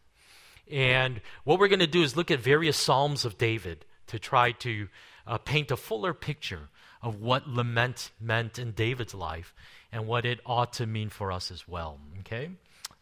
And 0.70 1.22
what 1.44 1.60
we're 1.60 1.68
going 1.68 1.80
to 1.80 1.88
do 1.88 2.04
is 2.04 2.18
look 2.18 2.32
at 2.32 2.40
various 2.40 2.78
Psalms 2.78 3.26
of 3.26 3.38
David 3.38 3.86
to 4.12 4.20
try 4.20 4.52
to 4.52 4.88
uh, 5.26 5.38
paint 5.38 5.72
a 5.72 5.78
fuller 5.78 6.14
picture 6.14 6.70
of 7.02 7.22
what 7.22 7.48
lament 7.48 8.12
meant 8.20 8.60
in 8.60 8.72
David's 8.72 9.14
life 9.14 9.54
and 9.92 10.06
what 10.06 10.26
it 10.26 10.40
ought 10.46 10.74
to 10.74 10.86
mean 10.86 11.10
for 11.10 11.32
us 11.32 11.50
as 11.50 11.68
well. 11.68 11.98
Okay, 12.20 12.52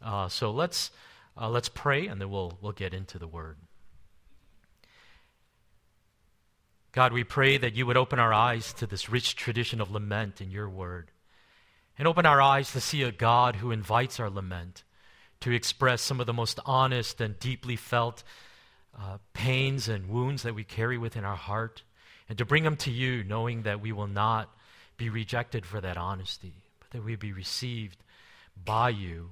uh, 0.03 0.29
so 0.29 0.51
let's 0.51 0.91
uh, 1.35 1.49
let's 1.49 1.69
pray 1.69 2.07
and 2.07 2.21
then 2.21 2.29
we'll 2.29 2.57
we'll 2.61 2.71
get 2.71 2.93
into 2.93 3.17
the 3.17 3.27
word. 3.27 3.57
God, 6.91 7.11
we 7.11 7.23
pray 7.23 7.57
that 7.57 7.75
you 7.75 7.85
would 7.85 7.97
open 7.97 8.19
our 8.19 8.33
eyes 8.33 8.73
to 8.73 8.87
this 8.87 9.09
rich 9.09 9.35
tradition 9.35 9.81
of 9.81 9.91
lament 9.91 10.41
in 10.41 10.51
your 10.51 10.69
word, 10.69 11.11
and 11.97 12.07
open 12.07 12.25
our 12.25 12.41
eyes 12.41 12.71
to 12.71 12.81
see 12.81 13.03
a 13.03 13.11
God 13.11 13.57
who 13.57 13.71
invites 13.71 14.19
our 14.19 14.29
lament 14.29 14.83
to 15.41 15.51
express 15.51 16.01
some 16.01 16.19
of 16.19 16.27
the 16.27 16.33
most 16.33 16.59
honest 16.65 17.21
and 17.21 17.39
deeply 17.39 17.75
felt 17.75 18.23
uh, 18.99 19.17
pains 19.33 19.87
and 19.87 20.09
wounds 20.09 20.43
that 20.43 20.55
we 20.55 20.63
carry 20.63 20.97
within 20.97 21.23
our 21.23 21.35
heart, 21.35 21.83
and 22.27 22.37
to 22.37 22.45
bring 22.45 22.63
them 22.63 22.75
to 22.77 22.91
you, 22.91 23.23
knowing 23.23 23.63
that 23.63 23.81
we 23.81 23.91
will 23.91 24.07
not 24.07 24.49
be 24.97 25.09
rejected 25.09 25.65
for 25.65 25.79
that 25.81 25.97
honesty, 25.97 26.53
but 26.79 26.89
that 26.91 27.03
we 27.03 27.15
be 27.15 27.31
received 27.31 27.97
by 28.63 28.89
you 28.89 29.31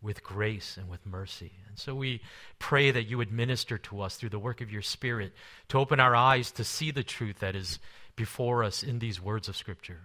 with 0.00 0.22
grace 0.22 0.76
and 0.76 0.88
with 0.88 1.04
mercy. 1.04 1.52
And 1.68 1.78
so 1.78 1.94
we 1.94 2.20
pray 2.58 2.92
that 2.92 3.08
you 3.08 3.18
would 3.18 3.32
minister 3.32 3.78
to 3.78 4.00
us 4.00 4.16
through 4.16 4.28
the 4.28 4.38
work 4.38 4.60
of 4.60 4.70
your 4.70 4.82
Spirit 4.82 5.32
to 5.68 5.78
open 5.78 5.98
our 5.98 6.14
eyes 6.14 6.52
to 6.52 6.64
see 6.64 6.92
the 6.92 7.02
truth 7.02 7.40
that 7.40 7.56
is 7.56 7.80
before 8.14 8.62
us 8.62 8.82
in 8.82 9.00
these 9.00 9.20
words 9.20 9.48
of 9.48 9.56
Scripture, 9.56 10.00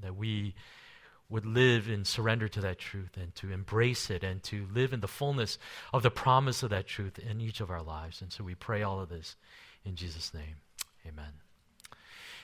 that 0.00 0.14
we 0.14 0.54
would 1.32 1.46
live 1.46 1.88
in 1.88 2.04
surrender 2.04 2.46
to 2.46 2.60
that 2.60 2.78
truth 2.78 3.16
and 3.16 3.34
to 3.34 3.50
embrace 3.50 4.10
it 4.10 4.22
and 4.22 4.42
to 4.42 4.66
live 4.72 4.92
in 4.92 5.00
the 5.00 5.08
fullness 5.08 5.58
of 5.92 6.02
the 6.02 6.10
promise 6.10 6.62
of 6.62 6.70
that 6.70 6.86
truth 6.86 7.18
in 7.18 7.40
each 7.40 7.60
of 7.60 7.70
our 7.70 7.82
lives. 7.82 8.20
And 8.20 8.30
so 8.30 8.44
we 8.44 8.54
pray 8.54 8.82
all 8.82 9.00
of 9.00 9.08
this 9.08 9.36
in 9.84 9.96
Jesus' 9.96 10.34
name. 10.34 10.56
Amen. 11.08 11.32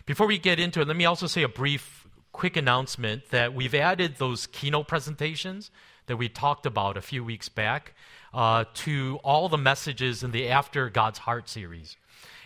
Before 0.07 0.27
we 0.27 0.39
get 0.39 0.59
into 0.59 0.81
it, 0.81 0.89
let 0.89 0.97
me 0.97 1.05
also 1.05 1.27
say 1.27 1.43
a 1.43 1.49
brief, 1.49 2.07
quick 2.33 2.57
announcement 2.57 3.29
that 3.29 3.55
we've 3.55 3.75
added 3.75 4.17
those 4.17 4.47
keynote 4.47 4.89
presentations 4.89 5.71
that 6.07 6.17
we 6.17 6.31
talked 6.31 6.65
about 6.65 6.97
a 6.97 7.03
few 7.03 7.23
weeks 7.23 7.51
back 7.51 7.93
uh, 8.33 8.65
to 8.73 9.21
all 9.23 9.51
the 9.51 9.59
messages 9.59 10.23
in 10.23 10.31
the 10.31 10.49
After 10.49 10.89
God's 10.89 11.19
Heart 11.19 11.51
series. 11.51 11.99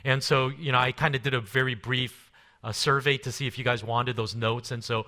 And 0.05 0.25
so, 0.25 0.49
you 0.49 0.73
know, 0.73 0.79
I 0.79 0.91
kind 0.91 1.15
of 1.15 1.23
did 1.23 1.35
a 1.35 1.41
very 1.41 1.77
brief 1.77 2.33
uh, 2.65 2.73
survey 2.73 3.17
to 3.19 3.31
see 3.31 3.47
if 3.47 3.59
you 3.59 3.65
guys 3.65 3.85
wanted 3.85 4.17
those 4.17 4.35
notes. 4.35 4.73
And 4.73 4.83
so 4.83 5.07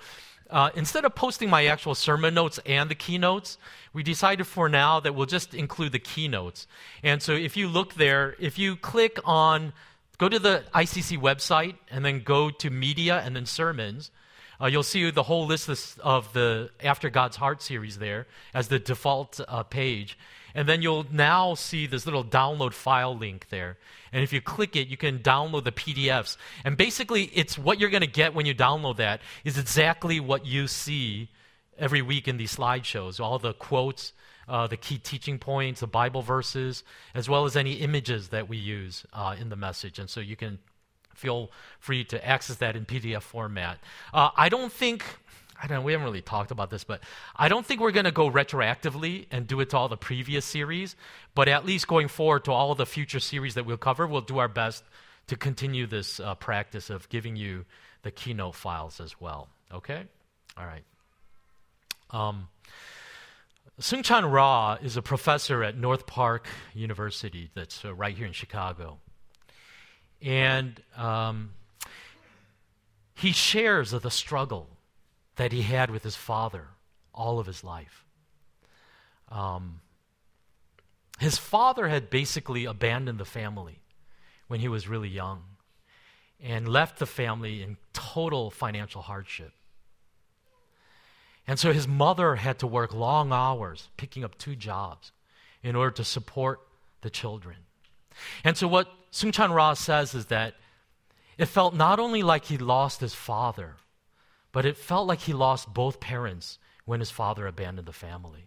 uh, 0.50 0.71
instead 0.75 1.05
of 1.05 1.15
posting 1.15 1.50
my 1.50 1.66
actual 1.66 1.94
sermon 1.94 2.34
notes 2.34 2.60
and 2.66 2.91
the 2.91 2.94
keynotes, 2.94 3.59
we 3.93 4.03
decided 4.03 4.47
for 4.47 4.69
now 4.69 5.00
that 5.00 5.15
we'll 5.15 5.27
just 5.27 5.55
include 5.55 5.93
the 5.93 5.99
keynotes. 5.99 6.66
And 7.03 7.22
so 7.22 7.32
if 7.32 7.56
you 7.56 7.69
look 7.69 7.94
there, 7.94 8.37
if 8.38 8.59
you 8.59 8.77
click 8.77 9.19
on, 9.25 9.72
go 10.19 10.28
to 10.28 10.38
the 10.38 10.65
ICC 10.75 11.19
website 11.19 11.77
and 11.91 12.05
then 12.05 12.21
go 12.21 12.50
to 12.50 12.71
media 12.71 13.22
and 13.25 13.34
then 13.34 13.47
sermons, 13.47 14.10
uh, 14.60 14.66
you'll 14.66 14.82
see 14.82 15.10
the 15.10 15.25
whole 15.25 15.47
list 15.47 15.99
of 16.00 16.32
the 16.32 16.71
After 16.82 17.11
God's 17.11 17.37
Heart 17.37 17.62
series 17.62 17.99
there 17.99 18.26
as 18.53 18.69
the 18.69 18.78
default 18.78 19.41
uh, 19.47 19.62
page. 19.62 20.19
And 20.54 20.69
then 20.69 20.82
you'll 20.82 21.06
now 21.10 21.54
see 21.54 21.87
this 21.87 22.06
little 22.06 22.25
download 22.25 22.72
file 22.72 23.16
link 23.16 23.48
there. 23.48 23.76
And 24.12 24.22
if 24.22 24.32
you 24.32 24.41
click 24.41 24.76
it, 24.76 24.88
you 24.88 24.97
can 24.97 25.19
download 25.19 25.65
the 25.65 25.72
PDFs. 25.72 26.37
And 26.65 26.76
basically, 26.76 27.25
it's 27.34 27.59
what 27.59 27.81
you're 27.81 27.91
going 27.91 28.03
to 28.03 28.06
get 28.06 28.34
when 28.34 28.47
you 28.47 28.54
download 28.54 28.98
that 28.98 29.20
is 29.44 29.59
exactly 29.59 30.20
what 30.20 30.47
you 30.47 30.69
see 30.69 31.31
every 31.76 32.03
week 32.03 32.28
in 32.28 32.37
these 32.37 32.54
slideshows 32.54 33.19
all 33.19 33.38
the 33.38 33.53
quotes, 33.54 34.12
uh, 34.48 34.66
the 34.66 34.76
key 34.76 34.98
teaching 34.98 35.38
points, 35.38 35.81
the 35.81 35.87
Bible 35.87 36.22
verses, 36.22 36.84
as 37.14 37.28
well 37.28 37.44
as 37.44 37.56
any 37.56 37.75
images 37.75 38.28
that 38.28 38.48
we 38.48 38.56
use 38.56 39.04
uh, 39.12 39.34
in 39.41 39.48
the 39.48 39.56
message. 39.56 39.98
And 39.98 40.09
so 40.09 40.20
you 40.20 40.37
can 40.37 40.59
feel 41.14 41.50
free 41.78 42.04
to 42.04 42.26
access 42.26 42.56
that 42.56 42.76
in 42.76 42.84
PDF 42.84 43.22
format. 43.22 43.78
Uh, 44.12 44.31
I 44.37 44.48
don't 44.48 44.72
think 44.72 45.04
I 45.64 45.66
don't 45.66 45.78
know, 45.78 45.82
we 45.82 45.92
haven't 45.92 46.04
really 46.04 46.20
talked 46.20 46.50
about 46.50 46.69
this, 46.69 46.84
but 46.84 47.00
I 47.34 47.48
don't 47.48 47.64
think 47.64 47.80
we're 47.80 47.91
going 47.91 48.04
to 48.04 48.12
go 48.12 48.30
retroactively 48.30 49.25
and 49.30 49.47
do 49.47 49.60
it 49.60 49.70
to 49.70 49.78
all 49.78 49.88
the 49.88 49.97
previous 49.97 50.44
series. 50.44 50.94
But 51.34 51.48
at 51.48 51.64
least 51.64 51.88
going 51.88 52.08
forward 52.08 52.44
to 52.44 52.52
all 52.52 52.75
the 52.75 52.84
future 52.84 53.19
series 53.19 53.54
that 53.54 53.64
we'll 53.64 53.78
cover, 53.78 54.06
we'll 54.06 54.20
do 54.20 54.36
our 54.36 54.48
best 54.48 54.84
to 55.28 55.36
continue 55.36 55.86
this 55.86 56.20
uh, 56.20 56.34
practice 56.34 56.91
of 56.91 57.08
giving 57.08 57.34
you 57.34 57.64
the 58.02 58.10
keynote 58.10 58.56
files 58.56 59.00
as 59.00 59.19
well. 59.19 59.48
Okay? 59.72 60.02
All 60.58 60.66
right. 60.66 60.84
Um, 62.10 62.48
Soong-Chan 63.81 64.26
Rah 64.26 64.76
is 64.82 64.98
a 64.98 65.02
professor 65.02 65.64
at 65.64 65.78
North 65.78 66.06
Park 66.06 66.46
University, 66.75 67.48
that's 67.54 67.86
uh, 67.86 67.94
right 67.94 68.14
here 68.14 68.26
in 68.26 68.34
Chicago. 68.34 68.98
And 70.20 70.78
um, 70.94 71.52
he 73.14 73.32
shares 73.32 73.92
the 73.92 74.10
struggle 74.10 74.69
that 75.36 75.52
he 75.52 75.62
had 75.62 75.90
with 75.90 76.02
his 76.02 76.16
father 76.16 76.68
all 77.12 77.38
of 77.38 77.46
his 77.46 77.64
life. 77.64 78.04
Um, 79.30 79.80
his 81.18 81.38
father 81.38 81.88
had 81.88 82.10
basically 82.10 82.64
abandoned 82.64 83.18
the 83.18 83.24
family 83.24 83.80
when 84.48 84.60
he 84.60 84.68
was 84.68 84.88
really 84.88 85.08
young 85.08 85.42
and 86.40 86.68
left 86.68 86.98
the 86.98 87.06
family 87.06 87.62
in 87.62 87.76
total 87.92 88.50
financial 88.50 89.02
hardship. 89.02 89.52
And 91.46 91.58
so 91.58 91.72
his 91.72 91.86
mother 91.86 92.36
had 92.36 92.58
to 92.60 92.66
work 92.66 92.94
long 92.94 93.32
hours, 93.32 93.88
picking 93.96 94.24
up 94.24 94.36
two 94.38 94.56
jobs, 94.56 95.12
in 95.62 95.76
order 95.76 95.90
to 95.92 96.04
support 96.04 96.60
the 97.02 97.10
children. 97.10 97.56
And 98.44 98.56
so 98.56 98.66
what 98.66 98.88
Soong-Chan 99.12 99.52
Rah 99.52 99.74
says 99.74 100.14
is 100.14 100.26
that 100.26 100.54
it 101.36 101.46
felt 101.46 101.74
not 101.74 101.98
only 101.98 102.22
like 102.22 102.46
he 102.46 102.58
lost 102.58 103.00
his 103.00 103.14
father, 103.14 103.76
but 104.54 104.65
it 104.65 104.76
felt 104.76 105.09
like 105.09 105.19
he 105.22 105.32
lost 105.32 105.75
both 105.75 105.98
parents 105.98 106.60
when 106.84 107.00
his 107.00 107.10
father 107.10 107.44
abandoned 107.44 107.88
the 107.88 107.92
family. 107.92 108.47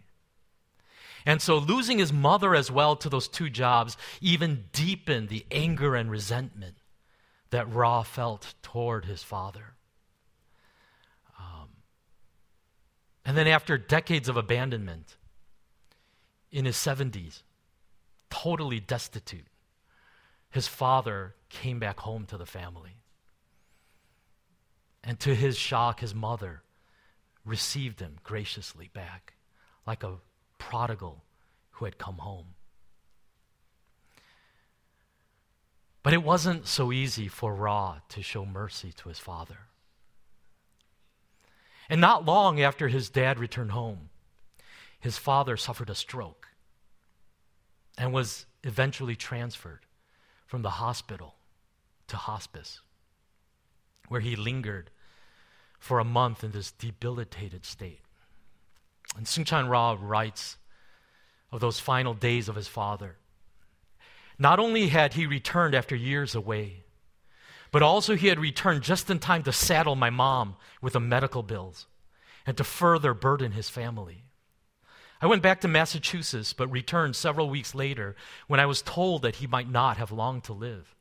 And 1.26 1.42
so 1.42 1.58
losing 1.58 2.00
his 2.00 2.14
mother 2.14 2.56
as 2.56 2.72
well 2.72 2.96
to 2.96 3.10
those 3.10 3.28
two 3.28 3.50
jobs 3.50 3.98
even 4.22 4.64
deepened 4.72 5.28
the 5.28 5.46
anger 5.52 5.96
and 5.96 6.10
resentment 6.10 6.78
that 7.50 7.72
Rah 7.72 8.04
felt 8.04 8.54
toward 8.62 9.04
his 9.04 9.22
father. 9.22 9.76
Um, 11.38 11.68
and 13.26 13.36
then 13.36 13.48
after 13.48 13.78
decades 13.78 14.30
of 14.30 14.38
abandonment, 14.38 15.18
in 16.54 16.64
his 16.64 16.78
70s, 16.78 17.42
totally 18.30 18.80
destitute, 18.80 19.48
his 20.52 20.70
father 20.70 21.36
came 21.50 21.80
back 21.80 22.00
home 22.00 22.26
to 22.28 22.38
the 22.38 22.46
family. 22.46 23.02
And 25.08 25.18
to 25.22 25.34
his 25.34 25.58
shock, 25.58 26.02
his 26.02 26.14
mother 26.14 26.64
received 27.46 28.02
him 28.02 28.18
graciously 28.26 28.90
back, 28.94 29.36
like 29.86 30.04
a 30.04 30.18
prodigal 30.58 31.24
who 31.72 31.86
had 31.86 31.98
come 31.98 32.18
home. 32.18 32.48
But 36.04 36.14
it 36.14 36.24
wasn't 36.24 36.68
so 36.68 36.92
easy 36.92 37.30
for 37.30 37.56
Rah 37.56 38.00
to 38.10 38.22
show 38.22 38.46
mercy 38.46 38.92
to 38.98 39.08
his 39.08 39.18
father. 39.18 39.60
And 41.90 42.02
not 42.02 42.26
long 42.26 42.60
after 42.60 42.90
his 42.90 43.10
dad 43.10 43.40
returned 43.40 43.72
home, 43.72 44.10
his 45.00 45.18
father 45.18 45.56
suffered 45.56 45.90
a 45.90 45.96
stroke 45.96 46.50
and 47.98 48.12
was 48.12 48.46
eventually 48.66 49.16
transferred 49.16 49.86
from 50.46 50.64
the 50.64 50.72
hospital 50.72 51.36
to 52.08 52.18
hospice. 52.18 52.82
where 54.10 54.22
he 54.22 54.36
lingered 54.36 54.90
for 55.80 56.00
a 56.00 56.04
month 56.04 56.44
in 56.44 56.52
this 56.52 56.72
debilitated 56.72 57.66
state. 57.66 58.02
And 59.16 59.26
Soong-Chan 59.26 59.68
Rah 59.68 59.98
writes 60.00 60.58
of 61.52 61.60
those 61.60 61.80
final 61.80 62.14
days 62.14 62.50
of 62.50 62.56
his 62.56 62.68
father. 62.68 63.18
Not 64.38 64.60
only 64.60 64.88
had 64.88 65.14
he 65.14 65.26
returned 65.26 65.74
after 65.74 65.96
years 65.96 66.36
away, 66.36 66.84
but 67.72 67.82
also 67.82 68.16
he 68.16 68.28
had 68.28 68.40
returned 68.40 68.84
just 68.84 69.10
in 69.10 69.20
time 69.20 69.44
to 69.44 69.52
saddle 69.52 69.96
my 69.96 70.10
mom 70.10 70.56
with 70.82 70.94
the 70.94 71.00
medical 71.00 71.44
bills 71.44 71.88
and 72.46 72.56
to 72.58 72.64
further 72.64 73.14
burden 73.14 73.52
his 73.54 73.70
family. 73.70 74.24
I 75.20 75.26
went 75.26 75.42
back 75.42 75.62
to 75.62 75.68
Massachusetts, 75.68 76.54
but 76.54 76.72
returned 76.72 77.16
several 77.16 77.50
weeks 77.50 77.74
later 77.74 78.16
when 78.48 78.60
I 78.60 78.68
was 78.68 78.82
told 78.82 79.24
that 79.24 79.38
he 79.38 79.48
might 79.48 79.70
not 79.70 79.98
have 79.98 80.12
long 80.12 80.42
to 80.42 80.54
live. 80.54 80.96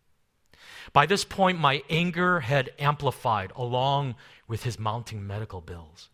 By 0.93 1.07
this 1.07 1.25
point, 1.25 1.59
my 1.59 1.83
anger 1.91 2.41
had 2.41 2.73
amplified 2.79 3.53
along 3.57 4.15
with 4.49 4.63
his 4.63 4.79
mounting 4.79 5.27
medical 5.27 5.61
bills. 5.61 6.11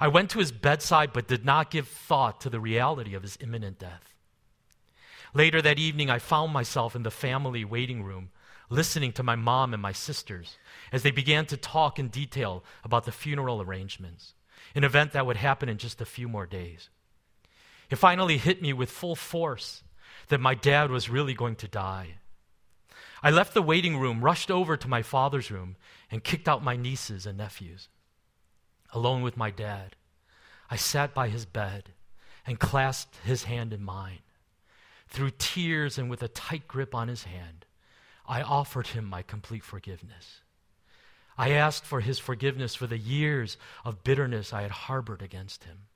I 0.00 0.08
went 0.08 0.30
to 0.30 0.38
his 0.38 0.52
bedside 0.52 1.12
but 1.12 1.28
did 1.28 1.44
not 1.44 1.70
give 1.70 1.88
thought 1.88 2.40
to 2.42 2.50
the 2.50 2.60
reality 2.60 3.14
of 3.14 3.22
his 3.22 3.38
imminent 3.40 3.78
death. 3.78 4.14
Later 5.34 5.60
that 5.62 5.78
evening, 5.78 6.10
I 6.10 6.18
found 6.18 6.52
myself 6.52 6.96
in 6.96 7.02
the 7.02 7.10
family 7.10 7.64
waiting 7.64 8.02
room, 8.02 8.30
listening 8.70 9.12
to 9.12 9.22
my 9.22 9.36
mom 9.36 9.72
and 9.72 9.82
my 9.82 9.92
sisters 9.92 10.56
as 10.92 11.02
they 11.02 11.10
began 11.10 11.46
to 11.46 11.56
talk 11.56 11.98
in 11.98 12.08
detail 12.08 12.64
about 12.84 13.04
the 13.04 13.12
funeral 13.12 13.62
arrangements, 13.62 14.34
an 14.74 14.84
event 14.84 15.12
that 15.12 15.26
would 15.26 15.36
happen 15.36 15.68
in 15.68 15.78
just 15.78 16.00
a 16.00 16.06
few 16.06 16.28
more 16.28 16.46
days. 16.46 16.88
It 17.90 17.96
finally 17.96 18.38
hit 18.38 18.60
me 18.60 18.72
with 18.72 18.90
full 18.90 19.16
force 19.16 19.82
that 20.28 20.40
my 20.40 20.54
dad 20.54 20.90
was 20.90 21.08
really 21.08 21.34
going 21.34 21.56
to 21.56 21.68
die. 21.68 22.16
I 23.22 23.30
left 23.30 23.54
the 23.54 23.62
waiting 23.62 23.98
room, 23.98 24.20
rushed 24.20 24.50
over 24.50 24.76
to 24.76 24.88
my 24.88 25.02
father's 25.02 25.50
room, 25.50 25.76
and 26.10 26.22
kicked 26.22 26.48
out 26.48 26.62
my 26.62 26.76
nieces 26.76 27.26
and 27.26 27.38
nephews. 27.38 27.88
Alone 28.92 29.22
with 29.22 29.36
my 29.36 29.50
dad, 29.50 29.96
I 30.70 30.76
sat 30.76 31.14
by 31.14 31.28
his 31.28 31.44
bed 31.44 31.90
and 32.46 32.60
clasped 32.60 33.16
his 33.24 33.44
hand 33.44 33.72
in 33.72 33.82
mine. 33.82 34.20
Through 35.08 35.32
tears 35.38 35.98
and 35.98 36.08
with 36.08 36.22
a 36.22 36.28
tight 36.28 36.68
grip 36.68 36.94
on 36.94 37.08
his 37.08 37.24
hand, 37.24 37.64
I 38.26 38.42
offered 38.42 38.88
him 38.88 39.04
my 39.04 39.22
complete 39.22 39.64
forgiveness. 39.64 40.42
I 41.36 41.50
asked 41.50 41.84
for 41.84 42.00
his 42.00 42.18
forgiveness 42.18 42.74
for 42.74 42.86
the 42.86 42.98
years 42.98 43.56
of 43.84 44.04
bitterness 44.04 44.52
I 44.52 44.62
had 44.62 44.70
harbored 44.70 45.22
against 45.22 45.64
him. 45.64 45.86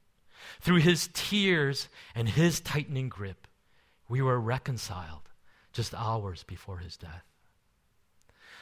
Through 0.60 0.76
his 0.76 1.08
tears 1.12 1.88
and 2.14 2.28
his 2.28 2.60
tightening 2.60 3.08
grip, 3.08 3.46
we 4.08 4.22
were 4.22 4.40
reconciled 4.40 5.28
just 5.72 5.94
hours 5.94 6.44
before 6.44 6.78
his 6.78 6.96
death. 6.96 7.24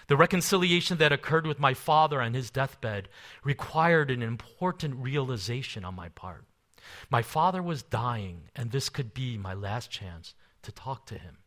The 0.07 0.17
reconciliation 0.17 0.99
that 0.99 1.13
occurred 1.13 1.47
with 1.47 1.61
my 1.61 1.75
father 1.75 2.21
on 2.21 2.35
his 2.35 2.51
deathbed 2.51 3.09
required 3.45 4.11
an 4.11 4.23
important 4.23 4.97
realization 4.97 5.85
on 5.85 5.95
my 5.95 6.09
part. 6.09 6.45
My 7.11 7.23
father 7.23 7.63
was 7.63 7.83
dying, 7.83 8.51
and 8.57 8.71
this 8.71 8.89
could 8.89 9.15
be 9.15 9.39
my 9.39 9.55
last 9.55 9.91
chance 9.91 10.35
to 10.63 10.73
talk 10.73 11.07
to 11.07 11.19
him. 11.19 11.39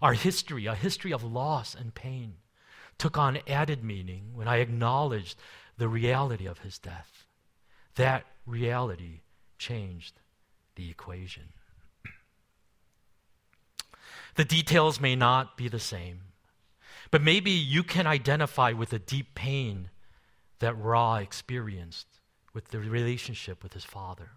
Our 0.00 0.12
history, 0.12 0.66
a 0.66 0.74
history 0.74 1.12
of 1.12 1.24
loss 1.24 1.74
and 1.74 1.94
pain, 1.94 2.34
took 2.98 3.16
on 3.16 3.38
added 3.46 3.82
meaning 3.84 4.30
when 4.34 4.48
I 4.48 4.56
acknowledged 4.56 5.38
the 5.76 5.88
reality 5.88 6.46
of 6.46 6.58
his 6.58 6.78
death. 6.78 7.26
That 7.94 8.26
reality 8.46 9.22
changed 9.58 10.20
the 10.74 10.90
equation. 10.90 11.52
The 14.38 14.44
details 14.44 15.00
may 15.00 15.16
not 15.16 15.56
be 15.56 15.66
the 15.66 15.80
same, 15.80 16.20
but 17.10 17.20
maybe 17.22 17.50
you 17.50 17.82
can 17.82 18.06
identify 18.06 18.70
with 18.70 18.90
the 18.90 19.00
deep 19.00 19.34
pain 19.34 19.90
that 20.60 20.78
Rah 20.78 21.16
experienced 21.16 22.06
with 22.54 22.68
the 22.68 22.78
relationship 22.78 23.64
with 23.64 23.72
his 23.72 23.82
father. 23.82 24.30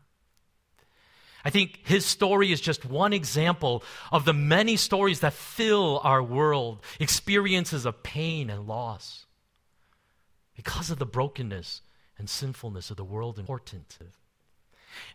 I 1.46 1.52
think 1.52 1.82
his 1.84 2.04
story 2.04 2.52
is 2.52 2.60
just 2.60 2.84
one 2.84 3.14
example 3.14 3.84
of 4.12 4.26
the 4.26 4.34
many 4.34 4.76
stories 4.76 5.20
that 5.20 5.34
fill 5.34 6.02
our 6.04 6.24
world, 6.24 6.80
experiences 7.00 7.86
of 7.86 8.02
pain 8.02 8.50
and 8.50 8.68
loss. 8.68 9.28
Because 10.56 10.90
of 10.90 10.98
the 10.98 11.06
brokenness 11.06 11.82
and 12.18 12.28
sinfulness 12.28 12.90
of 12.90 12.98
the 12.98 13.04
world 13.04 13.38
important. 13.38 14.00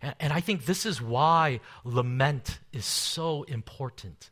And, 0.01 0.15
and 0.21 0.33
I 0.33 0.39
think 0.39 0.65
this 0.65 0.87
is 0.87 1.03
why 1.03 1.59
lament 1.83 2.61
is 2.73 2.85
so 2.85 3.43
important 3.49 4.31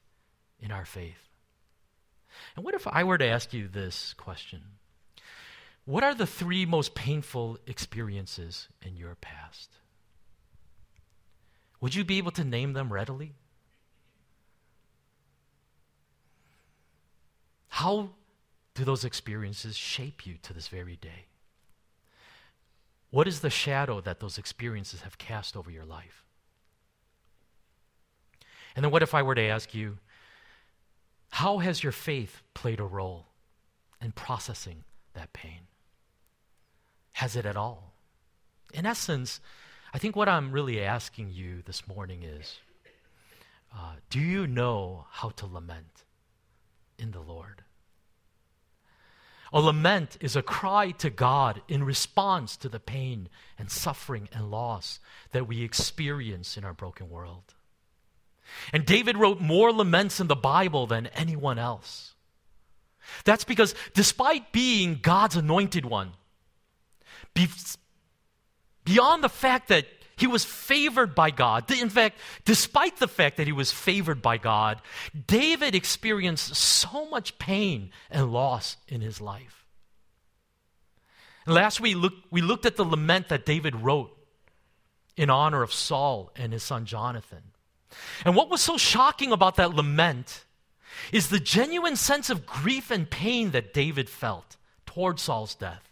in 0.65 0.73
our 0.73 0.87
faith. 0.87 1.29
And 2.57 2.65
what 2.65 2.75
if 2.75 2.87
I 2.87 3.05
were 3.05 3.19
to 3.19 3.27
ask 3.27 3.53
you 3.53 3.69
this 3.69 4.15
question? 4.15 4.63
What 5.85 6.03
are 6.03 6.15
the 6.15 6.27
three 6.27 6.65
most 6.65 6.95
painful 6.95 7.59
experiences 7.67 8.69
in 8.83 8.97
your 8.97 9.15
past? 9.17 9.71
Would 11.83 11.95
you 11.95 12.05
be 12.05 12.17
able 12.17 12.31
to 12.33 12.45
name 12.45 12.73
them 12.73 12.91
readily? 12.91 13.35
How 17.69 18.11
do 18.75 18.85
those 18.85 19.05
experiences 19.05 19.77
shape 19.77 20.27
you 20.27 20.37
to 20.43 20.55
this 20.55 20.69
very 20.69 20.97
day? 20.97 21.27
What 23.11 23.29
is 23.29 23.41
the 23.41 23.51
shadow 23.51 24.01
that 24.01 24.21
those 24.21 24.39
experiences 24.39 25.03
have 25.03 25.19
cast 25.19 25.57
over 25.57 25.71
your 25.71 25.85
life? 25.85 26.25
And 28.75 28.85
then, 28.85 28.91
what 28.91 29.03
if 29.03 29.15
I 29.15 29.23
were 29.23 29.35
to 29.35 29.43
ask 29.43 29.75
you, 29.75 29.99
how 31.35 31.59
has 31.59 31.83
your 31.83 31.91
faith 31.91 32.43
played 32.55 32.79
a 32.79 32.85
role 32.85 33.27
in 34.01 34.13
processing 34.13 34.85
that 35.15 35.33
pain? 35.33 35.63
Has 37.15 37.35
it 37.35 37.45
at 37.45 37.57
all? 37.57 37.93
In 38.73 38.87
essence, 38.87 39.41
I 39.93 39.99
think 39.99 40.15
what 40.15 40.29
I'm 40.29 40.53
really 40.53 40.81
asking 40.81 41.31
you 41.33 41.63
this 41.67 41.89
morning 41.89 42.23
is 42.23 42.61
uh, 43.77 43.95
do 44.11 44.21
you 44.21 44.47
know 44.47 45.07
how 45.11 45.31
to 45.31 45.47
lament 45.47 46.05
in 47.01 47.11
the 47.11 47.21
Lord? 47.21 47.65
A 49.53 49.61
lament 49.61 50.17
is 50.21 50.37
a 50.37 50.43
cry 50.43 50.93
to 50.93 51.11
God 51.11 51.63
in 51.67 51.83
response 51.83 52.57
to 52.59 52.69
the 52.69 52.79
pain 52.79 53.29
and 53.59 53.73
suffering 53.73 54.29
and 54.33 54.53
loss 54.53 55.01
that 55.33 55.49
we 55.49 55.65
experience 55.65 56.57
in 56.57 56.65
our 56.65 56.75
broken 56.75 57.11
world. 57.11 57.55
And 58.73 58.87
David 58.87 59.17
wrote 59.17 59.41
more 59.41 59.73
laments 59.73 60.21
in 60.21 60.27
the 60.27 60.37
Bible 60.37 60.87
than 60.87 61.07
anyone 61.09 61.59
else. 61.59 62.15
That's 63.25 63.45
because 63.45 63.75
despite 63.95 64.53
being 64.53 64.99
God's 65.01 65.37
anointed 65.37 65.85
one, 65.85 66.13
Beyond 68.85 69.25
the 69.25 69.29
fact 69.29 69.69
that 69.69 69.87
he 70.17 70.27
was 70.27 70.45
favored 70.45 71.15
by 71.15 71.31
God, 71.31 71.71
in 71.71 71.89
fact, 71.89 72.19
despite 72.45 72.99
the 72.99 73.09
fact 73.09 73.39
that 73.39 73.47
he 73.47 73.53
was 73.53 73.73
favored 73.73 74.23
by 74.23 74.37
God, 74.39 74.81
David 75.27 75.75
experienced 75.75 76.55
so 76.55 77.09
much 77.09 77.39
pain 77.39 77.91
and 78.11 78.33
loss 78.33 78.77
in 78.87 79.01
his 79.01 79.21
life. 79.21 79.67
And 81.47 81.55
last 81.55 81.81
week, 81.81 81.97
look, 81.97 82.15
we 82.31 82.43
looked 82.43 82.65
at 82.67 82.77
the 82.77 82.85
lament 82.85 83.29
that 83.29 83.45
David 83.45 83.75
wrote 83.75 84.17
in 85.17 85.31
honor 85.31 85.63
of 85.63 85.73
Saul 85.73 86.31
and 86.37 86.53
his 86.53 86.63
son 86.63 86.87
Jonathan. 86.87 87.43
And 88.25 88.35
what 88.35 88.51
was 88.51 88.61
so 88.61 88.77
shocking 88.77 89.33
about 89.33 89.57
that 89.57 89.75
lament 89.75 90.45
is 91.13 91.29
the 91.29 91.41
genuine 91.41 91.97
sense 91.97 92.31
of 92.31 92.47
grief 92.47 92.91
and 92.91 93.11
pain 93.11 93.51
that 93.51 93.75
David 93.75 94.09
felt 94.09 94.57
toward 94.87 95.21
Saul's 95.21 95.55
death. 95.55 95.83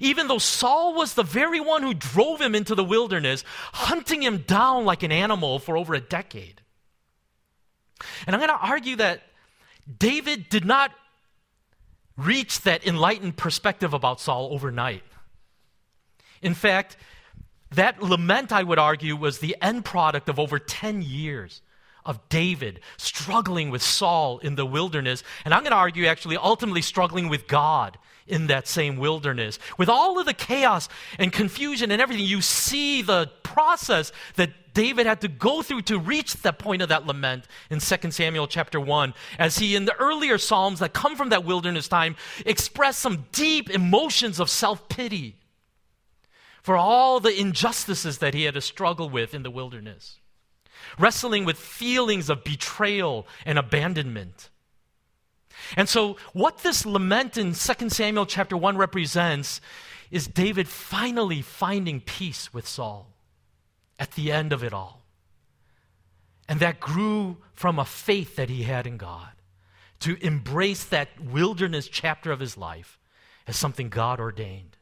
Even 0.00 0.28
though 0.28 0.38
Saul 0.38 0.94
was 0.94 1.14
the 1.14 1.22
very 1.22 1.60
one 1.60 1.82
who 1.82 1.94
drove 1.94 2.40
him 2.40 2.54
into 2.54 2.74
the 2.74 2.84
wilderness, 2.84 3.44
hunting 3.72 4.22
him 4.22 4.38
down 4.38 4.84
like 4.84 5.02
an 5.02 5.12
animal 5.12 5.58
for 5.58 5.76
over 5.76 5.94
a 5.94 6.00
decade. 6.00 6.60
And 8.26 8.34
I'm 8.34 8.40
going 8.40 8.56
to 8.56 8.66
argue 8.66 8.96
that 8.96 9.22
David 9.98 10.48
did 10.48 10.64
not 10.64 10.92
reach 12.16 12.60
that 12.62 12.86
enlightened 12.86 13.36
perspective 13.36 13.92
about 13.92 14.20
Saul 14.20 14.50
overnight. 14.52 15.02
In 16.40 16.54
fact, 16.54 16.96
that 17.74 18.02
lament, 18.02 18.52
I 18.52 18.62
would 18.62 18.78
argue, 18.78 19.16
was 19.16 19.38
the 19.38 19.56
end 19.60 19.84
product 19.84 20.28
of 20.28 20.38
over 20.38 20.58
10 20.58 21.02
years 21.02 21.62
of 22.04 22.28
David 22.28 22.80
struggling 22.96 23.70
with 23.70 23.82
Saul 23.82 24.38
in 24.38 24.56
the 24.56 24.66
wilderness. 24.66 25.22
And 25.44 25.54
I'm 25.54 25.60
going 25.60 25.70
to 25.70 25.76
argue, 25.76 26.06
actually, 26.06 26.36
ultimately 26.36 26.82
struggling 26.82 27.28
with 27.28 27.46
God 27.46 27.98
in 28.26 28.46
that 28.46 28.66
same 28.68 28.96
wilderness. 28.96 29.58
With 29.78 29.88
all 29.88 30.18
of 30.18 30.26
the 30.26 30.34
chaos 30.34 30.88
and 31.18 31.32
confusion 31.32 31.90
and 31.90 32.00
everything, 32.00 32.24
you 32.24 32.40
see 32.40 33.02
the 33.02 33.30
process 33.42 34.12
that 34.36 34.50
David 34.74 35.06
had 35.06 35.20
to 35.20 35.28
go 35.28 35.62
through 35.62 35.82
to 35.82 35.98
reach 35.98 36.34
that 36.34 36.58
point 36.58 36.82
of 36.82 36.88
that 36.88 37.06
lament 37.06 37.46
in 37.70 37.78
2 37.78 38.10
Samuel 38.10 38.48
chapter 38.48 38.80
1, 38.80 39.14
as 39.38 39.58
he, 39.58 39.76
in 39.76 39.84
the 39.84 39.94
earlier 39.94 40.36
Psalms 40.36 40.80
that 40.80 40.92
come 40.92 41.16
from 41.16 41.28
that 41.28 41.44
wilderness 41.44 41.86
time, 41.86 42.16
expressed 42.44 42.98
some 42.98 43.26
deep 43.30 43.70
emotions 43.70 44.40
of 44.40 44.50
self 44.50 44.88
pity 44.88 45.36
for 46.64 46.76
all 46.76 47.20
the 47.20 47.38
injustices 47.38 48.18
that 48.18 48.34
he 48.34 48.44
had 48.44 48.54
to 48.54 48.60
struggle 48.60 49.08
with 49.08 49.34
in 49.34 49.44
the 49.44 49.50
wilderness 49.50 50.18
wrestling 50.98 51.44
with 51.44 51.56
feelings 51.56 52.28
of 52.28 52.44
betrayal 52.44 53.26
and 53.44 53.58
abandonment. 53.58 54.50
And 55.76 55.88
so, 55.88 56.16
what 56.32 56.58
this 56.58 56.84
lament 56.84 57.36
in 57.36 57.54
2 57.54 57.88
Samuel 57.88 58.26
chapter 58.26 58.56
1 58.56 58.76
represents 58.76 59.60
is 60.10 60.26
David 60.26 60.68
finally 60.68 61.42
finding 61.42 62.00
peace 62.00 62.52
with 62.52 62.66
Saul 62.66 63.10
at 63.98 64.12
the 64.12 64.32
end 64.32 64.52
of 64.52 64.62
it 64.62 64.72
all. 64.72 65.02
And 66.48 66.60
that 66.60 66.80
grew 66.80 67.38
from 67.54 67.78
a 67.78 67.84
faith 67.84 68.36
that 68.36 68.50
he 68.50 68.64
had 68.64 68.86
in 68.86 68.96
God 68.96 69.30
to 70.00 70.16
embrace 70.24 70.84
that 70.84 71.08
wilderness 71.18 71.88
chapter 71.88 72.30
of 72.30 72.40
his 72.40 72.58
life 72.58 72.98
as 73.46 73.56
something 73.56 73.88
God 73.88 74.20
ordained, 74.20 74.73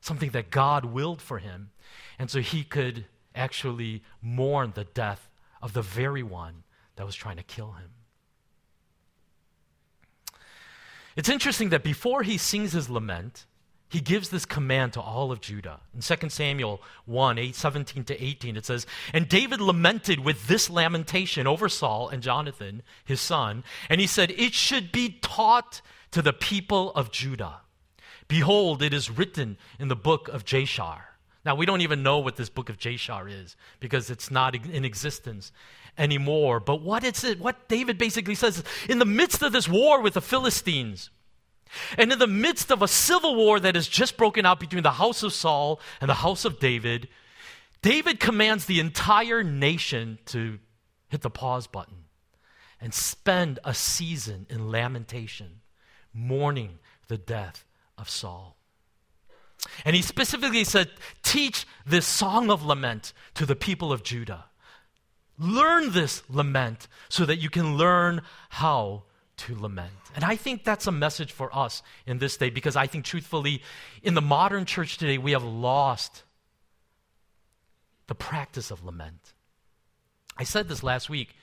something 0.00 0.30
that 0.30 0.50
God 0.50 0.84
willed 0.84 1.20
for 1.20 1.38
him. 1.38 1.70
And 2.18 2.30
so 2.30 2.40
he 2.40 2.64
could 2.64 3.06
actually 3.34 4.02
mourn 4.20 4.72
the 4.74 4.84
death 4.84 5.30
of 5.62 5.72
the 5.72 5.82
very 5.82 6.22
one 6.22 6.64
that 6.96 7.06
was 7.06 7.14
trying 7.14 7.36
to 7.36 7.42
kill 7.42 7.72
him. 7.72 7.90
It's 11.16 11.28
interesting 11.28 11.70
that 11.70 11.82
before 11.82 12.22
he 12.22 12.38
sings 12.38 12.72
his 12.72 12.88
lament, 12.88 13.46
he 13.88 14.00
gives 14.00 14.28
this 14.28 14.44
command 14.44 14.92
to 14.92 15.00
all 15.00 15.32
of 15.32 15.40
Judah. 15.40 15.80
In 15.94 16.00
2 16.00 16.28
Samuel 16.28 16.82
1 17.06 17.38
8, 17.38 17.54
17 17.54 18.04
to 18.04 18.22
18, 18.22 18.56
it 18.56 18.66
says, 18.66 18.86
And 19.14 19.28
David 19.28 19.60
lamented 19.60 20.20
with 20.20 20.46
this 20.46 20.68
lamentation 20.68 21.46
over 21.46 21.68
Saul 21.68 22.08
and 22.08 22.22
Jonathan, 22.22 22.82
his 23.04 23.20
son, 23.20 23.64
and 23.88 24.00
he 24.00 24.06
said, 24.06 24.30
It 24.32 24.52
should 24.52 24.92
be 24.92 25.18
taught 25.22 25.80
to 26.10 26.20
the 26.20 26.32
people 26.32 26.92
of 26.92 27.10
Judah. 27.10 27.62
Behold, 28.28 28.82
it 28.82 28.92
is 28.92 29.10
written 29.10 29.56
in 29.78 29.88
the 29.88 29.96
book 29.96 30.28
of 30.28 30.44
Jashar. 30.44 31.00
Now, 31.44 31.54
we 31.54 31.64
don't 31.64 31.80
even 31.80 32.02
know 32.02 32.18
what 32.18 32.36
this 32.36 32.50
book 32.50 32.68
of 32.68 32.78
Jashar 32.78 33.30
is 33.30 33.56
because 33.80 34.10
it's 34.10 34.30
not 34.30 34.54
in 34.54 34.84
existence 34.84 35.50
anymore. 35.96 36.60
But 36.60 36.82
what, 36.82 37.04
it's, 37.04 37.24
what 37.36 37.68
David 37.68 37.96
basically 37.96 38.34
says 38.34 38.58
is 38.58 38.64
in 38.88 38.98
the 38.98 39.06
midst 39.06 39.42
of 39.42 39.52
this 39.52 39.66
war 39.66 40.02
with 40.02 40.14
the 40.14 40.20
Philistines, 40.20 41.10
and 41.96 42.12
in 42.12 42.18
the 42.18 42.26
midst 42.26 42.70
of 42.70 42.82
a 42.82 42.88
civil 42.88 43.34
war 43.34 43.60
that 43.60 43.74
has 43.74 43.88
just 43.88 44.16
broken 44.16 44.46
out 44.46 44.60
between 44.60 44.82
the 44.82 44.92
house 44.92 45.22
of 45.22 45.32
Saul 45.32 45.80
and 46.00 46.08
the 46.08 46.14
house 46.14 46.44
of 46.44 46.58
David, 46.58 47.08
David 47.82 48.20
commands 48.20 48.66
the 48.66 48.80
entire 48.80 49.42
nation 49.42 50.18
to 50.26 50.58
hit 51.08 51.22
the 51.22 51.30
pause 51.30 51.66
button 51.66 52.04
and 52.80 52.92
spend 52.92 53.58
a 53.64 53.74
season 53.74 54.46
in 54.48 54.70
lamentation, 54.70 55.60
mourning 56.12 56.78
the 57.08 57.18
death 57.18 57.64
of 57.98 58.08
Saul. 58.08 58.56
And 59.84 59.96
he 59.96 60.02
specifically 60.02 60.64
said, 60.64 60.90
Teach 61.22 61.66
this 61.84 62.06
song 62.06 62.50
of 62.50 62.64
lament 62.64 63.12
to 63.34 63.44
the 63.44 63.56
people 63.56 63.92
of 63.92 64.02
Judah. 64.02 64.46
Learn 65.38 65.92
this 65.92 66.22
lament 66.28 66.88
so 67.08 67.24
that 67.24 67.36
you 67.36 67.50
can 67.50 67.76
learn 67.76 68.22
how 68.50 69.04
to 69.38 69.54
lament. 69.54 69.92
And 70.14 70.24
I 70.24 70.36
think 70.36 70.64
that's 70.64 70.86
a 70.86 70.92
message 70.92 71.32
for 71.32 71.54
us 71.56 71.82
in 72.06 72.18
this 72.18 72.36
day 72.36 72.50
because 72.50 72.76
I 72.76 72.86
think, 72.86 73.04
truthfully, 73.04 73.62
in 74.02 74.14
the 74.14 74.20
modern 74.20 74.64
church 74.64 74.98
today, 74.98 75.18
we 75.18 75.32
have 75.32 75.44
lost 75.44 76.24
the 78.08 78.14
practice 78.14 78.70
of 78.70 78.84
lament. 78.84 79.34
I 80.36 80.44
said 80.44 80.68
this 80.68 80.82
last 80.82 81.08
week. 81.08 81.34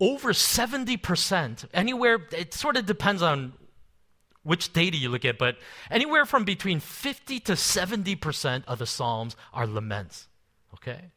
Over 0.00 0.32
70%, 0.32 1.66
anywhere, 1.72 2.26
it 2.32 2.52
sort 2.52 2.76
of 2.76 2.86
depends 2.86 3.22
on 3.22 3.52
which 4.44 4.72
data 4.72 4.96
you 4.96 5.08
look 5.08 5.24
at, 5.24 5.38
but 5.38 5.56
anywhere 5.90 6.24
from 6.24 6.44
between 6.44 6.78
50 6.78 7.40
to 7.40 7.52
70% 7.52 8.64
of 8.66 8.78
the 8.78 8.86
Psalms 8.86 9.34
are 9.52 9.66
laments. 9.66 10.28
Okay? 10.74 11.10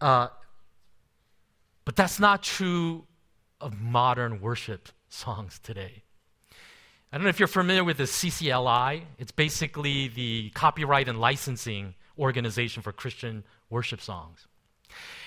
Uh, 0.00 0.28
but 1.84 1.96
that's 1.96 2.20
not 2.20 2.42
true 2.42 3.04
of 3.60 3.80
modern 3.80 4.40
worship 4.40 4.90
songs 5.08 5.58
today. 5.62 6.02
I 7.12 7.16
don't 7.16 7.24
know 7.24 7.30
if 7.30 7.38
you're 7.38 7.46
familiar 7.46 7.84
with 7.84 7.98
the 7.98 8.04
CCLI. 8.04 9.02
It's 9.18 9.30
basically 9.30 10.08
the 10.08 10.50
copyright 10.50 11.08
and 11.08 11.20
licensing 11.20 11.94
organization 12.18 12.82
for 12.82 12.92
Christian 12.92 13.44
worship 13.70 14.00
songs. 14.00 14.48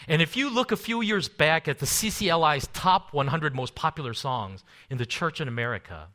And 0.08 0.22
if 0.22 0.38
you 0.38 0.50
look 0.50 0.72
a 0.72 0.78
few 0.78 1.02
years 1.02 1.28
back 1.28 1.68
at 1.68 1.80
the 1.80 1.86
CCLI's 1.86 2.68
top 2.74 3.14
100 3.14 3.54
most 3.54 3.76
popular 3.76 4.14
songs 4.14 4.64
in 4.90 4.98
the 4.98 5.06
church 5.06 5.42
in 5.42 5.48
America, 5.48 6.08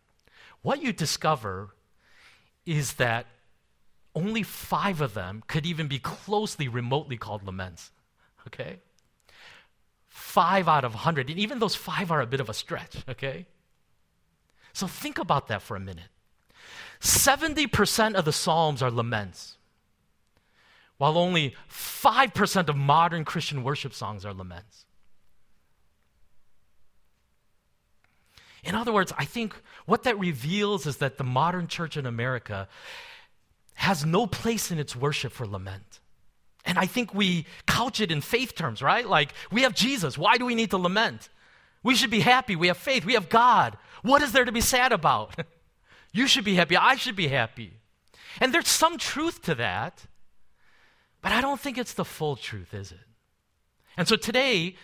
what 0.63 0.83
you 0.83 0.93
discover 0.93 1.75
is 2.65 2.95
that 2.95 3.27
only 4.15 4.43
five 4.43 5.01
of 5.01 5.15
them 5.15 5.43
could 5.47 5.67
even 5.67 5.89
be 5.89 5.99
closely, 5.99 6.69
remotely 6.69 7.17
called 7.17 7.45
laments. 7.45 7.91
Okay? 8.47 8.79
five 10.13 10.69
out 10.69 10.85
of 10.85 10.93
100. 10.93 11.31
And 11.31 11.39
even 11.39 11.59
those 11.59 11.75
five 11.75 12.11
are 12.11 12.21
a 12.21 12.27
bit 12.27 12.41
of 12.41 12.49
a 12.51 12.55
stretch, 12.55 12.97
okay? 13.09 13.47
So 14.73 14.87
think 14.87 15.19
about 15.19 15.49
that 15.49 15.63
for 15.63 15.75
a 15.75 15.81
minute. 15.81 16.09
70% 17.01 18.15
of 18.15 18.25
the 18.25 18.33
Psalms 18.33 18.83
are 18.83 18.91
laments, 18.91 19.57
while 21.03 21.19
only 21.19 21.53
5% 21.69 22.69
of 22.69 22.77
modern 22.77 23.25
Christian 23.25 23.65
worship 23.65 23.93
songs 23.93 24.25
are 24.25 24.33
laments. 24.33 24.87
In 28.63 28.77
other 28.77 28.93
words, 28.93 29.13
I 29.19 29.25
think 29.25 29.53
what 29.85 30.05
that 30.05 30.17
reveals 30.17 30.87
is 30.87 30.99
that 30.99 31.19
the 31.19 31.25
modern 31.25 31.67
church 31.67 31.97
in 31.97 32.07
America 32.07 32.69
has 33.75 34.07
no 34.07 34.29
place 34.29 34.71
in 34.71 34.79
its 34.79 34.95
worship 34.95 35.33
for 35.33 35.45
lament. 35.45 35.99
And 36.65 36.79
I 36.79 36.87
think 36.87 37.13
we 37.13 37.47
couch 37.67 38.01
it 38.01 38.13
in 38.13 38.21
faith 38.21 38.55
terms, 38.55 38.81
right? 38.81 39.05
Like, 39.05 39.33
we 39.51 39.63
have 39.63 39.75
Jesus. 39.75 40.17
Why 40.17 40.37
do 40.37 40.47
we 40.47 40.55
need 40.55 40.71
to 40.71 40.79
lament? 40.79 41.31
We 41.83 41.97
should 41.97 42.11
be 42.11 42.21
happy. 42.21 42.55
We 42.55 42.69
have 42.69 42.77
faith. 42.77 43.05
We 43.05 43.15
have 43.15 43.29
God. 43.29 43.77
What 44.03 44.23
is 44.23 44.31
there 44.31 44.45
to 44.45 44.53
be 44.53 44.61
sad 44.61 44.93
about? 44.93 45.35
you 46.13 46.29
should 46.29 46.45
be 46.45 46.55
happy. 46.55 46.77
I 46.77 46.95
should 46.95 47.17
be 47.17 47.27
happy. 47.27 47.73
And 48.41 48.55
there's 48.55 48.69
some 48.69 48.99
truth 48.99 49.43
to 49.43 49.57
that, 49.57 50.07
but 51.23 51.33
I 51.33 51.41
don't 51.41 51.61
think 51.61 51.79
it's 51.79 51.95
the 51.95 52.05
full 52.05 52.37
truth, 52.37 52.75
is 52.75 52.93
it? 52.93 52.99
And 53.97 54.09
so 54.09 54.17
today, 54.17 54.77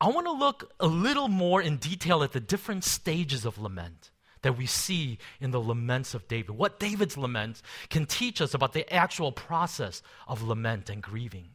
I 0.00 0.08
want 0.08 0.26
to 0.26 0.32
look 0.32 0.72
a 0.78 0.86
little 0.86 1.28
more 1.28 1.62
in 1.62 1.78
detail 1.78 2.22
at 2.22 2.32
the 2.32 2.40
different 2.40 2.84
stages 2.84 3.44
of 3.44 3.58
lament 3.58 4.10
that 4.42 4.56
we 4.56 4.66
see 4.66 5.18
in 5.40 5.50
the 5.50 5.60
laments 5.60 6.14
of 6.14 6.28
David. 6.28 6.50
What 6.50 6.78
David's 6.78 7.16
lament 7.16 7.62
can 7.88 8.06
teach 8.06 8.40
us 8.40 8.54
about 8.54 8.74
the 8.74 8.92
actual 8.92 9.32
process 9.32 10.02
of 10.28 10.42
lament 10.42 10.90
and 10.90 11.02
grieving. 11.02 11.48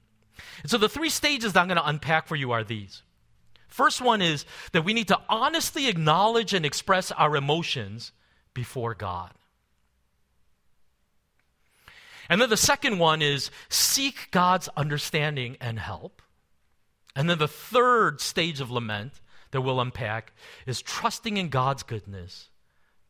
And 0.64 0.72
so 0.72 0.78
the 0.78 0.90
three 0.90 1.10
stages 1.10 1.54
that 1.54 1.62
I'm 1.62 1.68
going 1.68 1.78
to 1.78 1.88
unpack 1.88 2.28
for 2.28 2.36
you 2.36 2.52
are 2.52 2.64
these. 2.64 3.04
First 3.68 4.02
one 4.02 4.22
is 4.22 4.46
that 4.74 4.84
we 4.84 4.94
need 4.94 5.08
to 5.10 5.22
honestly 5.30 5.88
acknowledge 5.88 6.54
and 6.54 6.66
express 6.66 7.12
our 7.12 7.36
emotions 7.36 8.12
before 8.54 8.96
God. 8.96 9.32
And 12.32 12.42
then 12.42 12.50
the 12.50 12.58
second 12.58 12.98
one 12.98 13.22
is 13.22 13.52
seek 13.70 14.32
God's 14.32 14.70
understanding 14.76 15.58
and 15.62 15.78
help. 15.78 16.24
And 17.16 17.30
then 17.30 17.38
the 17.38 17.48
third 17.48 18.22
stage 18.22 18.60
of 18.60 18.72
lament 18.72 19.22
that 19.52 19.62
we'll 19.62 19.80
unpack 19.80 20.34
is 20.66 20.82
trusting 20.82 21.38
in 21.38 21.50
God's 21.50 21.84
goodness 21.84 22.50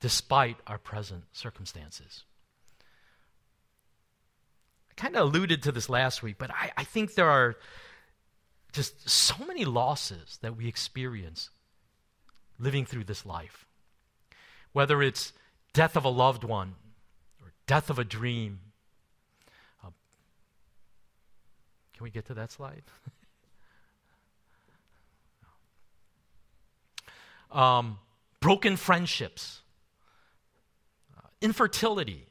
despite 0.02 0.58
our 0.68 0.78
present 0.78 1.24
circumstances. 1.32 2.24
I 4.90 4.94
kind 4.96 5.16
of 5.16 5.28
alluded 5.28 5.64
to 5.64 5.72
this 5.72 5.88
last 5.88 6.22
week, 6.22 6.36
but 6.38 6.52
I, 6.52 6.72
I 6.76 6.84
think 6.84 7.14
there 7.14 7.30
are 7.30 7.56
just 8.74 9.10
so 9.10 9.36
many 9.46 9.66
losses 9.66 10.40
that 10.42 10.58
we 10.58 10.68
experience 10.68 11.50
living 12.58 12.86
through 12.86 13.04
this 13.04 13.26
life. 13.26 13.66
Whether 14.74 15.02
it's 15.02 15.34
death 15.74 15.96
of 15.96 16.06
a 16.06 16.10
loved 16.10 16.44
one 16.44 16.76
or 17.42 17.52
death 17.68 17.90
of 17.90 18.00
a 18.00 18.04
dream. 18.04 18.60
Uh, 19.84 19.90
can 22.02 22.06
we 22.06 22.10
get 22.10 22.26
to 22.26 22.34
that 22.34 22.52
slide? 22.52 22.82
um, 27.52 28.00
broken 28.40 28.76
friendships 28.76 29.62
infertility, 31.42 32.26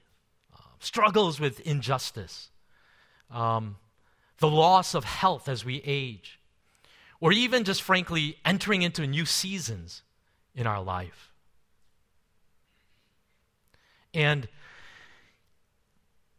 uh, 0.53 0.59
struggles 0.81 1.39
with 1.39 1.61
injustice, 1.61 2.51
um, 3.31 3.77
the 4.39 4.49
loss 4.49 4.95
of 4.95 5.05
health 5.05 5.49
as 5.49 5.65
we 5.65 5.81
age, 5.85 6.41
or 7.21 7.33
even 7.33 7.63
just 7.63 7.81
frankly 7.81 8.39
entering 8.45 8.83
into 8.83 9.07
new 9.07 9.25
seasons 9.25 10.03
in 10.53 10.67
our 10.67 10.83
life. 10.83 11.31
And 14.13 14.49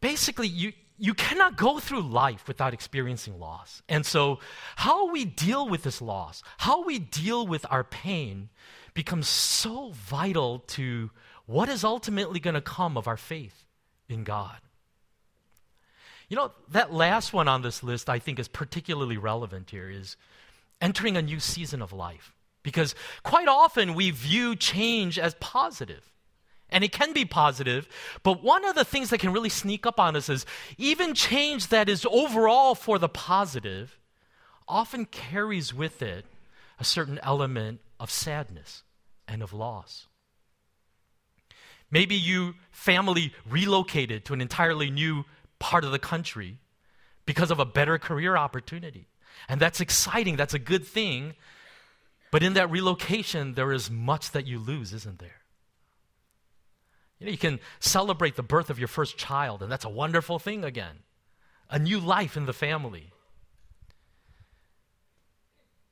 basically, 0.02 0.48
you, 0.48 0.74
you 0.98 1.14
cannot 1.14 1.56
go 1.56 1.78
through 1.78 2.02
life 2.02 2.46
without 2.46 2.74
experiencing 2.74 3.38
loss. 3.38 3.82
And 3.88 4.04
so, 4.06 4.40
how 4.76 5.10
we 5.10 5.24
deal 5.24 5.68
with 5.68 5.82
this 5.82 6.00
loss, 6.00 6.42
how 6.58 6.84
we 6.84 6.98
deal 6.98 7.46
with 7.46 7.66
our 7.70 7.84
pain, 7.84 8.50
becomes 8.94 9.28
so 9.28 9.92
vital 9.94 10.60
to 10.60 11.10
what 11.46 11.68
is 11.68 11.84
ultimately 11.84 12.40
going 12.40 12.54
to 12.54 12.60
come 12.60 12.96
of 12.96 13.08
our 13.08 13.16
faith 13.16 13.64
in 14.08 14.24
God? 14.24 14.58
You 16.28 16.36
know, 16.36 16.52
that 16.70 16.92
last 16.92 17.32
one 17.32 17.48
on 17.48 17.62
this 17.62 17.82
list 17.82 18.08
I 18.08 18.18
think 18.18 18.38
is 18.38 18.48
particularly 18.48 19.18
relevant 19.18 19.70
here 19.70 19.90
is 19.90 20.16
entering 20.80 21.16
a 21.16 21.22
new 21.22 21.40
season 21.40 21.82
of 21.82 21.92
life. 21.92 22.34
Because 22.62 22.94
quite 23.22 23.48
often 23.48 23.94
we 23.94 24.10
view 24.10 24.54
change 24.54 25.18
as 25.18 25.34
positive. 25.40 26.12
And 26.72 26.82
it 26.82 26.90
can 26.90 27.12
be 27.12 27.24
positive, 27.24 27.88
but 28.22 28.42
one 28.42 28.64
of 28.64 28.74
the 28.74 28.84
things 28.84 29.10
that 29.10 29.18
can 29.18 29.32
really 29.32 29.50
sneak 29.50 29.86
up 29.86 30.00
on 30.00 30.16
us 30.16 30.28
is 30.28 30.46
even 30.78 31.14
change 31.14 31.68
that 31.68 31.88
is 31.88 32.06
overall 32.10 32.74
for 32.74 32.98
the 32.98 33.08
positive 33.08 33.98
often 34.66 35.04
carries 35.04 35.74
with 35.74 36.00
it 36.00 36.24
a 36.78 36.84
certain 36.84 37.20
element 37.22 37.80
of 38.00 38.10
sadness 38.10 38.82
and 39.28 39.42
of 39.42 39.52
loss. 39.52 40.08
Maybe 41.90 42.14
you 42.14 42.54
family 42.70 43.34
relocated 43.48 44.24
to 44.24 44.32
an 44.32 44.40
entirely 44.40 44.90
new 44.90 45.24
part 45.58 45.84
of 45.84 45.92
the 45.92 45.98
country 45.98 46.58
because 47.26 47.50
of 47.50 47.60
a 47.60 47.66
better 47.66 47.98
career 47.98 48.36
opportunity. 48.36 49.08
And 49.48 49.60
that's 49.60 49.80
exciting, 49.80 50.36
that's 50.36 50.54
a 50.54 50.58
good 50.58 50.86
thing. 50.86 51.34
But 52.30 52.42
in 52.42 52.54
that 52.54 52.70
relocation, 52.70 53.54
there 53.54 53.72
is 53.72 53.90
much 53.90 54.30
that 54.30 54.46
you 54.46 54.58
lose, 54.58 54.94
isn't 54.94 55.18
there? 55.18 55.41
You 57.22 57.26
know, 57.26 57.32
you 57.32 57.38
can 57.38 57.60
celebrate 57.78 58.34
the 58.34 58.42
birth 58.42 58.68
of 58.68 58.80
your 58.80 58.88
first 58.88 59.16
child, 59.16 59.62
and 59.62 59.70
that's 59.70 59.84
a 59.84 59.88
wonderful 59.88 60.40
thing 60.40 60.64
again. 60.64 61.04
A 61.70 61.78
new 61.78 62.00
life 62.00 62.36
in 62.36 62.46
the 62.46 62.52
family. 62.52 63.12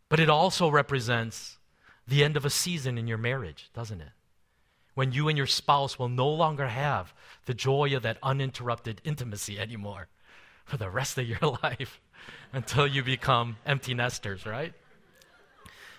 But 0.09 0.19
it 0.19 0.29
also 0.29 0.69
represents 0.69 1.59
the 2.05 2.25
end 2.25 2.37
of 2.37 2.45
a 2.45 2.51
season 2.51 2.99
in 2.99 3.07
your 3.07 3.17
marriage, 3.17 3.71
doesn't 3.73 4.01
it? 4.01 4.09
When 4.95 5.13
you 5.13 5.29
and 5.29 5.39
your 5.39 5.47
spouse 5.47 6.01
will 6.01 6.09
no 6.09 6.29
longer 6.29 6.67
have 6.67 7.15
the 7.45 7.55
joy 7.55 7.95
of 7.95 8.03
that 8.03 8.19
uninterrupted 8.25 9.01
intimacy 9.05 9.57
anymore 9.57 10.09
for 10.65 10.79
the 10.79 10.91
rest 10.91 11.17
of 11.17 11.29
your 11.29 11.59
life 11.63 12.01
until 12.53 12.89
you 12.89 13.05
become 13.05 13.57
empty 13.65 13.95
nesters, 13.95 14.45
right? 14.45 14.75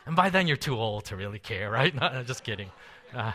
And 0.05 0.13
by 0.13 0.29
then 0.29 0.45
you're 0.47 0.57
too 0.57 0.75
old 0.75 1.05
to 1.05 1.15
really 1.15 1.39
care, 1.39 1.71
right? 1.71 1.95
No, 2.01 2.21
just 2.23 2.43
kidding. 2.43 2.69
Uh, 3.15 3.31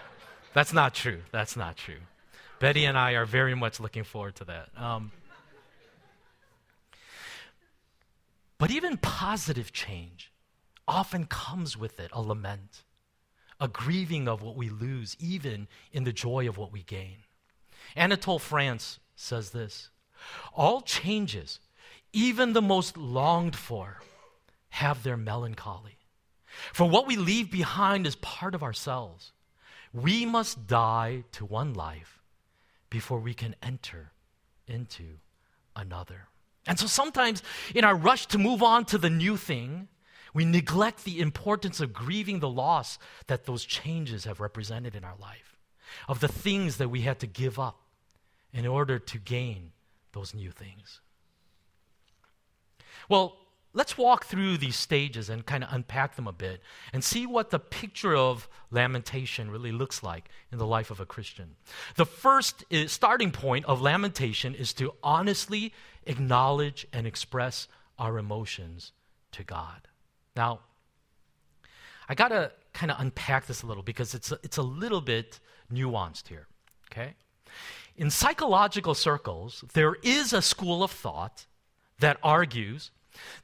that's 0.57 0.73
not 0.73 0.95
true. 0.95 1.21
That's 1.33 1.55
not 1.55 1.77
true. 1.77 2.01
Betty 2.61 2.87
and 2.87 2.97
I 2.97 3.13
are 3.13 3.27
very 3.27 3.55
much 3.55 3.79
looking 3.79 4.05
forward 4.05 4.37
to 4.37 4.47
that. 4.47 4.71
Um, 4.75 5.13
but 8.57 8.71
even 8.71 8.97
positive 8.97 9.71
change 9.71 10.33
often 10.89 11.27
comes 11.27 11.77
with 11.77 12.01
it 12.01 12.09
a 12.15 12.23
lament, 12.23 12.85
a 13.61 13.69
grieving 13.69 14.29
of 14.29 14.41
what 14.41 14.57
we 14.57 14.71
lose, 14.71 15.15
even 15.21 15.69
in 15.93 16.05
the 16.05 16.13
joy 16.13 16.49
of 16.49 16.57
what 16.57 16.73
we 16.73 16.83
gain. 16.83 17.19
Anatole 17.95 18.39
France 18.39 18.99
says 19.15 19.51
this 19.51 19.91
All 20.55 20.81
changes, 20.81 21.61
even 22.15 22.55
the 22.55 22.63
most 22.63 22.97
longed 22.97 23.57
for, 23.57 24.01
have 24.71 25.03
their 25.03 25.19
melancholy. 25.19 25.99
For 26.73 26.89
what 26.89 27.07
we 27.07 27.17
leave 27.17 27.51
behind 27.51 28.07
is 28.07 28.17
part 28.17 28.55
of 28.55 28.63
ourselves. 28.63 29.33
We 29.97 30.27
must 30.27 30.67
die 30.67 31.25
to 31.33 31.47
one 31.47 31.73
life 31.73 32.21
before 32.91 33.19
we 33.19 33.33
can 33.33 33.57
enter 33.63 34.13
into 34.67 35.05
another. 35.75 36.29
And 36.67 36.79
so 36.79 36.87
sometimes, 36.87 37.43
in 37.75 37.83
our 37.83 37.97
rush 37.97 38.27
to 38.27 38.39
move 38.39 38.63
on 38.63 38.85
to 38.87 38.99
the 38.99 39.09
new 39.09 39.39
thing, 39.39 39.89
we 40.35 40.45
neglect 40.45 41.05
the 41.05 41.21
importance 41.21 41.81
of 41.81 41.95
grieving 41.95 42.41
the 42.41 42.49
loss 42.49 42.99
that 43.29 43.47
those 43.47 43.65
changes 43.65 44.25
have 44.25 44.39
represented 44.39 44.95
in 44.95 45.03
our 45.03 45.17
life, 45.19 45.57
of 46.09 46.21
the 46.21 46.29
things 46.29 46.77
that 46.77 46.91
we 46.91 47.01
had 47.01 47.19
to 47.21 47.27
give 47.27 47.59
up 47.59 47.81
in 48.53 48.67
order 48.67 48.99
to 48.99 49.19
gain 49.19 49.73
those 50.13 50.35
new 50.35 50.51
things. 50.51 51.01
Well, 53.09 53.39
let's 53.77 53.99
walk 53.99 54.25
through 54.25 54.57
these 54.57 54.75
stages 54.75 55.29
and 55.29 55.45
kind 55.45 55.63
of 55.63 55.69
unpack 55.71 56.17
them 56.17 56.27
a 56.27 56.33
bit 56.33 56.63
and 56.95 57.05
see 57.05 57.27
what 57.27 57.51
the 57.51 57.59
picture 57.59 58.17
of 58.17 58.49
lamentation 58.71 59.51
really 59.51 59.71
looks 59.71 60.03
like 60.03 60.31
in 60.51 60.57
the 60.57 60.67
life 60.67 60.91
of 60.91 60.99
a 60.99 61.05
Christian. 61.05 61.57
The 61.97 62.07
first 62.07 62.65
is, 62.71 62.91
starting 62.91 63.31
point 63.31 63.67
of 63.67 63.83
lamentation 63.83 64.55
is 64.55 64.73
to 64.75 64.95
honestly 65.03 65.75
acknowledge 66.07 66.87
and 66.91 67.07
express 67.07 67.69
our 67.99 68.17
emotions 68.17 68.93
to 69.33 69.45
God. 69.45 69.89
Now, 70.35 70.61
I 72.09 72.15
got 72.15 72.29
to 72.29 72.53
kind 72.73 72.91
of 72.91 72.99
unpack 72.99 73.47
this 73.47 73.63
a 73.63 73.67
little 73.67 73.83
because 73.83 74.15
it's 74.15 74.33
a, 74.33 74.39
it's 74.43 74.57
a 74.57 74.63
little 74.63 75.03
bit 75.03 75.39
nuanced 75.71 76.29
here, 76.29 76.47
okay? 76.91 77.13
In 77.95 78.11
psychological 78.11 78.95
circles, 78.95 79.65
there 79.75 79.97
is 80.03 80.33
a 80.33 80.41
school 80.41 80.83
of 80.83 80.91
thought 80.91 81.45
that 81.99 82.17
argues 82.23 82.91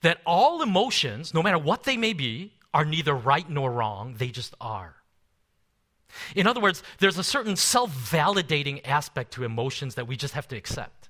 that 0.03 0.21
all 0.27 0.63
emotions, 0.63 1.35
no 1.35 1.43
matter 1.43 1.59
what 1.59 1.85
they 1.85 1.97
may 1.97 2.13
be, 2.13 2.53
are 2.75 2.85
neither 2.85 3.15
right 3.15 3.49
nor 3.49 3.71
wrong, 3.71 4.15
they 4.19 4.29
just 4.29 4.55
are. 4.61 4.97
In 6.35 6.47
other 6.47 6.61
words, 6.61 6.83
there's 6.99 7.19
a 7.19 7.25
certain 7.25 7.57
self 7.57 7.91
validating 7.91 8.87
aspect 8.87 9.33
to 9.35 9.45
emotions 9.45 9.95
that 9.95 10.07
we 10.07 10.17
just 10.17 10.35
have 10.35 10.49
to 10.49 10.57
accept. 10.57 11.09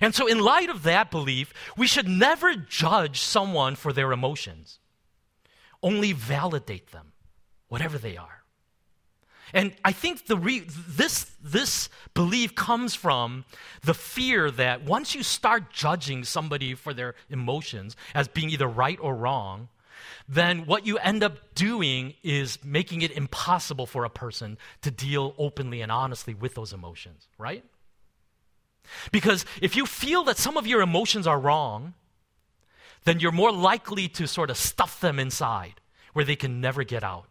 And 0.00 0.14
so, 0.14 0.26
in 0.26 0.38
light 0.38 0.68
of 0.68 0.82
that 0.82 1.10
belief, 1.10 1.52
we 1.76 1.86
should 1.86 2.08
never 2.08 2.54
judge 2.54 3.20
someone 3.20 3.74
for 3.74 3.92
their 3.92 4.12
emotions, 4.12 4.78
only 5.82 6.12
validate 6.12 6.92
them, 6.92 7.12
whatever 7.68 7.98
they 7.98 8.16
are. 8.16 8.37
And 9.52 9.74
I 9.84 9.92
think 9.92 10.26
the 10.26 10.36
re- 10.36 10.64
this, 10.66 11.30
this 11.42 11.88
belief 12.14 12.54
comes 12.54 12.94
from 12.94 13.44
the 13.82 13.94
fear 13.94 14.50
that 14.50 14.84
once 14.84 15.14
you 15.14 15.22
start 15.22 15.72
judging 15.72 16.24
somebody 16.24 16.74
for 16.74 16.92
their 16.92 17.14
emotions 17.30 17.96
as 18.14 18.28
being 18.28 18.50
either 18.50 18.66
right 18.66 18.98
or 19.00 19.14
wrong, 19.14 19.68
then 20.28 20.66
what 20.66 20.86
you 20.86 20.98
end 20.98 21.22
up 21.22 21.54
doing 21.54 22.14
is 22.22 22.62
making 22.62 23.02
it 23.02 23.10
impossible 23.10 23.86
for 23.86 24.04
a 24.04 24.10
person 24.10 24.58
to 24.82 24.90
deal 24.90 25.34
openly 25.38 25.80
and 25.80 25.90
honestly 25.90 26.34
with 26.34 26.54
those 26.54 26.72
emotions, 26.72 27.28
right? 27.38 27.64
Because 29.10 29.44
if 29.60 29.76
you 29.76 29.86
feel 29.86 30.24
that 30.24 30.36
some 30.36 30.56
of 30.56 30.66
your 30.66 30.82
emotions 30.82 31.26
are 31.26 31.38
wrong, 31.38 31.94
then 33.04 33.20
you're 33.20 33.32
more 33.32 33.52
likely 33.52 34.08
to 34.08 34.26
sort 34.26 34.50
of 34.50 34.56
stuff 34.56 35.00
them 35.00 35.18
inside 35.18 35.80
where 36.12 36.24
they 36.24 36.36
can 36.36 36.60
never 36.60 36.84
get 36.84 37.04
out, 37.04 37.26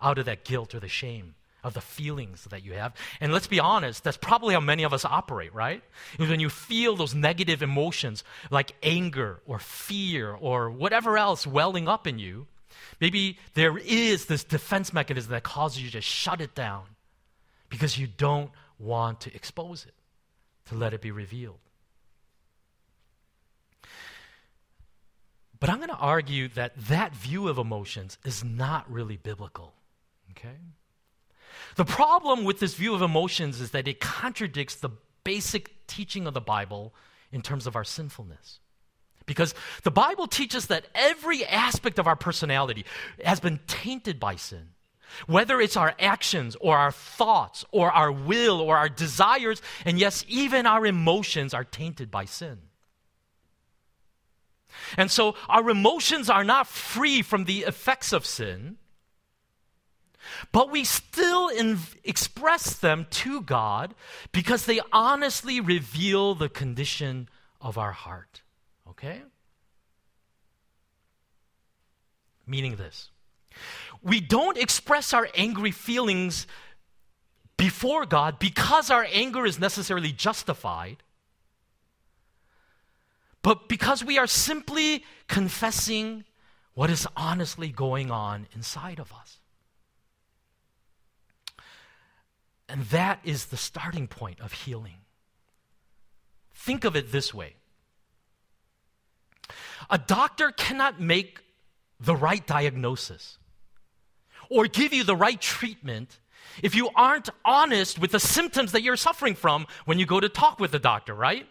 out 0.00 0.18
of 0.18 0.26
that 0.26 0.44
guilt 0.44 0.74
or 0.74 0.80
the 0.80 0.88
shame 0.88 1.34
of 1.66 1.74
the 1.74 1.80
feelings 1.80 2.44
that 2.44 2.64
you 2.64 2.74
have. 2.74 2.94
And 3.20 3.32
let's 3.32 3.48
be 3.48 3.58
honest, 3.58 4.04
that's 4.04 4.16
probably 4.16 4.54
how 4.54 4.60
many 4.60 4.84
of 4.84 4.92
us 4.92 5.04
operate, 5.04 5.52
right? 5.52 5.82
Is 6.18 6.28
when 6.28 6.38
you 6.38 6.48
feel 6.48 6.94
those 6.94 7.14
negative 7.14 7.60
emotions 7.60 8.22
like 8.50 8.72
anger 8.84 9.40
or 9.46 9.58
fear 9.58 10.32
or 10.32 10.70
whatever 10.70 11.18
else 11.18 11.44
welling 11.44 11.88
up 11.88 12.06
in 12.06 12.20
you, 12.20 12.46
maybe 13.00 13.38
there 13.54 13.76
is 13.78 14.26
this 14.26 14.44
defense 14.44 14.92
mechanism 14.92 15.32
that 15.32 15.42
causes 15.42 15.82
you 15.82 15.90
to 15.90 16.00
shut 16.00 16.40
it 16.40 16.54
down 16.54 16.84
because 17.68 17.98
you 17.98 18.06
don't 18.06 18.50
want 18.78 19.20
to 19.22 19.34
expose 19.34 19.86
it 19.86 19.94
to 20.66 20.76
let 20.76 20.94
it 20.94 21.00
be 21.00 21.10
revealed. 21.10 21.58
But 25.58 25.70
I'm 25.70 25.78
going 25.78 25.88
to 25.88 25.96
argue 25.96 26.48
that 26.50 26.76
that 26.76 27.14
view 27.14 27.48
of 27.48 27.58
emotions 27.58 28.18
is 28.24 28.44
not 28.44 28.90
really 28.90 29.16
biblical. 29.16 29.72
Okay? 30.36 30.56
The 31.76 31.84
problem 31.84 32.44
with 32.44 32.60
this 32.60 32.74
view 32.74 32.94
of 32.94 33.02
emotions 33.02 33.60
is 33.60 33.70
that 33.70 33.88
it 33.88 34.00
contradicts 34.00 34.76
the 34.76 34.90
basic 35.24 35.86
teaching 35.86 36.26
of 36.26 36.34
the 36.34 36.40
Bible 36.40 36.94
in 37.32 37.42
terms 37.42 37.66
of 37.66 37.76
our 37.76 37.84
sinfulness. 37.84 38.60
Because 39.26 39.54
the 39.82 39.90
Bible 39.90 40.28
teaches 40.28 40.66
that 40.66 40.86
every 40.94 41.44
aspect 41.44 41.98
of 41.98 42.06
our 42.06 42.16
personality 42.16 42.84
has 43.24 43.40
been 43.40 43.60
tainted 43.66 44.20
by 44.20 44.36
sin. 44.36 44.68
Whether 45.26 45.60
it's 45.60 45.76
our 45.76 45.94
actions 45.98 46.56
or 46.60 46.76
our 46.76 46.92
thoughts 46.92 47.64
or 47.72 47.90
our 47.90 48.12
will 48.12 48.60
or 48.60 48.76
our 48.76 48.88
desires, 48.88 49.62
and 49.84 49.98
yes, 49.98 50.24
even 50.28 50.66
our 50.66 50.86
emotions 50.86 51.54
are 51.54 51.64
tainted 51.64 52.10
by 52.10 52.24
sin. 52.24 52.58
And 54.96 55.10
so 55.10 55.34
our 55.48 55.68
emotions 55.70 56.30
are 56.30 56.44
not 56.44 56.66
free 56.66 57.22
from 57.22 57.44
the 57.44 57.60
effects 57.60 58.12
of 58.12 58.26
sin, 58.26 58.76
but 60.52 60.70
we 60.70 60.84
still 60.84 61.48
in, 61.48 61.78
express 62.04 62.74
them 62.74 63.06
to 63.10 63.40
God 63.42 63.94
because 64.32 64.66
they 64.66 64.80
honestly 64.92 65.60
reveal 65.60 66.34
the 66.34 66.48
condition 66.48 67.28
of 67.60 67.78
our 67.78 67.92
heart. 67.92 68.42
Okay? 68.88 69.22
Meaning 72.46 72.76
this 72.76 73.10
we 74.02 74.20
don't 74.20 74.56
express 74.56 75.12
our 75.12 75.28
angry 75.34 75.70
feelings 75.70 76.46
before 77.56 78.06
God 78.06 78.38
because 78.38 78.90
our 78.90 79.06
anger 79.10 79.46
is 79.46 79.58
necessarily 79.58 80.12
justified, 80.12 80.98
but 83.42 83.68
because 83.68 84.04
we 84.04 84.18
are 84.18 84.26
simply 84.26 85.04
confessing 85.26 86.24
what 86.74 86.90
is 86.90 87.06
honestly 87.16 87.68
going 87.68 88.10
on 88.10 88.46
inside 88.54 88.98
of 88.98 89.12
us. 89.12 89.38
And 92.68 92.82
that 92.86 93.20
is 93.24 93.46
the 93.46 93.56
starting 93.56 94.08
point 94.08 94.40
of 94.40 94.52
healing. 94.52 94.96
Think 96.54 96.84
of 96.84 96.96
it 96.96 97.12
this 97.12 97.32
way 97.32 97.54
a 99.88 99.98
doctor 99.98 100.50
cannot 100.50 101.00
make 101.00 101.40
the 102.00 102.16
right 102.16 102.44
diagnosis 102.46 103.38
or 104.50 104.66
give 104.66 104.92
you 104.92 105.04
the 105.04 105.16
right 105.16 105.40
treatment 105.40 106.18
if 106.62 106.74
you 106.74 106.88
aren't 106.94 107.28
honest 107.44 107.98
with 107.98 108.10
the 108.12 108.20
symptoms 108.20 108.72
that 108.72 108.82
you're 108.82 108.96
suffering 108.96 109.34
from 109.34 109.66
when 109.84 109.98
you 109.98 110.06
go 110.06 110.20
to 110.20 110.28
talk 110.28 110.58
with 110.58 110.70
the 110.70 110.78
doctor, 110.78 111.14
right? 111.14 111.46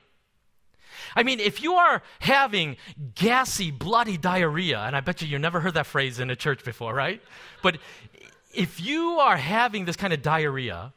I 1.15 1.23
mean, 1.23 1.39
if 1.39 1.61
you 1.61 1.75
are 1.75 2.01
having 2.19 2.77
gassy, 3.13 3.71
bloody 3.71 4.17
diarrhea, 4.17 4.79
and 4.79 4.95
I 4.95 5.01
bet 5.01 5.21
you 5.21 5.27
you 5.27 5.39
never 5.39 5.59
heard 5.59 5.75
that 5.75 5.85
phrase 5.85 6.19
in 6.19 6.29
a 6.29 6.35
church 6.35 6.63
before, 6.63 6.93
right? 6.93 7.21
But 7.61 7.77
if 8.53 8.81
you 8.81 9.19
are 9.19 9.37
having 9.37 9.85
this 9.85 9.95
kind 9.95 10.13
of 10.13 10.21
diarrhea, 10.21 10.93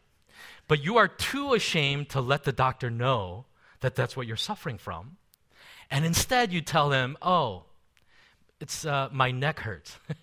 but 0.68 0.84
you 0.84 0.98
are 0.98 1.08
too 1.08 1.54
ashamed 1.54 2.10
to 2.10 2.20
let 2.20 2.44
the 2.44 2.52
doctor 2.52 2.90
know 2.90 3.46
that 3.80 3.94
that's 3.94 4.16
what 4.16 4.26
you're 4.26 4.36
suffering 4.36 4.78
from, 4.78 5.16
and 5.90 6.04
instead 6.04 6.52
you 6.52 6.60
tell 6.60 6.92
him, 6.92 7.16
oh, 7.22 7.64
it's 8.60 8.84
uh, 8.84 9.08
my 9.10 9.30
neck 9.30 9.60
hurts. 9.60 9.98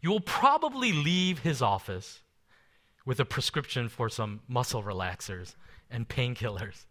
you 0.00 0.10
will 0.10 0.20
probably 0.20 0.92
leave 0.92 1.40
his 1.40 1.60
office 1.60 2.22
with 3.04 3.20
a 3.20 3.24
prescription 3.24 3.88
for 3.88 4.08
some 4.08 4.40
muscle 4.48 4.82
relaxers 4.82 5.54
and 5.90 6.08
painkillers 6.08 6.86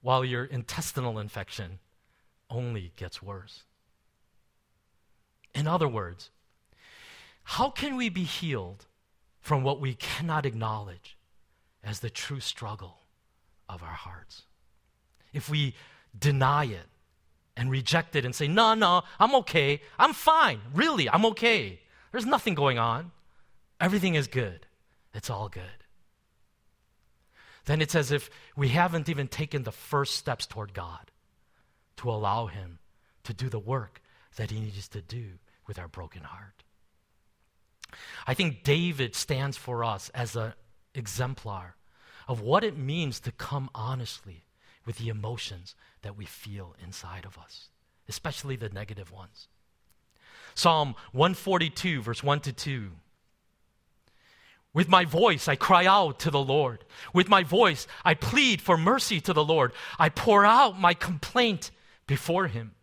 while 0.00 0.24
your 0.24 0.44
intestinal 0.44 1.18
infection 1.18 1.78
only 2.50 2.92
gets 2.96 3.22
worse. 3.22 3.64
In 5.54 5.66
other 5.66 5.88
words, 5.88 6.30
how 7.42 7.70
can 7.70 7.96
we 7.96 8.08
be 8.08 8.24
healed 8.24 8.86
from 9.40 9.62
what 9.62 9.80
we 9.80 9.94
cannot 9.94 10.46
acknowledge 10.46 11.16
as 11.82 12.00
the 12.00 12.10
true 12.10 12.40
struggle 12.40 12.98
of 13.68 13.82
our 13.82 13.88
hearts? 13.88 14.42
If 15.32 15.48
we 15.48 15.74
deny 16.18 16.64
it 16.64 16.86
and 17.56 17.70
reject 17.70 18.16
it 18.16 18.24
and 18.24 18.34
say, 18.34 18.48
no, 18.48 18.74
no, 18.74 19.02
I'm 19.18 19.34
okay, 19.36 19.82
I'm 19.98 20.12
fine, 20.12 20.60
really, 20.74 21.08
I'm 21.08 21.26
okay, 21.26 21.80
there's 22.12 22.26
nothing 22.26 22.54
going 22.54 22.78
on, 22.78 23.10
everything 23.80 24.14
is 24.14 24.26
good, 24.26 24.66
it's 25.12 25.30
all 25.30 25.48
good. 25.48 25.62
Then 27.66 27.82
it's 27.82 27.94
as 27.94 28.10
if 28.12 28.30
we 28.56 28.68
haven't 28.68 29.10
even 29.10 29.28
taken 29.28 29.64
the 29.64 29.72
first 29.72 30.16
steps 30.16 30.46
toward 30.46 30.72
God 30.72 31.10
to 31.98 32.10
allow 32.10 32.46
Him 32.46 32.78
to 33.24 33.34
do 33.34 33.50
the 33.50 33.58
work 33.58 34.00
that 34.36 34.50
He 34.50 34.60
needs 34.60 34.88
to 34.88 35.02
do 35.02 35.32
with 35.66 35.78
our 35.78 35.88
broken 35.88 36.22
heart. 36.22 36.62
I 38.26 38.34
think 38.34 38.62
David 38.62 39.14
stands 39.14 39.56
for 39.56 39.84
us 39.84 40.10
as 40.10 40.36
an 40.36 40.54
exemplar 40.94 41.76
of 42.26 42.40
what 42.40 42.64
it 42.64 42.76
means 42.76 43.20
to 43.20 43.32
come 43.32 43.70
honestly 43.74 44.44
with 44.84 44.98
the 44.98 45.08
emotions 45.08 45.74
that 46.02 46.16
we 46.16 46.26
feel 46.26 46.74
inside 46.82 47.24
of 47.24 47.38
us, 47.38 47.68
especially 48.08 48.56
the 48.56 48.68
negative 48.68 49.10
ones. 49.10 49.48
Psalm 50.54 50.94
142, 51.12 52.02
verse 52.02 52.22
1 52.22 52.40
to 52.40 52.52
2 52.52 52.90
with 54.74 54.88
my 54.88 55.04
voice, 55.04 55.48
I 55.48 55.56
cry 55.56 55.86
out 55.86 56.20
to 56.20 56.30
the 56.30 56.42
Lord. 56.42 56.84
With 57.12 57.28
my 57.28 57.42
voice, 57.42 57.86
I 58.04 58.14
plead 58.14 58.60
for 58.60 58.76
mercy 58.76 59.20
to 59.22 59.32
the 59.32 59.44
Lord. 59.44 59.72
I 59.98 60.08
pour 60.08 60.44
out 60.44 60.78
my 60.78 60.94
complaint 60.94 61.70
before 62.06 62.46
Him. 62.46 62.76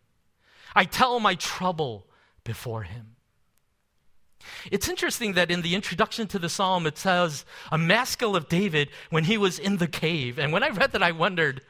I 0.76 0.86
tell 0.86 1.20
my 1.20 1.36
trouble 1.36 2.08
before 2.44 2.84
Him. 2.84 3.15
It's 4.72 4.90
interesting 4.90 5.34
that 5.34 5.52
in 5.52 5.62
the 5.62 5.76
introduction 5.76 6.28
to 6.28 6.40
the 6.40 6.50
psalm, 6.50 6.88
it 6.88 6.98
says, 6.98 7.46
a 7.72 7.78
maskil 7.78 8.36
of 8.36 8.50
David 8.50 8.90
when 9.10 9.26
he 9.26 9.38
was 9.38 9.60
in 9.60 9.78
the 9.78 9.88
cave. 9.88 10.40
And 10.40 10.52
when 10.52 10.64
I 10.64 10.70
read 10.70 10.92
that, 10.92 11.04
I 11.04 11.12
wondered, 11.12 11.62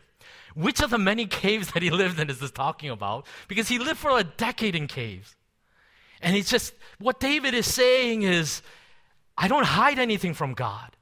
which 0.54 0.82
of 0.82 0.90
the 0.90 0.98
many 0.98 1.26
caves 1.26 1.72
that 1.72 1.84
he 1.84 1.90
lived 1.90 2.20
in 2.20 2.30
is 2.30 2.40
this 2.40 2.52
talking 2.52 2.90
about? 2.90 3.26
Because 3.48 3.68
he 3.68 3.80
lived 3.80 4.00
for 4.00 4.18
a 4.18 4.24
decade 4.24 4.76
in 4.76 4.88
caves. 4.88 5.36
And 6.22 6.36
it's 6.36 6.50
just, 6.50 6.74
what 7.00 7.20
David 7.20 7.54
is 7.54 7.72
saying 7.72 8.24
is, 8.24 8.62
I 9.38 9.48
don't 9.48 9.66
hide 9.66 10.00
anything 10.00 10.34
from 10.34 10.54
God. 10.54 10.96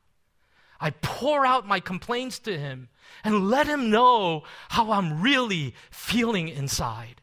I 0.79 0.89
pour 0.89 1.45
out 1.45 1.67
my 1.67 1.79
complaints 1.79 2.39
to 2.39 2.57
Him 2.57 2.89
and 3.23 3.49
let 3.49 3.67
Him 3.67 3.89
know 3.89 4.43
how 4.69 4.91
I'm 4.91 5.21
really 5.21 5.75
feeling 5.91 6.49
inside. 6.49 7.21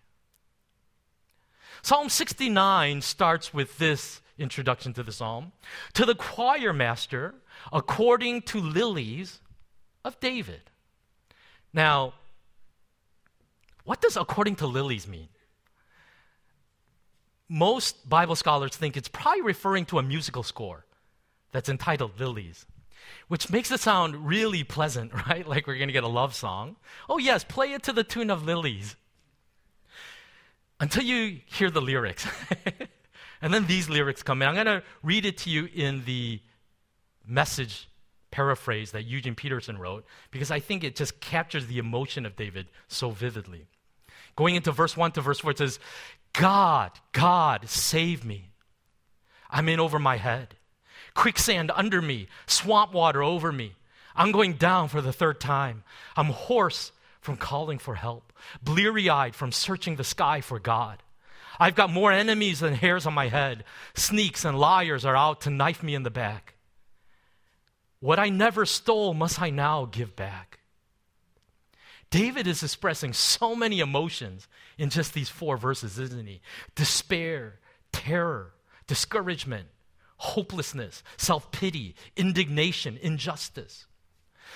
Psalm 1.82 2.08
69 2.08 3.02
starts 3.02 3.52
with 3.52 3.78
this 3.78 4.20
introduction 4.40 4.92
to 4.94 5.02
the 5.02 5.12
psalm 5.12 5.52
To 5.94 6.04
the 6.04 6.14
choir 6.14 6.72
master, 6.72 7.34
according 7.72 8.42
to 8.42 8.58
lilies 8.60 9.40
of 10.04 10.18
David. 10.20 10.62
Now, 11.72 12.14
what 13.84 14.00
does 14.00 14.16
according 14.16 14.56
to 14.56 14.66
lilies 14.66 15.06
mean? 15.06 15.28
Most 17.48 18.08
Bible 18.08 18.36
scholars 18.36 18.76
think 18.76 18.96
it's 18.96 19.08
probably 19.08 19.42
referring 19.42 19.84
to 19.86 19.98
a 19.98 20.02
musical 20.02 20.44
score 20.44 20.86
that's 21.50 21.68
entitled 21.68 22.18
Lilies, 22.20 22.64
which 23.26 23.50
makes 23.50 23.72
it 23.72 23.80
sound 23.80 24.28
really 24.28 24.62
pleasant, 24.62 25.12
right? 25.28 25.46
Like 25.46 25.66
we're 25.66 25.76
going 25.76 25.88
to 25.88 25.92
get 25.92 26.04
a 26.04 26.08
love 26.08 26.34
song. 26.34 26.76
Oh, 27.08 27.18
yes, 27.18 27.42
play 27.42 27.72
it 27.72 27.82
to 27.84 27.92
the 27.92 28.04
tune 28.04 28.30
of 28.30 28.44
Lilies. 28.44 28.94
Until 30.78 31.02
you 31.02 31.40
hear 31.44 31.70
the 31.70 31.82
lyrics. 31.82 32.26
and 33.40 33.52
then 33.52 33.66
these 33.66 33.88
lyrics 33.88 34.22
come 34.22 34.42
in. 34.42 34.48
I'm 34.48 34.54
going 34.54 34.66
to 34.66 34.82
read 35.02 35.24
it 35.24 35.38
to 35.38 35.50
you 35.50 35.68
in 35.72 36.04
the 36.04 36.40
message 37.26 37.88
paraphrase 38.30 38.92
that 38.92 39.04
Eugene 39.04 39.34
Peterson 39.34 39.78
wrote 39.78 40.04
because 40.30 40.50
I 40.50 40.60
think 40.60 40.84
it 40.84 40.96
just 40.96 41.20
captures 41.20 41.66
the 41.66 41.78
emotion 41.78 42.26
of 42.26 42.36
David 42.36 42.66
so 42.88 43.10
vividly. 43.10 43.66
Going 44.36 44.54
into 44.54 44.72
verse 44.72 44.96
1 44.96 45.12
to 45.12 45.20
verse 45.20 45.40
4, 45.40 45.50
it 45.52 45.58
says, 45.58 45.78
God, 46.32 46.92
God, 47.12 47.68
save 47.68 48.24
me. 48.24 48.50
I'm 49.50 49.68
in 49.68 49.80
over 49.80 49.98
my 49.98 50.16
head 50.16 50.54
quicksand 51.14 51.70
under 51.74 52.00
me, 52.00 52.28
swamp 52.46 52.92
water 52.92 53.22
over 53.22 53.52
me. 53.52 53.74
I'm 54.14 54.32
going 54.32 54.54
down 54.54 54.88
for 54.88 55.00
the 55.00 55.12
third 55.12 55.40
time. 55.40 55.82
I'm 56.16 56.26
hoarse 56.26 56.92
from 57.20 57.36
calling 57.36 57.78
for 57.78 57.94
help, 57.94 58.32
bleary 58.62 59.08
eyed 59.08 59.34
from 59.34 59.52
searching 59.52 59.96
the 59.96 60.04
sky 60.04 60.40
for 60.40 60.58
God. 60.58 61.02
I've 61.60 61.74
got 61.74 61.92
more 61.92 62.10
enemies 62.10 62.60
than 62.60 62.72
hairs 62.72 63.04
on 63.04 63.12
my 63.12 63.28
head. 63.28 63.64
Sneaks 63.94 64.46
and 64.46 64.58
liars 64.58 65.04
are 65.04 65.14
out 65.16 65.42
to 65.42 65.50
knife 65.50 65.82
me 65.82 65.94
in 65.94 66.04
the 66.04 66.10
back. 66.10 66.54
What 68.00 68.18
I 68.18 68.30
never 68.30 68.64
stole 68.64 69.12
must 69.12 69.42
I 69.42 69.50
now 69.50 69.84
give 69.84 70.16
back? 70.16 70.60
David 72.08 72.46
is 72.46 72.62
expressing 72.62 73.12
so 73.12 73.54
many 73.54 73.80
emotions 73.80 74.48
in 74.78 74.88
just 74.88 75.12
these 75.12 75.28
four 75.28 75.58
verses, 75.58 75.98
isn't 75.98 76.26
he? 76.26 76.40
Despair, 76.74 77.60
terror, 77.92 78.54
discouragement, 78.86 79.68
hopelessness, 80.16 81.02
self 81.18 81.52
pity, 81.52 81.94
indignation, 82.16 82.98
injustice. 83.02 83.86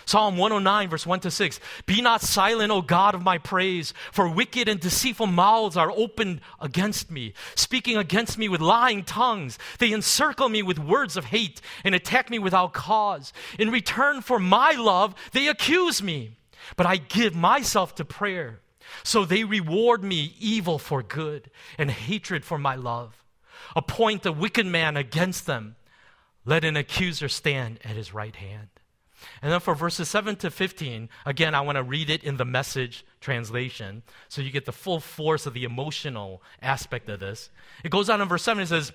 Psalm 0.07 0.37
109, 0.37 0.89
verse 0.89 1.07
1 1.07 1.21
to 1.21 1.31
6 1.31 1.61
Be 1.87 2.01
not 2.03 2.21
silent, 2.21 2.71
O 2.71 2.83
God 2.83 3.15
of 3.15 3.23
my 3.23 3.39
praise, 3.39 3.95
for 4.13 4.29
wicked 4.29 4.69
and 4.69 4.81
deceitful 4.81 5.27
mouths 5.27 5.77
are 5.77 5.91
opened 5.91 6.41
against 6.61 7.11
me, 7.11 7.35
speaking 7.55 7.97
against 7.97 8.39
me 8.39 8.49
with 8.49 8.61
lying 8.61 9.05
tongues. 9.05 9.59
They 9.79 9.93
encircle 9.93 10.49
me 10.49 10.63
with 10.63 10.79
words 10.79 11.17
of 11.17 11.27
hate 11.27 11.61
and 11.85 11.95
attack 11.95 12.31
me 12.31 12.39
without 12.39 12.73
cause. 12.73 13.33
In 13.59 13.71
return 13.71 14.21
for 14.21 14.39
my 14.39 14.73
love, 14.73 15.15
they 15.33 15.49
accuse 15.49 16.03
me, 16.03 16.37
but 16.77 16.87
I 16.87 16.97
give 16.97 17.35
myself 17.35 17.95
to 17.97 18.05
prayer. 18.05 18.61
So 19.03 19.25
they 19.25 19.45
reward 19.45 20.05
me 20.05 20.35
evil 20.39 20.79
for 20.79 21.03
good 21.03 21.51
and 21.79 21.91
hatred 21.91 22.45
for 22.45 22.59
my 22.59 22.77
love 22.77 23.25
appoint 23.77 24.27
a 24.27 24.33
wicked 24.33 24.67
man 24.67 24.97
against 24.97 25.47
them. 25.47 25.77
Let 26.45 26.65
an 26.65 26.77
accuser 26.77 27.29
stand 27.29 27.79
at 27.85 27.97
his 27.97 28.13
right 28.13 28.37
hand. 28.37 28.69
And 29.43 29.53
then 29.53 29.61
for 29.61 29.75
verses 29.75 30.09
7 30.09 30.37
to 30.37 30.51
15, 30.51 31.09
again, 31.27 31.55
I 31.55 31.61
want 31.61 31.77
to 31.77 31.83
read 31.83 32.11
it 32.11 32.25
in 32.25 32.37
the 32.37 32.45
message 32.45 33.05
translation 33.21 34.03
so 34.29 34.43
you 34.43 34.51
get 34.51 34.65
the 34.65 34.73
full 34.73 35.01
force 35.01 35.47
of 35.47 35.55
the 35.55 35.65
emotional 35.65 36.43
aspect 36.63 37.09
of 37.09 37.21
this. 37.21 37.51
It 37.83 37.91
goes 37.91 38.09
on 38.11 38.21
in 38.21 38.29
verse 38.29 38.43
7, 38.43 38.63
it 38.63 38.67
says, 38.67 38.93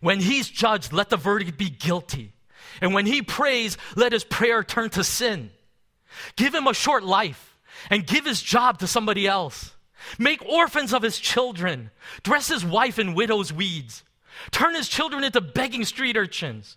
When 0.00 0.20
he's 0.20 0.48
judged, 0.48 0.92
let 0.92 1.10
the 1.10 1.16
verdict 1.16 1.58
be 1.58 1.70
guilty. 1.70 2.32
And 2.80 2.94
when 2.94 3.06
he 3.06 3.22
prays, 3.22 3.76
let 3.96 4.12
his 4.12 4.24
prayer 4.24 4.62
turn 4.62 4.90
to 4.90 5.04
sin. 5.04 5.50
Give 6.36 6.54
him 6.54 6.66
a 6.66 6.74
short 6.74 7.04
life 7.04 7.58
and 7.90 8.06
give 8.06 8.24
his 8.24 8.42
job 8.42 8.78
to 8.78 8.86
somebody 8.86 9.26
else. 9.26 9.74
Make 10.18 10.44
orphans 10.44 10.92
of 10.92 11.02
his 11.02 11.18
children. 11.18 11.90
Dress 12.22 12.48
his 12.48 12.64
wife 12.64 12.98
in 12.98 13.14
widow's 13.14 13.52
weeds. 13.52 14.04
Turn 14.50 14.74
his 14.74 14.88
children 14.88 15.24
into 15.24 15.40
begging 15.40 15.84
street 15.84 16.16
urchins. 16.16 16.76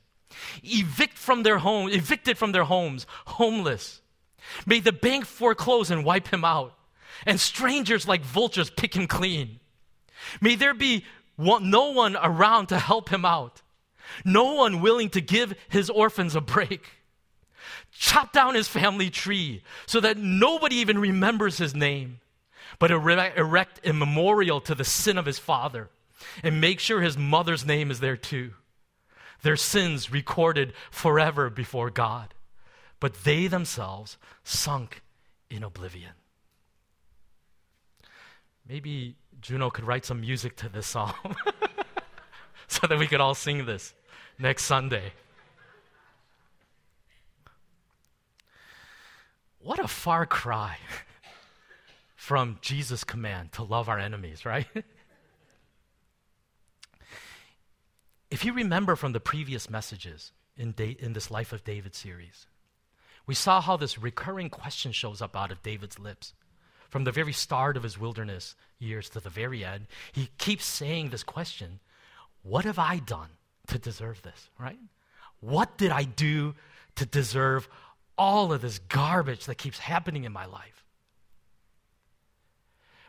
Evict 0.63 1.17
from 1.17 1.43
their 1.43 1.57
home, 1.59 1.89
evicted 1.89 2.37
from 2.37 2.51
their 2.51 2.63
homes, 2.63 3.05
homeless. 3.25 4.01
May 4.65 4.79
the 4.79 4.91
bank 4.91 5.25
foreclose 5.25 5.91
and 5.91 6.05
wipe 6.05 6.27
him 6.27 6.45
out, 6.45 6.73
and 7.25 7.39
strangers 7.39 8.07
like 8.07 8.21
vultures 8.23 8.69
pick 8.69 8.95
him 8.95 9.07
clean. 9.07 9.59
May 10.41 10.55
there 10.55 10.73
be 10.73 11.05
no 11.37 11.91
one 11.91 12.15
around 12.15 12.67
to 12.67 12.79
help 12.79 13.09
him 13.09 13.25
out, 13.25 13.61
no 14.23 14.53
one 14.53 14.81
willing 14.81 15.09
to 15.09 15.21
give 15.21 15.55
his 15.69 15.89
orphans 15.89 16.35
a 16.35 16.41
break. 16.41 16.91
Chop 17.91 18.31
down 18.33 18.55
his 18.55 18.67
family 18.67 19.09
tree 19.09 19.63
so 19.85 19.99
that 19.99 20.17
nobody 20.17 20.75
even 20.75 20.99
remembers 20.99 21.57
his 21.57 21.73
name. 21.73 22.19
but 22.79 22.91
erect 22.91 23.85
a 23.85 23.93
memorial 23.93 24.61
to 24.61 24.75
the 24.75 24.83
sin 24.83 25.17
of 25.17 25.25
his 25.25 25.39
father 25.39 25.89
and 26.43 26.61
make 26.61 26.79
sure 26.79 27.01
his 27.01 27.17
mother's 27.17 27.65
name 27.65 27.91
is 27.91 27.99
there 27.99 28.17
too. 28.17 28.53
Their 29.45 29.57
sins 29.57 30.11
recorded 30.11 30.73
forever 30.89 31.51
before 31.51 31.91
God, 31.91 32.33
but 32.99 33.25
they 33.25 33.45
themselves 33.45 34.17
sunk 34.43 35.03
in 35.51 35.61
oblivion. 35.61 36.13
Maybe 38.67 39.17
Juno 39.39 39.69
could 39.69 39.83
write 39.85 40.03
some 40.03 40.21
music 40.21 40.55
to 40.55 40.69
this 40.69 40.87
song 40.87 41.13
so 42.67 42.87
that 42.87 42.97
we 42.97 43.05
could 43.05 43.21
all 43.21 43.35
sing 43.35 43.67
this 43.67 43.93
next 44.39 44.63
Sunday. 44.63 45.13
What 49.59 49.77
a 49.77 49.87
far 49.87 50.25
cry 50.25 50.77
from 52.15 52.57
Jesus' 52.61 53.03
command 53.03 53.51
to 53.51 53.63
love 53.63 53.89
our 53.89 53.99
enemies, 53.99 54.43
right? 54.43 54.65
if 58.29 58.43
you 58.43 58.53
remember 58.53 58.95
from 58.95 59.13
the 59.13 59.19
previous 59.19 59.69
messages 59.69 60.31
in, 60.57 60.71
da- 60.71 60.97
in 60.99 61.13
this 61.13 61.31
Life 61.31 61.53
of 61.53 61.63
David 61.63 61.95
series, 61.95 62.47
we 63.25 63.35
saw 63.35 63.61
how 63.61 63.77
this 63.77 63.97
recurring 63.97 64.49
question 64.49 64.91
shows 64.91 65.21
up 65.21 65.35
out 65.35 65.51
of 65.51 65.63
David's 65.63 65.99
lips. 65.99 66.33
From 66.89 67.03
the 67.03 67.11
very 67.11 67.33
start 67.33 67.75
of 67.77 67.83
his 67.83 67.99
wilderness 67.99 68.55
years 68.79 69.09
to 69.09 69.19
the 69.19 69.29
very 69.29 69.65
end, 69.65 69.87
he 70.11 70.29
keeps 70.37 70.65
saying 70.65 71.09
this 71.09 71.23
question 71.23 71.79
What 72.43 72.65
have 72.65 72.79
I 72.79 72.97
done 72.97 73.29
to 73.67 73.79
deserve 73.79 74.21
this, 74.21 74.49
right? 74.59 74.79
What 75.39 75.77
did 75.77 75.91
I 75.91 76.03
do 76.03 76.55
to 76.95 77.05
deserve 77.05 77.67
all 78.17 78.53
of 78.53 78.61
this 78.61 78.79
garbage 78.79 79.45
that 79.45 79.57
keeps 79.57 79.79
happening 79.79 80.23
in 80.23 80.31
my 80.31 80.45
life? 80.45 80.85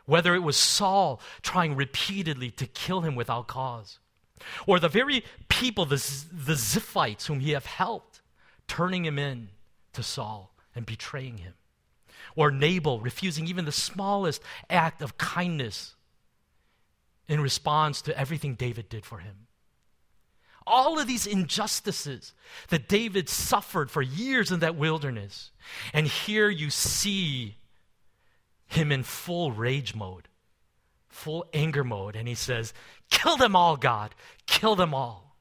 whether 0.07 0.33
it 0.33 0.41
was 0.41 0.57
Saul 0.57 1.21
trying 1.43 1.75
repeatedly 1.75 2.49
to 2.51 2.65
kill 2.65 3.01
him 3.01 3.15
without 3.15 3.47
cause, 3.47 3.99
or 4.65 4.79
the 4.79 4.89
very 4.89 5.23
people, 5.49 5.85
the, 5.85 5.95
the 6.31 6.53
Ziphites 6.53 7.25
whom 7.25 7.39
he 7.39 7.51
have 7.51 7.65
helped, 7.65 8.21
turning 8.67 9.05
him 9.05 9.17
in 9.17 9.49
to 9.93 10.03
Saul 10.03 10.53
and 10.75 10.85
betraying 10.85 11.37
him, 11.37 11.53
or 12.35 12.51
Nabal 12.51 12.99
refusing 12.99 13.47
even 13.47 13.65
the 13.65 13.71
smallest 13.71 14.41
act 14.69 15.01
of 15.01 15.17
kindness 15.17 15.95
in 17.27 17.41
response 17.41 18.01
to 18.03 18.17
everything 18.17 18.55
David 18.55 18.89
did 18.89 19.05
for 19.05 19.19
him. 19.19 19.47
All 20.65 20.99
of 20.99 21.07
these 21.07 21.25
injustices 21.25 22.33
that 22.69 22.89
David 22.89 23.29
suffered 23.29 23.89
for 23.89 24.01
years 24.01 24.51
in 24.51 24.59
that 24.59 24.75
wilderness. 24.75 25.51
And 25.93 26.07
here 26.07 26.49
you 26.49 26.69
see 26.69 27.55
him 28.65 28.91
in 28.91 29.03
full 29.03 29.53
rage 29.53 29.95
mode, 29.95 30.27
full 31.17 31.45
anger 31.51 31.83
mode, 31.83 32.15
and 32.15 32.27
he 32.27 32.35
says, 32.35 32.73
Kill 33.09 33.37
them 33.37 33.55
all, 33.55 33.75
God. 33.75 34.13
Kill 34.45 34.75
them 34.75 34.93
all. 34.93 35.35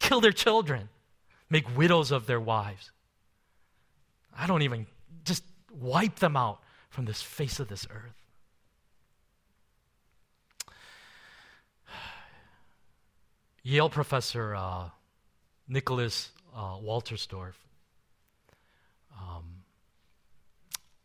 Kill 0.00 0.20
their 0.20 0.32
children. 0.32 0.88
Make 1.48 1.76
widows 1.76 2.10
of 2.10 2.26
their 2.26 2.40
wives. 2.40 2.90
I 4.36 4.46
don't 4.46 4.62
even, 4.62 4.86
just 5.24 5.44
wipe 5.70 6.16
them 6.16 6.36
out 6.36 6.60
from 6.90 7.04
this 7.04 7.22
face 7.22 7.60
of 7.60 7.68
this 7.68 7.86
earth. 7.90 8.16
Yale 13.62 13.90
professor 13.90 14.54
uh, 14.56 14.88
Nicholas 15.68 16.30
uh, 16.54 16.78
Wolterstorff 16.78 17.54
um, 19.16 19.62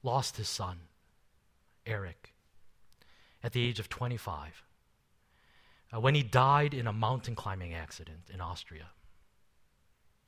lost 0.02 0.38
his 0.38 0.50
son, 0.50 0.80
Eric, 1.86 2.34
at 3.44 3.54
the 3.54 3.64
age 3.64 3.80
of 3.80 3.90
25 3.90 4.64
uh, 5.94 6.00
when 6.00 6.16
he 6.16 6.24
died 6.24 6.74
in 6.74 6.88
a 6.88 6.94
mountain 6.94 7.36
climbing 7.36 7.74
accident 7.74 8.30
in 8.34 8.42
Austria. 8.42 8.88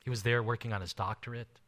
He 0.04 0.10
was 0.10 0.22
there 0.22 0.42
working 0.42 0.72
on 0.72 0.80
his 0.80 0.94
doctorate, 0.94 1.60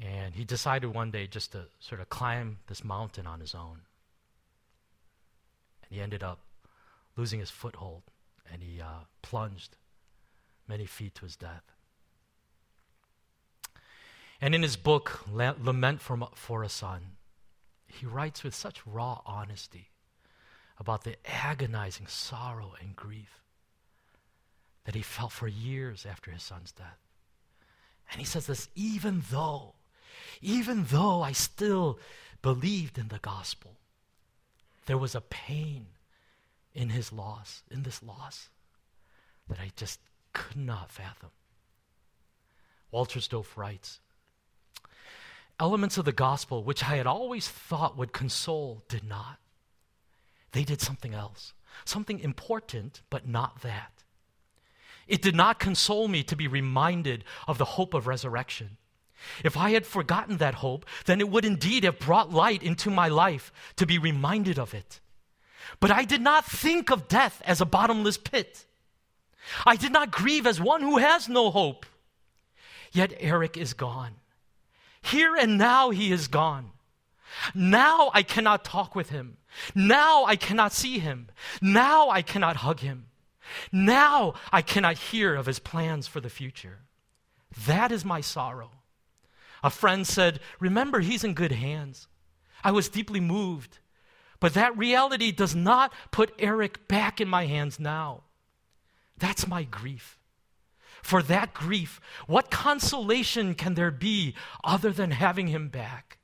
and 0.00 0.34
he 0.34 0.44
decided 0.44 0.94
one 0.94 1.10
day 1.10 1.26
just 1.26 1.52
to 1.52 1.66
sort 1.80 2.00
of 2.00 2.08
climb 2.08 2.58
this 2.68 2.82
mountain 2.82 3.26
on 3.26 3.40
his 3.40 3.54
own. 3.54 3.80
And 5.82 5.90
he 5.90 6.00
ended 6.00 6.22
up 6.22 6.40
losing 7.16 7.40
his 7.40 7.50
foothold, 7.50 8.02
and 8.50 8.62
he 8.62 8.80
uh, 8.80 9.04
plunged 9.20 9.76
many 10.66 10.86
feet 10.86 11.14
to 11.16 11.22
his 11.22 11.36
death. 11.36 11.64
And 14.40 14.54
in 14.54 14.62
his 14.62 14.76
book, 14.76 15.20
Lament 15.30 16.00
for, 16.00 16.18
for 16.34 16.62
a 16.62 16.68
Son, 16.68 17.02
he 17.86 18.06
writes 18.06 18.42
with 18.42 18.54
such 18.54 18.84
raw 18.86 19.20
honesty 19.26 19.91
about 20.82 21.04
the 21.04 21.14
agonizing 21.24 22.08
sorrow 22.08 22.74
and 22.80 22.96
grief 22.96 23.40
that 24.84 24.96
he 24.96 25.00
felt 25.00 25.30
for 25.30 25.46
years 25.46 26.04
after 26.04 26.32
his 26.32 26.42
son's 26.42 26.72
death. 26.72 26.98
And 28.10 28.18
he 28.18 28.26
says 28.26 28.48
this 28.48 28.68
even 28.74 29.22
though, 29.30 29.74
even 30.40 30.86
though 30.90 31.22
I 31.22 31.30
still 31.30 32.00
believed 32.42 32.98
in 32.98 33.08
the 33.08 33.20
gospel, 33.20 33.76
there 34.86 34.98
was 34.98 35.14
a 35.14 35.20
pain 35.20 35.86
in 36.74 36.88
his 36.88 37.12
loss, 37.12 37.62
in 37.70 37.84
this 37.84 38.02
loss, 38.02 38.48
that 39.48 39.60
I 39.60 39.70
just 39.76 40.00
could 40.32 40.56
not 40.56 40.90
fathom. 40.90 41.30
Wolterstorff 42.92 43.56
writes 43.56 44.00
Elements 45.60 45.96
of 45.96 46.04
the 46.04 46.10
gospel, 46.12 46.64
which 46.64 46.82
I 46.82 46.96
had 46.96 47.06
always 47.06 47.48
thought 47.48 47.96
would 47.96 48.12
console, 48.12 48.82
did 48.88 49.04
not. 49.04 49.38
They 50.52 50.64
did 50.64 50.80
something 50.80 51.14
else, 51.14 51.54
something 51.84 52.20
important, 52.20 53.02
but 53.10 53.26
not 53.26 53.62
that. 53.62 54.04
It 55.08 55.22
did 55.22 55.34
not 55.34 55.58
console 55.58 56.08
me 56.08 56.22
to 56.24 56.36
be 56.36 56.46
reminded 56.46 57.24
of 57.48 57.58
the 57.58 57.64
hope 57.64 57.94
of 57.94 58.06
resurrection. 58.06 58.76
If 59.44 59.56
I 59.56 59.70
had 59.70 59.86
forgotten 59.86 60.38
that 60.38 60.56
hope, 60.56 60.86
then 61.06 61.20
it 61.20 61.28
would 61.28 61.44
indeed 61.44 61.84
have 61.84 61.98
brought 61.98 62.32
light 62.32 62.62
into 62.62 62.90
my 62.90 63.08
life 63.08 63.52
to 63.76 63.86
be 63.86 63.98
reminded 63.98 64.58
of 64.58 64.74
it. 64.74 65.00
But 65.80 65.90
I 65.90 66.04
did 66.04 66.20
not 66.20 66.44
think 66.44 66.90
of 66.90 67.08
death 67.08 67.40
as 67.44 67.60
a 67.60 67.66
bottomless 67.66 68.18
pit. 68.18 68.66
I 69.66 69.76
did 69.76 69.92
not 69.92 70.10
grieve 70.10 70.46
as 70.46 70.60
one 70.60 70.82
who 70.82 70.98
has 70.98 71.28
no 71.28 71.50
hope. 71.50 71.86
Yet 72.92 73.14
Eric 73.18 73.56
is 73.56 73.74
gone. 73.74 74.16
Here 75.00 75.34
and 75.34 75.58
now 75.58 75.90
he 75.90 76.12
is 76.12 76.28
gone. 76.28 76.70
Now 77.54 78.10
I 78.14 78.22
cannot 78.22 78.64
talk 78.64 78.94
with 78.94 79.10
him. 79.10 79.38
Now 79.74 80.24
I 80.24 80.36
cannot 80.36 80.72
see 80.72 80.98
him. 80.98 81.28
Now 81.60 82.08
I 82.10 82.22
cannot 82.22 82.56
hug 82.56 82.80
him. 82.80 83.06
Now 83.70 84.34
I 84.52 84.62
cannot 84.62 84.98
hear 84.98 85.34
of 85.34 85.46
his 85.46 85.58
plans 85.58 86.06
for 86.06 86.20
the 86.20 86.30
future. 86.30 86.80
That 87.66 87.92
is 87.92 88.04
my 88.04 88.20
sorrow. 88.20 88.70
A 89.62 89.70
friend 89.70 90.06
said, 90.06 90.40
Remember, 90.58 91.00
he's 91.00 91.24
in 91.24 91.34
good 91.34 91.52
hands. 91.52 92.08
I 92.64 92.70
was 92.70 92.88
deeply 92.88 93.20
moved. 93.20 93.78
But 94.40 94.54
that 94.54 94.76
reality 94.76 95.30
does 95.30 95.54
not 95.54 95.92
put 96.10 96.34
Eric 96.38 96.88
back 96.88 97.20
in 97.20 97.28
my 97.28 97.46
hands 97.46 97.78
now. 97.78 98.24
That's 99.16 99.46
my 99.46 99.62
grief. 99.62 100.18
For 101.00 101.22
that 101.22 101.54
grief, 101.54 102.00
what 102.26 102.50
consolation 102.50 103.54
can 103.54 103.74
there 103.74 103.90
be 103.90 104.34
other 104.64 104.90
than 104.90 105.12
having 105.12 105.48
him 105.48 105.68
back? 105.68 106.18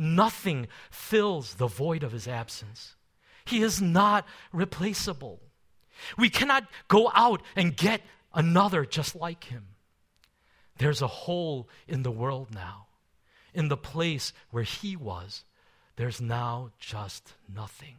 Nothing 0.00 0.66
fills 0.90 1.56
the 1.56 1.66
void 1.66 2.02
of 2.02 2.12
his 2.12 2.26
absence. 2.26 2.96
He 3.44 3.60
is 3.60 3.82
not 3.82 4.26
replaceable. 4.50 5.42
We 6.16 6.30
cannot 6.30 6.64
go 6.88 7.10
out 7.14 7.42
and 7.54 7.76
get 7.76 8.00
another 8.32 8.86
just 8.86 9.14
like 9.14 9.44
him. 9.44 9.66
There's 10.78 11.02
a 11.02 11.06
hole 11.06 11.68
in 11.86 12.02
the 12.02 12.10
world 12.10 12.48
now. 12.54 12.86
In 13.52 13.68
the 13.68 13.76
place 13.76 14.32
where 14.50 14.62
he 14.62 14.96
was, 14.96 15.44
there's 15.96 16.18
now 16.18 16.70
just 16.78 17.34
nothing. 17.46 17.96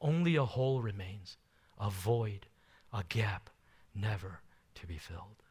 Only 0.00 0.36
a 0.36 0.44
hole 0.44 0.80
remains, 0.80 1.38
a 1.76 1.90
void, 1.90 2.46
a 2.92 3.02
gap, 3.08 3.50
never 3.96 4.42
to 4.76 4.86
be 4.86 4.96
filled. 4.96 5.42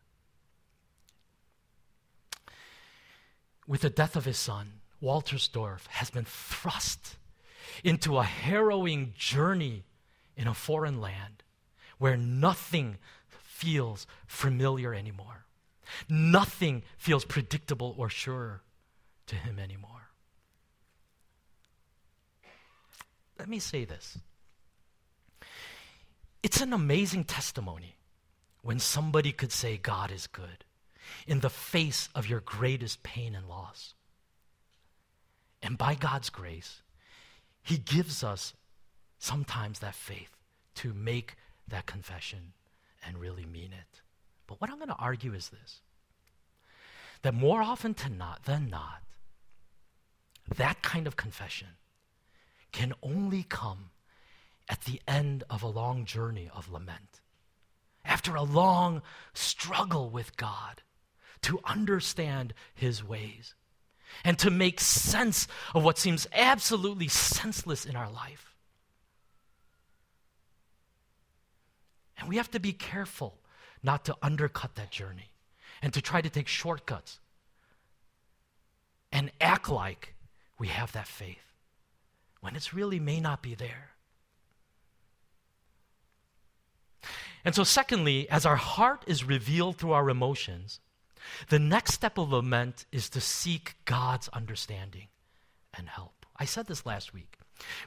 With 3.67 3.81
the 3.81 3.89
death 3.89 4.15
of 4.15 4.23
his 4.23 4.37
son, 4.37 4.78
Wolterstorff 5.01 5.87
has 5.87 6.09
been 6.09 6.25
thrust 6.25 7.17
into 7.83 8.17
a 8.17 8.23
harrowing 8.23 9.13
journey 9.17 9.83
in 10.35 10.47
a 10.47 10.53
foreign 10.53 10.99
land 10.99 11.43
where 11.97 12.17
nothing 12.17 12.97
feels 13.27 14.07
familiar 14.27 14.93
anymore. 14.93 15.45
Nothing 16.07 16.83
feels 16.97 17.25
predictable 17.25 17.95
or 17.97 18.09
sure 18.09 18.61
to 19.27 19.35
him 19.35 19.59
anymore. 19.59 20.09
Let 23.37 23.47
me 23.47 23.59
say 23.59 23.85
this 23.85 24.17
it's 26.43 26.61
an 26.61 26.73
amazing 26.73 27.25
testimony 27.25 27.95
when 28.61 28.79
somebody 28.79 29.31
could 29.31 29.51
say 29.51 29.77
God 29.77 30.11
is 30.11 30.27
good 30.27 30.65
in 31.25 31.39
the 31.39 31.49
face 31.49 32.09
of 32.13 32.27
your 32.27 32.41
greatest 32.41 33.03
pain 33.03 33.35
and 33.35 33.47
loss. 33.47 33.93
And 35.61 35.77
by 35.77 35.95
God's 35.95 36.29
grace, 36.29 36.81
He 37.61 37.77
gives 37.77 38.23
us 38.23 38.53
sometimes 39.17 39.79
that 39.79 39.95
faith 39.95 40.35
to 40.75 40.93
make 40.93 41.35
that 41.67 41.85
confession 41.85 42.53
and 43.05 43.17
really 43.17 43.45
mean 43.45 43.73
it. 43.73 44.01
But 44.47 44.59
what 44.61 44.69
I'm 44.69 44.77
going 44.77 44.89
to 44.89 44.95
argue 44.95 45.33
is 45.33 45.49
this 45.49 45.81
that 47.21 47.33
more 47.33 47.61
often 47.61 47.95
not, 48.17 48.45
than 48.45 48.69
not, 48.69 49.03
that 50.55 50.81
kind 50.81 51.05
of 51.05 51.17
confession 51.17 51.67
can 52.71 52.93
only 53.03 53.43
come 53.43 53.89
at 54.69 54.81
the 54.81 55.01
end 55.07 55.43
of 55.49 55.61
a 55.61 55.67
long 55.67 56.05
journey 56.05 56.49
of 56.55 56.71
lament. 56.71 57.21
After 58.05 58.35
a 58.35 58.43
long 58.43 59.01
struggle 59.33 60.09
with 60.09 60.37
God 60.37 60.81
to 61.41 61.59
understand 61.65 62.53
His 62.73 63.03
ways 63.03 63.55
and 64.23 64.37
to 64.39 64.49
make 64.49 64.79
sense 64.79 65.47
of 65.73 65.83
what 65.83 65.97
seems 65.97 66.27
absolutely 66.33 67.07
senseless 67.07 67.85
in 67.85 67.95
our 67.95 68.11
life. 68.11 68.53
And 72.17 72.27
we 72.27 72.37
have 72.37 72.51
to 72.51 72.59
be 72.59 72.73
careful 72.73 73.37
not 73.81 74.05
to 74.05 74.15
undercut 74.21 74.75
that 74.75 74.91
journey 74.91 75.31
and 75.81 75.93
to 75.93 76.01
try 76.01 76.21
to 76.21 76.29
take 76.29 76.47
shortcuts 76.47 77.19
and 79.11 79.31
act 79.39 79.69
like 79.69 80.15
we 80.57 80.67
have 80.67 80.91
that 80.91 81.07
faith 81.07 81.53
when 82.41 82.55
it's 82.55 82.73
really 82.73 82.99
may 82.99 83.19
not 83.19 83.41
be 83.41 83.55
there. 83.55 83.91
And 87.45 87.55
so, 87.55 87.63
secondly, 87.63 88.29
as 88.29 88.45
our 88.45 88.57
heart 88.57 89.03
is 89.07 89.23
revealed 89.23 89.77
through 89.77 89.93
our 89.93 90.09
emotions, 90.09 90.81
the 91.49 91.59
next 91.59 91.93
step 91.93 92.17
of 92.17 92.31
lament 92.31 92.85
is 92.91 93.09
to 93.09 93.21
seek 93.21 93.75
God's 93.85 94.27
understanding 94.29 95.07
and 95.73 95.87
help. 95.89 96.25
I 96.35 96.45
said 96.45 96.67
this 96.67 96.85
last 96.85 97.13
week. 97.13 97.37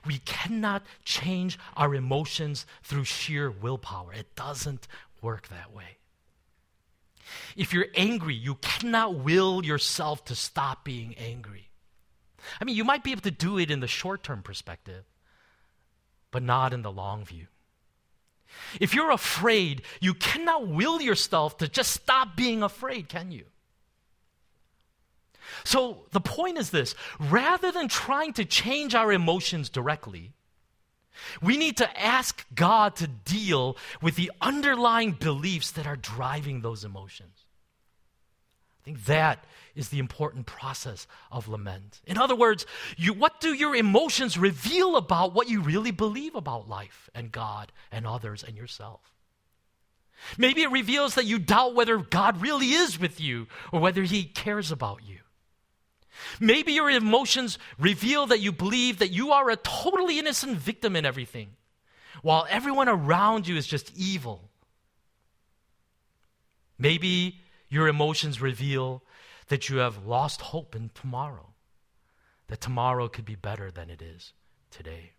We 0.05 0.19
cannot 0.19 0.85
change 1.05 1.59
our 1.77 1.95
emotions 1.95 2.67
through 2.83 3.05
sheer 3.05 3.51
willpower, 3.51 4.13
it 4.13 4.35
doesn't 4.37 4.87
work 5.23 5.49
that 5.49 5.73
way. 5.73 5.97
If 7.57 7.73
you're 7.73 7.87
angry, 7.95 8.35
you 8.35 8.57
cannot 8.57 9.15
will 9.15 9.65
yourself 9.65 10.25
to 10.27 10.35
stop 10.35 10.85
being 10.85 11.15
angry. 11.17 11.71
I 12.61 12.65
mean, 12.65 12.77
you 12.77 12.85
might 12.85 13.05
be 13.05 13.13
able 13.13 13.23
to 13.23 13.31
do 13.31 13.59
it 13.59 13.71
in 13.71 13.81
the 13.81 13.87
short 13.87 14.23
term 14.23 14.43
perspective, 14.43 15.05
but 16.31 16.43
not 16.43 16.73
in 16.73 16.83
the 16.83 16.93
long 16.93 17.25
view. 17.25 17.47
If 18.81 18.95
you're 18.95 19.11
afraid, 19.11 19.83
you 20.01 20.15
cannot 20.15 20.69
will 20.69 21.01
yourself 21.01 21.59
to 21.59 21.69
just 21.69 21.93
stop 21.93 22.37
being 22.37 22.63
afraid, 22.63 23.09
can 23.09 23.31
you? 23.31 23.45
So 25.65 26.07
the 26.13 26.21
point 26.21 26.59
is 26.59 26.71
this 26.71 26.95
rather 27.19 27.71
than 27.71 27.89
trying 27.89 28.33
to 28.35 28.45
change 28.45 28.95
our 28.95 29.13
emotions 29.13 29.69
directly, 29.69 30.33
we 31.41 31.57
need 31.57 31.77
to 31.77 32.01
ask 32.01 32.45
God 32.55 32.97
to 32.97 33.07
deal 33.07 33.77
with 34.01 34.17
the 34.17 34.33
underlying 34.41 35.13
beliefs 35.13 35.71
that 35.73 35.87
are 35.87 35.97
driving 35.97 36.61
those 36.63 36.85
emotions. 36.85 37.47
I 38.81 38.85
think 38.85 39.05
that 39.05 39.45
is 39.75 39.89
the 39.89 39.99
important 39.99 40.47
process 40.47 41.07
of 41.31 41.49
lament. 41.49 42.01
In 42.07 42.19
other 42.19 42.37
words, 42.37 42.67
you, 42.97 43.13
what 43.13 43.41
do 43.41 43.55
your 43.55 43.75
emotions 43.75 44.37
reveal 44.37 44.97
about 44.97 45.35
what 45.35 45.49
you 45.49 45.61
really 45.61 45.91
believe 45.91 46.35
about 46.35 46.69
life 46.69 47.09
and 47.15 47.33
God 47.33 47.73
and 47.91 48.07
others 48.07 48.43
and 48.43 48.57
yourself? 48.57 49.01
Maybe 50.39 50.63
it 50.63 50.71
reveals 50.71 51.15
that 51.15 51.25
you 51.25 51.39
doubt 51.39 51.75
whether 51.75 51.99
God 51.99 52.41
really 52.41 52.71
is 52.73 52.99
with 52.99 53.21
you 53.21 53.49
or 53.73 53.81
whether 53.81 54.03
he 54.03 54.25
cares 54.25 54.71
about 54.71 55.01
you. 55.05 55.19
Maybe 56.39 56.73
your 56.73 56.91
emotions 56.91 57.59
reveal 57.79 58.27
that 58.27 58.41
you 58.41 58.53
believe 58.53 58.99
that 58.99 59.11
you 59.11 59.33
are 59.33 59.51
a 59.51 59.57
totally 59.57 60.19
innocent 60.19 60.59
victim 60.59 60.95
in 60.95 61.05
everything, 61.05 61.57
while 62.23 62.47
everyone 62.49 62.89
around 62.89 63.49
you 63.49 63.57
is 63.57 63.67
just 63.67 63.93
evil. 63.97 64.49
Maybe 66.79 67.41
your 67.69 67.89
emotions 67.89 68.41
reveal 68.41 69.03
that 69.53 69.69
you 69.69 69.77
have 69.77 70.07
lost 70.07 70.41
hope 70.41 70.75
in 70.75 70.91
tomorrow, 70.95 71.51
that 72.47 72.59
tomorrow 72.59 73.07
could 73.07 73.27
be 73.27 73.35
better 73.35 73.71
than 73.71 73.91
it 73.91 74.01
is 74.01 74.33
today. 74.71 75.13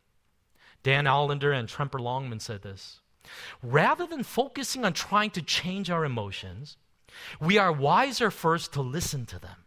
Dan 0.82 1.06
Allender 1.06 1.52
and 1.52 1.70
Tremper 1.70 2.00
Longman 2.00 2.40
said 2.40 2.64
this 2.64 3.02
Rather 3.62 4.08
than 4.08 4.24
focusing 4.24 4.86
on 4.86 4.94
trying 4.94 5.30
to 5.30 5.44
change 5.44 5.92
our 5.92 6.04
emotions, 6.04 6.78
we 7.40 7.60
are 7.60 7.72
wiser 7.72 8.32
first 8.32 8.74
to 8.74 8.82
listen 8.82 9.28
to 9.28 9.38
them. 9.38 9.66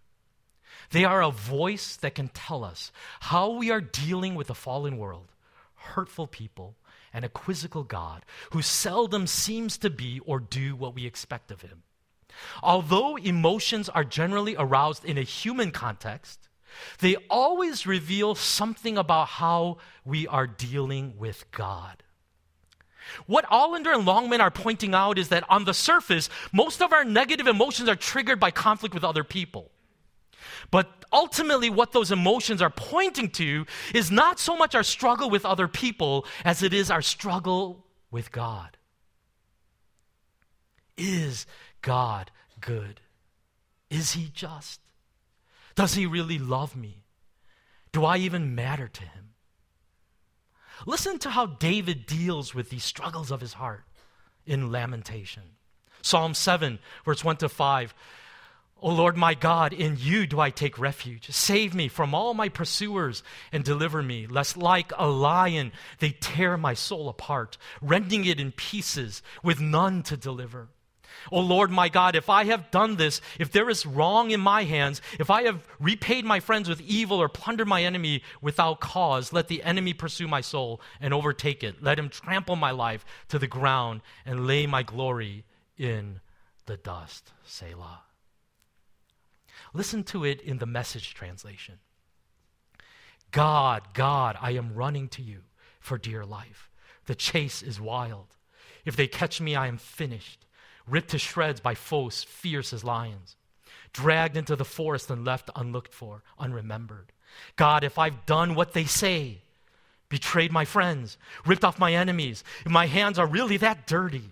They 0.90 1.04
are 1.04 1.22
a 1.22 1.30
voice 1.30 1.94
that 1.98 2.16
can 2.16 2.26
tell 2.26 2.64
us 2.64 2.90
how 3.20 3.50
we 3.50 3.70
are 3.70 3.80
dealing 3.80 4.34
with 4.34 4.50
a 4.50 4.54
fallen 4.54 4.98
world, 4.98 5.30
hurtful 5.76 6.26
people, 6.26 6.74
and 7.12 7.24
a 7.24 7.28
quizzical 7.28 7.84
God 7.84 8.24
who 8.50 8.62
seldom 8.62 9.28
seems 9.28 9.78
to 9.78 9.90
be 9.90 10.18
or 10.26 10.40
do 10.40 10.74
what 10.74 10.96
we 10.96 11.06
expect 11.06 11.52
of 11.52 11.62
him. 11.62 11.84
Although 12.62 13.16
emotions 13.16 13.88
are 13.88 14.04
generally 14.04 14.56
aroused 14.58 15.04
in 15.04 15.18
a 15.18 15.22
human 15.22 15.70
context, 15.70 16.48
they 16.98 17.16
always 17.30 17.86
reveal 17.86 18.34
something 18.34 18.98
about 18.98 19.28
how 19.28 19.78
we 20.04 20.26
are 20.26 20.46
dealing 20.46 21.14
with 21.16 21.50
God. 21.50 22.02
What 23.26 23.46
Allender 23.50 23.92
and 23.92 24.04
Longman 24.04 24.40
are 24.40 24.50
pointing 24.50 24.94
out 24.94 25.18
is 25.18 25.28
that 25.28 25.44
on 25.48 25.64
the 25.64 25.74
surface, 25.74 26.28
most 26.52 26.82
of 26.82 26.92
our 26.92 27.04
negative 27.04 27.46
emotions 27.46 27.88
are 27.88 27.96
triggered 27.96 28.40
by 28.40 28.50
conflict 28.50 28.94
with 28.94 29.04
other 29.04 29.24
people. 29.24 29.70
But 30.70 31.04
ultimately, 31.12 31.70
what 31.70 31.92
those 31.92 32.10
emotions 32.10 32.60
are 32.60 32.70
pointing 32.70 33.30
to 33.30 33.66
is 33.94 34.10
not 34.10 34.38
so 34.38 34.56
much 34.56 34.74
our 34.74 34.82
struggle 34.82 35.30
with 35.30 35.44
other 35.44 35.68
people 35.68 36.26
as 36.44 36.62
it 36.62 36.74
is 36.74 36.90
our 36.90 37.02
struggle 37.02 37.84
with 38.10 38.32
God. 38.32 38.76
Is 40.96 41.46
God 41.86 42.32
good? 42.60 43.00
Is 43.90 44.12
He 44.12 44.28
just? 44.34 44.80
Does 45.76 45.94
He 45.94 46.04
really 46.04 46.38
love 46.38 46.74
me? 46.74 47.04
Do 47.92 48.04
I 48.04 48.16
even 48.16 48.56
matter 48.56 48.88
to 48.88 49.02
Him? 49.02 49.34
Listen 50.84 51.20
to 51.20 51.30
how 51.30 51.46
David 51.46 52.04
deals 52.04 52.54
with 52.54 52.70
these 52.70 52.82
struggles 52.82 53.30
of 53.30 53.40
his 53.40 53.52
heart 53.52 53.84
in 54.44 54.72
lamentation. 54.72 55.42
Psalm 56.02 56.34
7, 56.34 56.80
verse 57.04 57.24
1 57.24 57.36
to 57.38 57.48
5. 57.48 57.94
O 58.82 58.90
Lord 58.90 59.16
my 59.16 59.34
God, 59.34 59.72
in 59.72 59.96
you 59.98 60.26
do 60.26 60.40
I 60.40 60.50
take 60.50 60.78
refuge. 60.78 61.30
Save 61.30 61.72
me 61.72 61.86
from 61.86 62.14
all 62.14 62.34
my 62.34 62.48
pursuers 62.48 63.22
and 63.52 63.62
deliver 63.62 64.02
me, 64.02 64.26
lest 64.26 64.56
like 64.56 64.92
a 64.98 65.06
lion 65.06 65.70
they 66.00 66.10
tear 66.10 66.56
my 66.56 66.74
soul 66.74 67.08
apart, 67.08 67.56
rending 67.80 68.26
it 68.26 68.40
in 68.40 68.50
pieces 68.50 69.22
with 69.42 69.60
none 69.60 70.02
to 70.02 70.16
deliver. 70.16 70.68
O 71.32 71.40
Lord 71.40 71.70
my 71.70 71.88
God, 71.88 72.14
if 72.14 72.30
I 72.30 72.44
have 72.44 72.70
done 72.70 72.96
this, 72.96 73.20
if 73.38 73.50
there 73.50 73.68
is 73.70 73.86
wrong 73.86 74.30
in 74.30 74.40
my 74.40 74.64
hands, 74.64 75.02
if 75.18 75.30
I 75.30 75.42
have 75.42 75.66
repaid 75.80 76.24
my 76.24 76.40
friends 76.40 76.68
with 76.68 76.80
evil 76.80 77.20
or 77.20 77.28
plundered 77.28 77.68
my 77.68 77.82
enemy 77.82 78.22
without 78.40 78.80
cause, 78.80 79.32
let 79.32 79.48
the 79.48 79.62
enemy 79.62 79.92
pursue 79.92 80.28
my 80.28 80.40
soul 80.40 80.80
and 81.00 81.12
overtake 81.12 81.62
it. 81.62 81.82
Let 81.82 81.98
him 81.98 82.08
trample 82.08 82.56
my 82.56 82.70
life 82.70 83.04
to 83.28 83.38
the 83.38 83.46
ground 83.46 84.02
and 84.24 84.46
lay 84.46 84.66
my 84.66 84.82
glory 84.82 85.44
in 85.76 86.20
the 86.66 86.76
dust. 86.76 87.32
Selah. 87.44 88.02
Listen 89.72 90.04
to 90.04 90.24
it 90.24 90.40
in 90.40 90.58
the 90.58 90.66
message 90.66 91.14
translation 91.14 91.78
God, 93.30 93.88
God, 93.92 94.36
I 94.40 94.52
am 94.52 94.74
running 94.74 95.08
to 95.08 95.22
you 95.22 95.42
for 95.80 95.98
dear 95.98 96.24
life. 96.24 96.70
The 97.06 97.14
chase 97.14 97.62
is 97.62 97.80
wild. 97.80 98.36
If 98.84 98.96
they 98.96 99.06
catch 99.06 99.40
me, 99.40 99.54
I 99.54 99.66
am 99.66 99.78
finished, 99.78 100.45
ripped 100.88 101.10
to 101.10 101.18
shreds 101.18 101.60
by 101.60 101.74
foes 101.74 102.24
fierce 102.24 102.72
as 102.72 102.84
lions, 102.84 103.36
dragged 103.92 104.36
into 104.36 104.56
the 104.56 104.64
forest 104.64 105.10
and 105.10 105.24
left 105.24 105.50
unlooked 105.56 105.92
for, 105.92 106.22
unremembered. 106.38 107.06
God, 107.56 107.84
if 107.84 107.98
I've 107.98 108.26
done 108.26 108.54
what 108.54 108.72
they 108.72 108.84
say, 108.84 109.38
betrayed 110.08 110.52
my 110.52 110.64
friends, 110.64 111.18
ripped 111.44 111.64
off 111.64 111.78
my 111.78 111.94
enemies, 111.94 112.44
if 112.64 112.70
my 112.70 112.86
hands 112.86 113.18
are 113.18 113.26
really 113.26 113.56
that 113.58 113.86
dirty, 113.86 114.30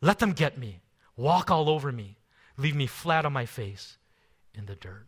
let 0.00 0.18
them 0.18 0.32
get 0.32 0.58
me, 0.58 0.80
walk 1.16 1.50
all 1.50 1.68
over 1.68 1.92
me, 1.92 2.16
leave 2.56 2.74
me 2.74 2.86
flat 2.86 3.24
on 3.24 3.32
my 3.32 3.46
face, 3.46 3.96
in 4.54 4.66
the 4.66 4.74
dirt. 4.74 5.06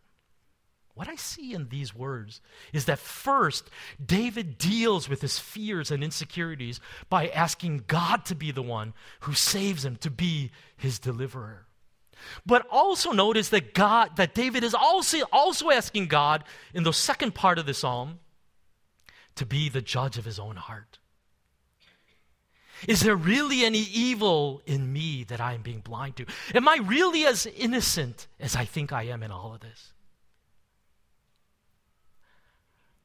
What 0.94 1.08
I 1.08 1.16
see 1.16 1.54
in 1.54 1.68
these 1.68 1.92
words 1.92 2.40
is 2.72 2.84
that 2.84 3.00
first, 3.00 3.68
David 4.04 4.58
deals 4.58 5.08
with 5.08 5.20
his 5.20 5.40
fears 5.40 5.90
and 5.90 6.04
insecurities 6.04 6.80
by 7.08 7.28
asking 7.28 7.84
God 7.88 8.24
to 8.26 8.36
be 8.36 8.52
the 8.52 8.62
one 8.62 8.94
who 9.20 9.34
saves 9.34 9.84
him, 9.84 9.96
to 9.96 10.10
be 10.10 10.52
his 10.76 11.00
deliverer. 11.00 11.66
But 12.46 12.64
also 12.70 13.10
notice 13.10 13.48
that 13.48 13.74
God, 13.74 14.16
that 14.16 14.34
David 14.34 14.62
is 14.62 14.72
also, 14.72 15.22
also 15.32 15.70
asking 15.70 16.06
God 16.06 16.44
in 16.72 16.84
the 16.84 16.92
second 16.92 17.34
part 17.34 17.58
of 17.58 17.66
the 17.66 17.74
psalm 17.74 18.20
to 19.34 19.44
be 19.44 19.68
the 19.68 19.82
judge 19.82 20.16
of 20.16 20.24
his 20.24 20.38
own 20.38 20.54
heart. 20.54 21.00
Is 22.86 23.00
there 23.00 23.16
really 23.16 23.64
any 23.64 23.80
evil 23.80 24.62
in 24.64 24.92
me 24.92 25.24
that 25.24 25.40
I 25.40 25.54
am 25.54 25.62
being 25.62 25.80
blind 25.80 26.16
to? 26.16 26.26
Am 26.54 26.68
I 26.68 26.76
really 26.76 27.24
as 27.24 27.46
innocent 27.46 28.28
as 28.38 28.54
I 28.54 28.64
think 28.64 28.92
I 28.92 29.04
am 29.04 29.24
in 29.24 29.32
all 29.32 29.54
of 29.54 29.60
this? 29.60 29.93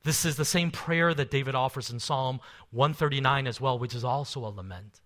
This 0.04 0.26
is 0.26 0.38
the 0.38 0.45
same 0.45 0.72
prayer 0.72 1.14
that 1.14 1.32
David 1.32 1.56
offers 1.56 1.89
in 1.89 2.00
Psalm 2.00 2.39
139 2.72 3.47
as 3.47 3.60
well, 3.60 3.78
which 3.78 3.93
is 3.93 4.04
also 4.04 4.45
a 4.45 4.47
lament. 4.47 5.02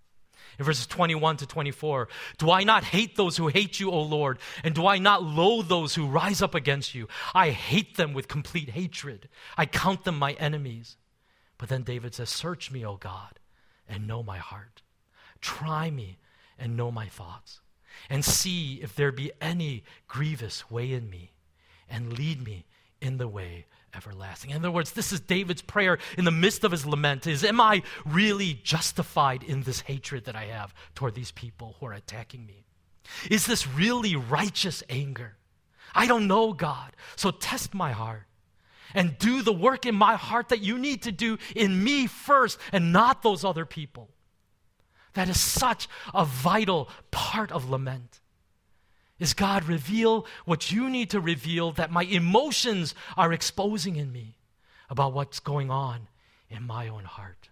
In 0.60 0.66
verses 0.66 0.86
21 0.86 1.38
to 1.38 1.48
24, 1.48 2.08
do 2.38 2.52
I 2.52 2.64
not 2.64 2.84
hate 2.84 3.16
those 3.16 3.38
who 3.38 3.48
hate 3.48 3.80
you, 3.80 3.90
O 3.90 4.02
Lord? 4.02 4.38
And 4.64 4.76
do 4.76 4.86
I 4.86 5.00
not 5.00 5.24
loathe 5.24 5.68
those 5.68 5.96
who 5.96 6.06
rise 6.08 6.42
up 6.42 6.54
against 6.54 6.94
you? 6.94 7.08
I 7.34 7.50
hate 7.50 7.98
them 7.98 8.14
with 8.14 8.28
complete 8.28 8.70
hatred. 8.70 9.30
I 9.58 9.66
count 9.66 10.04
them 10.04 10.20
my 10.20 10.34
enemies. 10.34 10.98
But 11.58 11.70
then 11.70 11.84
David 11.84 12.14
says, 12.14 12.30
Search 12.30 12.72
me, 12.72 12.86
O 12.86 12.98
God, 12.98 13.40
and 13.88 14.06
know 14.06 14.22
my 14.22 14.38
heart. 14.38 14.84
Try 15.42 15.90
me 15.90 16.20
and 16.60 16.78
know 16.78 16.92
my 16.92 17.08
thoughts, 17.08 17.62
and 18.10 18.24
see 18.24 18.80
if 18.82 18.96
there 18.96 19.12
be 19.12 19.32
any 19.42 19.84
grievous 20.08 20.70
way 20.70 20.94
in 20.94 21.10
me, 21.10 21.34
and 21.90 22.18
lead 22.18 22.44
me 22.44 22.66
in 23.02 23.18
the 23.18 23.28
way 23.28 23.66
everlasting. 23.96 24.52
In 24.52 24.58
other 24.58 24.72
words, 24.72 24.94
this 24.94 25.12
is 25.12 25.20
David's 25.20 25.62
prayer 25.62 25.98
in 26.18 26.26
the 26.26 26.32
midst 26.32 26.64
of 26.64 26.72
his 26.72 26.86
lament 26.86 27.28
is 27.28 27.44
am 27.44 27.62
I 27.62 27.84
really 28.06 28.60
justified 28.64 29.44
in 29.44 29.64
this 29.64 29.82
hatred 29.82 30.26
that 30.26 30.36
I 30.36 30.46
have 30.46 30.74
toward 30.96 31.16
these 31.16 31.32
people 31.32 31.76
who 31.80 31.86
are 31.86 31.94
attacking 31.94 32.46
me? 32.46 32.66
Is 33.30 33.46
this 33.46 33.68
really 33.68 34.16
righteous 34.16 34.84
anger? 34.90 35.38
I 35.94 36.08
don't 36.08 36.28
know, 36.28 36.54
God. 36.54 36.96
So 37.16 37.32
test 37.32 37.74
my 37.74 37.92
heart 37.92 38.24
and 38.94 39.18
do 39.18 39.42
the 39.42 39.54
work 39.54 39.86
in 39.86 39.96
my 39.96 40.16
heart 40.16 40.50
that 40.50 40.62
you 40.62 40.78
need 40.78 41.04
to 41.04 41.12
do 41.12 41.38
in 41.56 41.84
me 41.84 42.08
first 42.08 42.58
and 42.72 42.94
not 42.94 43.22
those 43.22 43.44
other 43.44 43.66
people. 43.66 44.10
That 45.14 45.30
is 45.30 45.40
such 45.40 45.88
a 46.14 46.26
vital 46.26 46.90
part 47.12 47.52
of 47.52 47.70
lament 47.70 48.20
is 49.20 49.34
God, 49.34 49.66
reveal 49.66 50.26
what 50.46 50.72
you 50.72 50.90
need 50.90 51.10
to 51.12 51.20
reveal 51.20 51.72
that 51.74 51.92
my 51.92 52.04
emotions 52.04 52.96
are 53.16 53.32
exposing 53.32 53.96
in 53.96 54.12
me 54.12 54.38
about 54.90 55.14
what's 55.14 55.40
going 55.40 55.70
on 55.70 56.08
in 56.50 56.64
my 56.64 56.88
own 56.88 57.04
heart. 57.04 57.50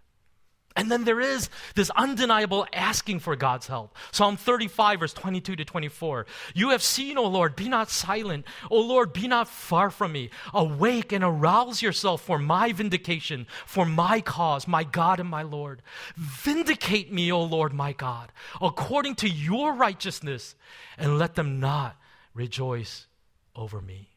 And 0.75 0.89
then 0.89 1.03
there 1.03 1.19
is 1.19 1.49
this 1.75 1.89
undeniable 1.91 2.65
asking 2.71 3.19
for 3.19 3.35
God's 3.35 3.67
help. 3.67 3.95
Psalm 4.11 4.37
35, 4.37 5.01
verse 5.01 5.13
22 5.13 5.57
to 5.57 5.65
24. 5.65 6.25
You 6.53 6.69
have 6.69 6.81
seen, 6.81 7.17
O 7.17 7.23
Lord, 7.23 7.55
be 7.57 7.67
not 7.67 7.89
silent. 7.89 8.45
O 8.69 8.79
Lord, 8.79 9.11
be 9.11 9.27
not 9.27 9.49
far 9.49 9.89
from 9.89 10.13
me. 10.13 10.29
Awake 10.53 11.11
and 11.11 11.23
arouse 11.23 11.81
yourself 11.81 12.21
for 12.21 12.39
my 12.39 12.71
vindication, 12.71 13.47
for 13.65 13.85
my 13.85 14.21
cause, 14.21 14.67
my 14.67 14.85
God 14.85 15.19
and 15.19 15.29
my 15.29 15.41
Lord. 15.41 15.81
Vindicate 16.15 17.11
me, 17.11 17.31
O 17.31 17.43
Lord, 17.43 17.73
my 17.73 17.91
God, 17.91 18.31
according 18.61 19.15
to 19.15 19.29
your 19.29 19.73
righteousness, 19.73 20.55
and 20.97 21.19
let 21.19 21.35
them 21.35 21.59
not 21.59 21.97
rejoice 22.33 23.07
over 23.55 23.81
me. 23.81 24.09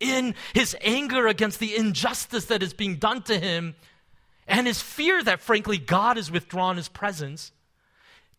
In 0.00 0.34
his 0.54 0.76
anger 0.80 1.28
against 1.28 1.60
the 1.60 1.76
injustice 1.76 2.46
that 2.46 2.64
is 2.64 2.74
being 2.74 2.96
done 2.96 3.22
to 3.22 3.38
him, 3.38 3.76
and 4.46 4.66
his 4.66 4.80
fear 4.80 5.22
that, 5.22 5.40
frankly, 5.40 5.78
God 5.78 6.16
has 6.16 6.30
withdrawn 6.30 6.76
his 6.76 6.88
presence, 6.88 7.52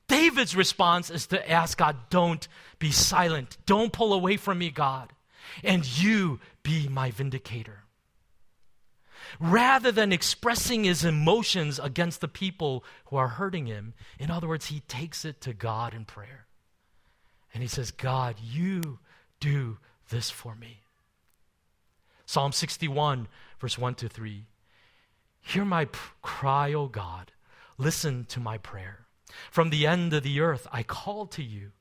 David's 0.07 0.55
response 0.55 1.09
is 1.09 1.27
to 1.27 1.49
ask 1.49 1.77
God, 1.77 1.95
Don't 2.09 2.47
be 2.79 2.91
silent. 2.91 3.57
Don't 3.65 3.93
pull 3.93 4.13
away 4.13 4.37
from 4.37 4.59
me, 4.59 4.69
God, 4.69 5.13
and 5.63 5.85
you 5.85 6.39
be 6.61 6.87
my 6.87 7.11
vindicator. 7.11 7.83
Rather 9.39 9.91
than 9.91 10.11
expressing 10.11 10.83
his 10.83 11.03
emotions 11.03 11.79
against 11.79 12.21
the 12.21 12.27
people 12.27 12.83
who 13.05 13.15
are 13.15 13.29
hurting 13.29 13.65
him, 13.65 13.93
in 14.19 14.29
other 14.29 14.47
words, 14.47 14.67
he 14.67 14.81
takes 14.81 15.25
it 15.25 15.41
to 15.41 15.53
God 15.53 15.93
in 15.93 16.05
prayer. 16.05 16.45
And 17.53 17.63
he 17.63 17.69
says, 17.69 17.91
God, 17.91 18.35
you 18.43 18.99
do 19.39 19.77
this 20.09 20.29
for 20.29 20.55
me. 20.55 20.81
Psalm 22.25 22.51
61, 22.51 23.27
verse 23.59 23.77
1 23.77 23.95
to 23.95 24.09
3. 24.09 24.45
Hear 25.43 25.65
my 25.65 25.85
p- 25.85 25.99
cry, 26.21 26.73
O 26.73 26.87
God. 26.87 27.31
Listen 27.77 28.25
to 28.29 28.39
my 28.39 28.57
prayer. 28.57 29.05
From 29.51 29.69
the 29.69 29.85
end 29.85 30.13
of 30.13 30.23
the 30.23 30.39
earth, 30.39 30.67
I 30.71 30.83
call 30.83 31.27
to 31.27 31.43
you 31.43 31.71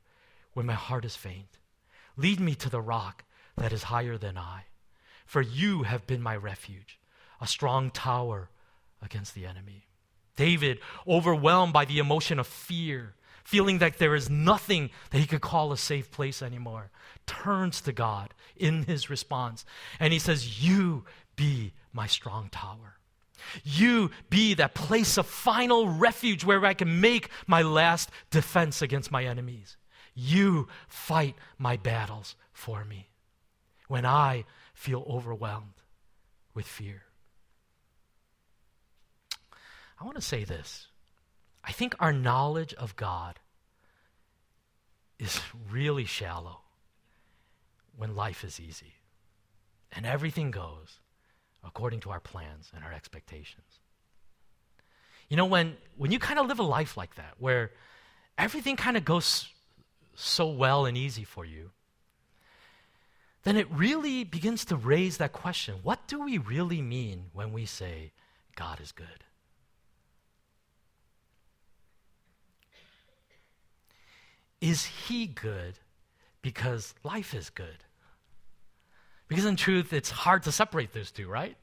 when 0.52 0.66
my 0.66 0.74
heart 0.74 1.04
is 1.04 1.16
faint. 1.16 1.58
Lead 2.16 2.40
me 2.40 2.54
to 2.56 2.68
the 2.68 2.80
rock 2.80 3.24
that 3.56 3.72
is 3.72 3.84
higher 3.84 4.18
than 4.18 4.36
I. 4.36 4.64
For 5.26 5.40
you 5.40 5.84
have 5.84 6.06
been 6.06 6.22
my 6.22 6.36
refuge, 6.36 6.98
a 7.40 7.46
strong 7.46 7.90
tower 7.90 8.50
against 9.00 9.34
the 9.34 9.46
enemy. 9.46 9.86
David, 10.36 10.80
overwhelmed 11.06 11.72
by 11.72 11.84
the 11.84 11.98
emotion 11.98 12.38
of 12.38 12.46
fear, 12.46 13.14
feeling 13.44 13.78
that 13.78 13.98
there 13.98 14.14
is 14.14 14.30
nothing 14.30 14.90
that 15.10 15.18
he 15.18 15.26
could 15.26 15.40
call 15.40 15.72
a 15.72 15.76
safe 15.76 16.10
place 16.10 16.42
anymore, 16.42 16.90
turns 17.26 17.80
to 17.82 17.92
God 17.92 18.34
in 18.56 18.84
his 18.84 19.10
response. 19.10 19.64
And 20.00 20.12
he 20.12 20.18
says, 20.18 20.62
You 20.62 21.04
be 21.36 21.72
my 21.92 22.06
strong 22.06 22.48
tower. 22.50 22.98
You 23.64 24.10
be 24.30 24.54
that 24.54 24.74
place 24.74 25.16
of 25.16 25.26
final 25.26 25.88
refuge 25.88 26.44
where 26.44 26.64
I 26.64 26.74
can 26.74 27.00
make 27.00 27.28
my 27.46 27.62
last 27.62 28.10
defense 28.30 28.82
against 28.82 29.10
my 29.10 29.24
enemies. 29.24 29.76
You 30.14 30.68
fight 30.88 31.36
my 31.58 31.76
battles 31.76 32.36
for 32.52 32.84
me 32.84 33.08
when 33.88 34.04
I 34.04 34.44
feel 34.74 35.04
overwhelmed 35.08 35.74
with 36.54 36.66
fear. 36.66 37.02
I 40.00 40.04
want 40.04 40.16
to 40.16 40.22
say 40.22 40.44
this. 40.44 40.88
I 41.64 41.72
think 41.72 41.94
our 42.00 42.12
knowledge 42.12 42.74
of 42.74 42.96
God 42.96 43.38
is 45.18 45.40
really 45.70 46.04
shallow 46.04 46.62
when 47.96 48.16
life 48.16 48.42
is 48.42 48.58
easy 48.58 48.94
and 49.92 50.04
everything 50.04 50.50
goes 50.50 50.98
according 51.64 52.00
to 52.00 52.10
our 52.10 52.20
plans 52.20 52.70
and 52.74 52.84
our 52.84 52.92
expectations. 52.92 53.80
You 55.28 55.36
know, 55.36 55.46
when, 55.46 55.76
when 55.96 56.10
you 56.10 56.18
kind 56.18 56.38
of 56.38 56.46
live 56.46 56.58
a 56.58 56.64
life 56.64 56.96
like 56.96 57.14
that, 57.14 57.34
where 57.38 57.70
everything 58.36 58.76
kind 58.76 58.96
of 58.96 59.04
goes 59.04 59.48
so 60.14 60.46
well 60.50 60.84
and 60.84 60.96
easy 60.96 61.24
for 61.24 61.44
you, 61.44 61.70
then 63.44 63.56
it 63.56 63.66
really 63.70 64.24
begins 64.24 64.64
to 64.66 64.76
raise 64.76 65.16
that 65.16 65.32
question 65.32 65.76
what 65.82 66.06
do 66.06 66.22
we 66.22 66.38
really 66.38 66.80
mean 66.80 67.24
when 67.32 67.52
we 67.52 67.66
say 67.66 68.12
God 68.56 68.80
is 68.80 68.92
good? 68.92 69.06
Is 74.60 74.84
He 74.84 75.26
good 75.26 75.78
because 76.40 76.94
life 77.02 77.34
is 77.34 77.50
good? 77.50 77.84
Because 79.32 79.46
in 79.46 79.56
truth, 79.56 79.94
it's 79.94 80.10
hard 80.10 80.42
to 80.42 80.52
separate 80.52 80.92
those 80.92 81.10
two, 81.10 81.26
right? 81.26 81.56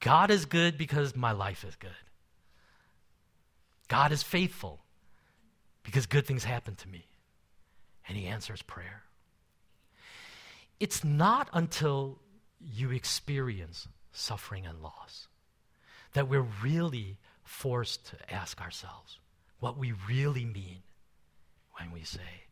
God 0.00 0.30
is 0.30 0.44
good 0.44 0.76
because 0.76 1.16
my 1.16 1.32
life 1.32 1.64
is 1.64 1.74
good. 1.76 1.90
God 3.88 4.12
is 4.12 4.22
faithful 4.22 4.80
because 5.82 6.04
good 6.04 6.26
things 6.26 6.44
happen 6.44 6.74
to 6.74 6.88
me. 6.90 7.06
And 8.06 8.18
He 8.18 8.26
answers 8.26 8.60
prayer. 8.60 9.04
It's 10.78 11.02
not 11.02 11.48
until 11.54 12.18
you 12.60 12.90
experience 12.90 13.88
suffering 14.12 14.66
and 14.66 14.82
loss 14.82 15.28
that 16.12 16.28
we're 16.28 16.46
really 16.62 17.16
forced 17.44 18.08
to 18.08 18.34
ask 18.34 18.60
ourselves 18.60 19.20
what 19.60 19.78
we 19.78 19.94
really 20.06 20.44
mean 20.44 20.82
when 21.78 21.92
we 21.92 22.02
say, 22.02 22.44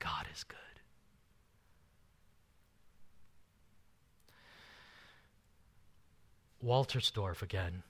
God 0.00 0.26
is 0.34 0.44
good. 0.44 0.58
Wolterstorff, 6.64 7.42
again, 7.42 7.82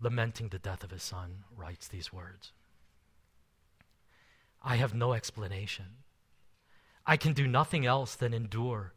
lamenting 0.00 0.48
the 0.48 0.58
death 0.58 0.84
of 0.84 0.90
his 0.90 1.02
son, 1.02 1.44
writes 1.56 1.88
these 1.88 2.12
words 2.12 2.52
I 4.62 4.76
have 4.76 4.94
no 4.94 5.12
explanation. 5.12 5.86
I 7.06 7.16
can 7.16 7.34
do 7.34 7.46
nothing 7.46 7.84
else 7.84 8.14
than 8.14 8.32
endure 8.32 8.94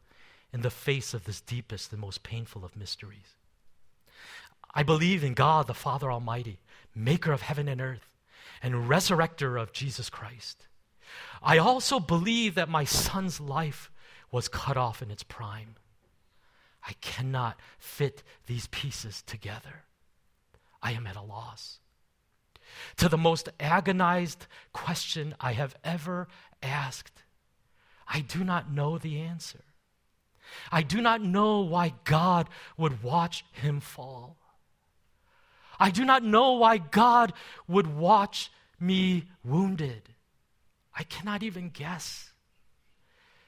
in 0.52 0.62
the 0.62 0.70
face 0.70 1.12
of 1.12 1.24
this 1.24 1.42
deepest 1.42 1.92
and 1.92 2.00
most 2.00 2.22
painful 2.22 2.64
of 2.64 2.76
mysteries. 2.76 3.34
I 4.74 4.82
believe 4.82 5.22
in 5.22 5.34
God, 5.34 5.66
the 5.66 5.74
Father 5.74 6.10
Almighty, 6.10 6.60
maker 6.94 7.32
of 7.32 7.42
heaven 7.42 7.68
and 7.68 7.80
earth, 7.80 8.08
and 8.62 8.88
resurrector 8.88 9.60
of 9.60 9.72
Jesus 9.72 10.08
Christ. 10.08 10.66
I 11.42 11.58
also 11.58 12.00
believe 12.00 12.54
that 12.54 12.68
my 12.68 12.84
son's 12.84 13.40
life 13.40 13.90
was 14.30 14.48
cut 14.48 14.76
off 14.76 15.02
in 15.02 15.10
its 15.10 15.22
prime. 15.22 15.76
I 16.88 16.94
cannot 17.02 17.60
fit 17.78 18.22
these 18.46 18.66
pieces 18.68 19.22
together. 19.22 19.84
I 20.82 20.92
am 20.92 21.06
at 21.06 21.16
a 21.16 21.22
loss. 21.22 21.80
To 22.96 23.08
the 23.08 23.18
most 23.18 23.50
agonized 23.60 24.46
question 24.72 25.34
I 25.38 25.52
have 25.52 25.76
ever 25.84 26.28
asked, 26.62 27.24
I 28.06 28.20
do 28.20 28.42
not 28.42 28.72
know 28.72 28.96
the 28.96 29.20
answer. 29.20 29.64
I 30.72 30.82
do 30.82 31.02
not 31.02 31.20
know 31.20 31.60
why 31.60 31.92
God 32.04 32.48
would 32.78 33.02
watch 33.02 33.44
him 33.52 33.80
fall. 33.80 34.38
I 35.78 35.90
do 35.90 36.06
not 36.06 36.22
know 36.22 36.52
why 36.52 36.78
God 36.78 37.34
would 37.66 37.86
watch 37.86 38.50
me 38.80 39.28
wounded. 39.44 40.14
I 40.96 41.02
cannot 41.02 41.42
even 41.42 41.68
guess. 41.68 42.32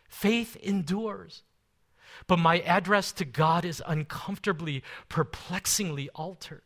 Faith 0.08 0.56
endures. 0.56 1.42
But 2.30 2.38
my 2.38 2.60
address 2.60 3.10
to 3.14 3.24
God 3.24 3.64
is 3.64 3.82
uncomfortably, 3.84 4.84
perplexingly 5.08 6.10
altered. 6.10 6.62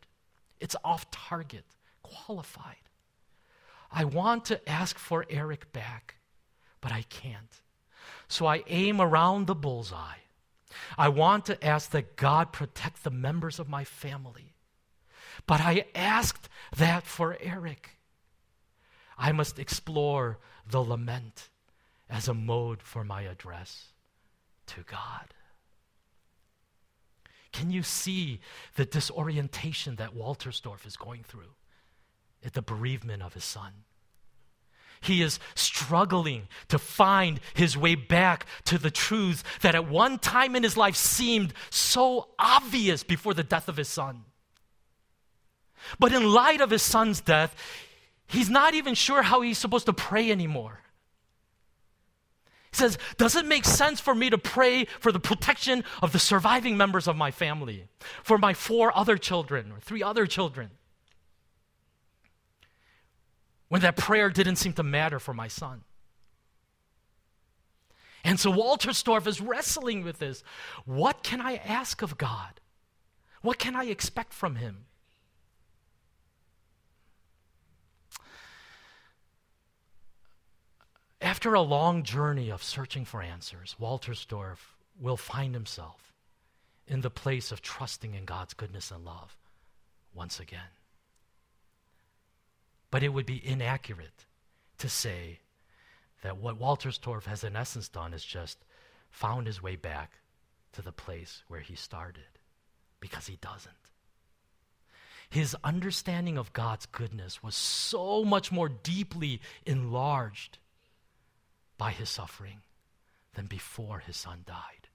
It's 0.59 0.75
off 0.83 1.09
target, 1.09 1.65
qualified. 2.03 2.75
I 3.91 4.05
want 4.05 4.45
to 4.45 4.69
ask 4.69 4.99
for 4.99 5.25
Eric 5.27 5.73
back, 5.73 6.17
but 6.81 6.91
I 6.91 7.01
can't. 7.09 7.63
So 8.27 8.45
I 8.45 8.63
aim 8.67 9.01
around 9.01 9.47
the 9.47 9.55
bullseye. 9.55 10.19
I 10.99 11.09
want 11.09 11.45
to 11.45 11.65
ask 11.65 11.89
that 11.89 12.15
God 12.15 12.53
protect 12.53 13.03
the 13.03 13.09
members 13.09 13.57
of 13.57 13.67
my 13.67 13.85
family. 13.85 14.53
But 15.47 15.61
I 15.61 15.85
asked 15.95 16.47
that 16.77 17.07
for 17.07 17.37
Eric. 17.41 17.97
I 19.17 19.31
must 19.31 19.57
explore 19.57 20.37
the 20.69 20.81
lament 20.81 21.49
as 22.07 22.27
a 22.27 22.35
mode 22.35 22.83
for 22.83 23.03
my 23.03 23.23
address 23.23 23.93
to 24.67 24.83
God. 24.83 25.33
Can 27.55 27.71
you 27.71 27.83
see 27.83 28.41
the 28.75 28.83
disorientation 28.83 29.95
that 29.95 30.13
Wolterstorff 30.13 30.85
is 30.85 30.97
going 30.97 31.23
through 31.23 31.53
at 32.43 32.51
the 32.51 32.61
bereavement 32.61 33.23
of 33.23 33.33
his 33.33 33.45
son? 33.45 33.71
He 34.99 35.21
is 35.21 35.39
struggling 35.55 36.49
to 36.67 36.77
find 36.77 37.39
his 37.53 37.77
way 37.77 37.95
back 37.95 38.45
to 38.65 38.77
the 38.77 38.91
truths 38.91 39.41
that 39.61 39.73
at 39.73 39.87
one 39.87 40.19
time 40.19 40.57
in 40.57 40.63
his 40.63 40.75
life 40.75 40.97
seemed 40.97 41.53
so 41.69 42.27
obvious 42.37 43.03
before 43.03 43.33
the 43.33 43.43
death 43.43 43.69
of 43.69 43.77
his 43.77 43.87
son. 43.87 44.25
But 45.97 46.11
in 46.11 46.29
light 46.33 46.59
of 46.59 46.71
his 46.71 46.81
son's 46.81 47.21
death, 47.21 47.55
he's 48.27 48.49
not 48.49 48.73
even 48.73 48.95
sure 48.95 49.21
how 49.21 49.39
he's 49.39 49.57
supposed 49.57 49.85
to 49.85 49.93
pray 49.93 50.29
anymore. 50.29 50.81
He 52.75 52.79
says, 52.79 52.97
Does 53.15 53.37
it 53.37 53.45
make 53.45 53.63
sense 53.63 54.01
for 54.01 54.13
me 54.13 54.29
to 54.29 54.37
pray 54.37 54.83
for 54.99 55.13
the 55.13 55.19
protection 55.19 55.85
of 56.01 56.11
the 56.11 56.19
surviving 56.19 56.75
members 56.75 57.07
of 57.07 57.15
my 57.15 57.31
family, 57.31 57.87
for 58.21 58.37
my 58.37 58.53
four 58.53 58.95
other 58.97 59.17
children 59.17 59.71
or 59.71 59.79
three 59.79 60.03
other 60.03 60.27
children? 60.27 60.71
When 63.69 63.81
that 63.81 63.95
prayer 63.95 64.29
didn't 64.29 64.57
seem 64.57 64.73
to 64.73 64.83
matter 64.83 65.19
for 65.19 65.33
my 65.33 65.47
son. 65.47 65.83
And 68.25 68.37
so 68.37 68.51
Walter 68.51 68.89
Wolterstorff 68.89 69.25
is 69.25 69.39
wrestling 69.39 70.03
with 70.03 70.19
this. 70.19 70.43
What 70.83 71.23
can 71.23 71.39
I 71.39 71.55
ask 71.55 72.01
of 72.01 72.17
God? 72.17 72.59
What 73.41 73.57
can 73.57 73.73
I 73.77 73.85
expect 73.85 74.33
from 74.33 74.57
him? 74.57 74.87
After 81.21 81.53
a 81.53 81.61
long 81.61 82.03
journey 82.03 82.49
of 82.49 82.63
searching 82.63 83.05
for 83.05 83.21
answers, 83.21 83.75
Wolterstorff 83.79 84.75
will 84.99 85.17
find 85.17 85.53
himself 85.53 86.13
in 86.87 87.01
the 87.01 87.09
place 87.09 87.51
of 87.51 87.61
trusting 87.61 88.13
in 88.13 88.25
God's 88.25 88.53
goodness 88.53 88.91
and 88.91 89.03
love 89.03 89.35
once 90.13 90.39
again. 90.39 90.59
But 92.91 93.03
it 93.03 93.09
would 93.09 93.25
be 93.25 93.45
inaccurate 93.45 94.25
to 94.77 94.89
say 94.89 95.39
that 96.21 96.37
what 96.37 96.59
Wolterstorff 96.59 97.25
has 97.25 97.43
in 97.43 97.55
essence 97.55 97.89
done 97.89 98.13
is 98.13 98.23
just 98.23 98.57
found 99.09 99.47
his 99.47 99.61
way 99.61 99.75
back 99.75 100.19
to 100.73 100.81
the 100.81 100.91
place 100.91 101.43
where 101.47 101.61
he 101.61 101.75
started, 101.75 102.39
because 102.99 103.27
he 103.27 103.37
doesn't. 103.37 103.73
His 105.29 105.55
understanding 105.63 106.37
of 106.37 106.53
God's 106.53 106.85
goodness 106.85 107.41
was 107.41 107.55
so 107.55 108.23
much 108.23 108.51
more 108.51 108.69
deeply 108.69 109.41
enlarged 109.65 110.59
by 111.77 111.91
his 111.91 112.09
suffering 112.09 112.61
than 113.33 113.45
before 113.47 113.99
his 113.99 114.17
son 114.17 114.43
died. 114.45 114.89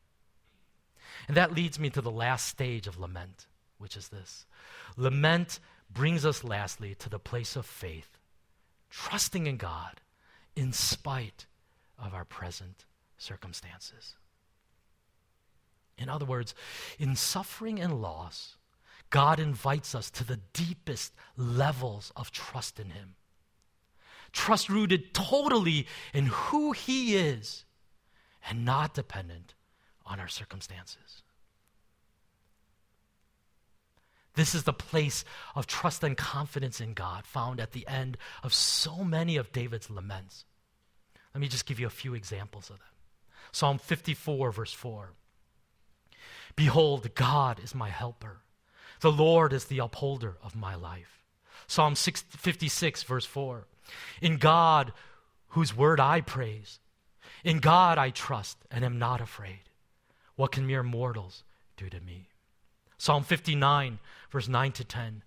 And 1.28 1.36
that 1.36 1.52
leads 1.52 1.78
me 1.78 1.90
to 1.90 2.00
the 2.00 2.10
last 2.10 2.46
stage 2.46 2.86
of 2.86 2.98
lament, 2.98 3.46
which 3.78 3.96
is 3.96 4.08
this 4.08 4.46
lament 4.96 5.60
brings 5.92 6.24
us 6.24 6.44
lastly 6.44 6.94
to 6.96 7.08
the 7.08 7.18
place 7.18 7.56
of 7.56 7.66
faith, 7.66 8.18
trusting 8.90 9.46
in 9.46 9.56
God 9.56 10.00
in 10.56 10.72
spite 10.72 11.46
of 11.98 12.14
our 12.14 12.24
present 12.24 12.84
circumstances. 13.18 14.16
In 15.98 16.08
other 16.08 16.24
words, 16.24 16.54
in 16.98 17.14
suffering 17.14 17.78
and 17.78 18.00
loss, 18.00 18.56
God 19.10 19.38
invites 19.38 19.94
us 19.94 20.10
to 20.12 20.24
the 20.24 20.40
deepest 20.52 21.12
levels 21.36 22.12
of 22.16 22.30
trust 22.30 22.80
in 22.80 22.90
Him 22.90 23.16
trust 24.32 24.68
rooted 24.68 25.14
totally 25.14 25.86
in 26.12 26.26
who 26.26 26.72
He 26.72 27.16
is 27.16 27.64
and 28.48 28.64
not 28.64 28.94
dependent 28.94 29.54
on 30.06 30.20
our 30.20 30.28
circumstances. 30.28 31.22
This 34.34 34.54
is 34.54 34.62
the 34.62 34.72
place 34.72 35.24
of 35.54 35.66
trust 35.66 36.02
and 36.04 36.16
confidence 36.16 36.80
in 36.80 36.94
God 36.94 37.26
found 37.26 37.60
at 37.60 37.72
the 37.72 37.86
end 37.86 38.16
of 38.42 38.54
so 38.54 39.04
many 39.04 39.36
of 39.36 39.52
David's 39.52 39.90
laments. 39.90 40.44
Let 41.34 41.40
me 41.40 41.48
just 41.48 41.66
give 41.66 41.80
you 41.80 41.86
a 41.86 41.90
few 41.90 42.14
examples 42.14 42.70
of 42.70 42.78
them. 42.78 42.86
Psalm 43.52 43.78
54, 43.78 44.52
verse 44.52 44.72
4. 44.72 45.12
Behold, 46.56 47.14
God 47.14 47.60
is 47.62 47.74
my 47.74 47.88
helper. 47.88 48.38
The 49.00 49.12
Lord 49.12 49.52
is 49.52 49.66
the 49.66 49.78
upholder 49.78 50.36
of 50.42 50.54
my 50.54 50.74
life. 50.74 51.24
Psalm 51.66 51.94
56, 51.94 53.02
verse 53.04 53.26
4. 53.26 53.66
In 54.20 54.36
God, 54.36 54.92
whose 55.48 55.76
word 55.76 56.00
I 56.00 56.20
praise, 56.20 56.78
in 57.44 57.58
God 57.58 57.98
I 57.98 58.10
trust 58.10 58.58
and 58.70 58.84
am 58.84 58.98
not 58.98 59.20
afraid. 59.20 59.60
What 60.36 60.52
can 60.52 60.66
mere 60.66 60.82
mortals 60.82 61.44
do 61.76 61.88
to 61.88 62.00
me? 62.00 62.28
Psalm 62.98 63.24
59, 63.24 63.98
verse 64.30 64.48
9 64.48 64.72
to 64.72 64.84
10. 64.84 65.22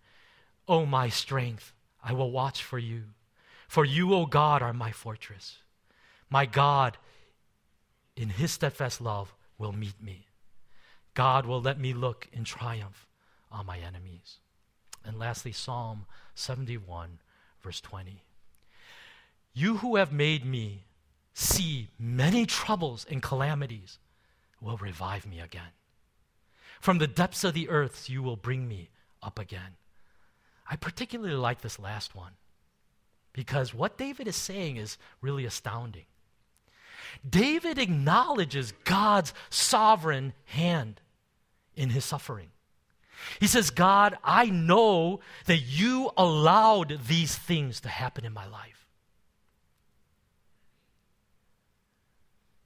O 0.68 0.86
my 0.86 1.10
strength, 1.10 1.74
I 2.04 2.14
will 2.14 2.32
watch 2.32 2.64
for 2.64 2.78
you. 2.78 3.04
For 3.68 3.84
you, 3.84 4.14
O 4.14 4.26
God, 4.26 4.62
are 4.62 4.74
my 4.74 4.92
fortress. 4.92 5.58
My 6.30 6.46
God, 6.46 6.98
in 8.16 8.30
his 8.30 8.52
steadfast 8.52 9.02
love, 9.02 9.34
will 9.58 9.72
meet 9.72 10.02
me. 10.02 10.28
God 11.14 11.46
will 11.46 11.62
let 11.62 11.80
me 11.80 11.94
look 11.94 12.28
in 12.32 12.44
triumph 12.44 13.08
on 13.52 13.66
my 13.66 13.80
enemies. 13.80 14.38
And 15.06 15.20
lastly, 15.20 15.52
Psalm 15.52 16.06
71, 16.36 17.20
verse 17.62 17.82
20. 17.82 18.24
You 19.64 19.78
who 19.78 19.96
have 19.96 20.12
made 20.12 20.44
me 20.44 20.84
see 21.34 21.88
many 21.98 22.46
troubles 22.46 23.06
and 23.10 23.24
calamities 23.24 23.98
will 24.60 24.76
revive 24.76 25.26
me 25.26 25.40
again. 25.40 25.72
From 26.82 26.98
the 26.98 27.08
depths 27.08 27.46
of 27.46 27.54
the 27.54 27.70
earth, 27.70 28.10
you 28.10 28.22
will 28.22 28.36
bring 28.36 28.68
me 28.68 28.90
up 29.22 29.40
again. 29.40 29.78
I 30.70 30.76
particularly 30.76 31.38
like 31.38 31.62
this 31.62 31.80
last 31.80 32.14
one 32.14 32.34
because 33.32 33.74
what 33.74 33.98
David 33.98 34.28
is 34.28 34.36
saying 34.36 34.76
is 34.76 34.98
really 35.22 35.46
astounding. 35.46 36.08
David 37.28 37.78
acknowledges 37.78 38.74
God's 38.84 39.34
sovereign 39.50 40.34
hand 40.44 41.00
in 41.74 41.92
his 41.92 42.04
suffering. 42.04 42.50
He 43.40 43.48
says, 43.48 43.70
God, 43.70 44.18
I 44.26 44.48
know 44.48 45.22
that 45.46 45.60
you 45.60 46.12
allowed 46.18 47.00
these 47.08 47.38
things 47.38 47.80
to 47.80 47.88
happen 47.88 48.26
in 48.26 48.34
my 48.34 48.46
life. 48.46 48.83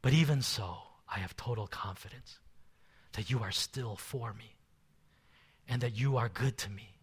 But 0.08 0.14
even 0.14 0.42
so, 0.42 0.78
I 1.14 1.20
have 1.20 1.36
total 1.36 1.68
confidence 1.68 2.40
that 3.12 3.30
you 3.30 3.44
are 3.44 3.52
still 3.52 3.98
for 3.98 4.34
me 4.34 4.56
and 5.68 5.82
that 5.82 6.00
you 6.00 6.16
are 6.16 6.30
good 6.30 6.58
to 6.60 6.70
me. 6.70 6.96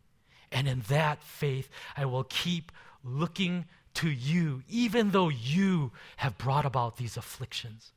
And 0.50 0.66
in 0.66 0.80
that 0.88 1.22
faith, 1.22 1.68
I 1.98 2.07
will 2.07 2.24
keep 2.24 2.72
looking 3.05 3.66
to 3.96 4.09
you, 4.09 4.62
even 4.70 5.11
though 5.11 5.28
you 5.28 5.92
have 6.16 6.38
brought 6.38 6.64
about 6.64 6.96
these 6.96 7.18
afflictions. 7.18 7.92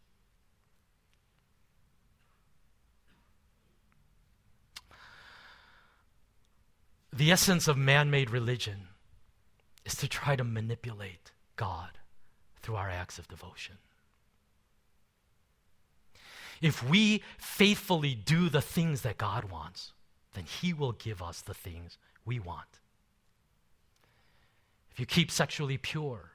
The 7.13 7.31
essence 7.31 7.69
of 7.69 7.77
man 7.77 8.11
made 8.11 8.29
religion 8.29 8.89
is 9.85 9.95
to 9.95 10.09
try 10.09 10.35
to 10.35 10.43
manipulate 10.43 11.31
God 11.55 11.91
through 12.61 12.75
our 12.75 12.89
acts 12.89 13.17
of 13.17 13.29
devotion. 13.29 13.77
If 16.61 16.87
we 16.87 17.23
faithfully 17.37 18.15
do 18.15 18.49
the 18.49 18.61
things 18.61 19.01
that 19.01 19.17
God 19.17 19.45
wants, 19.45 19.93
then 20.33 20.45
He 20.45 20.73
will 20.73 20.93
give 20.93 21.21
us 21.21 21.41
the 21.41 21.53
things 21.53 21.97
we 22.25 22.39
want. 22.39 22.79
If 24.91 24.99
you 24.99 25.05
keep 25.05 25.29
sexually 25.29 25.77
pure, 25.77 26.31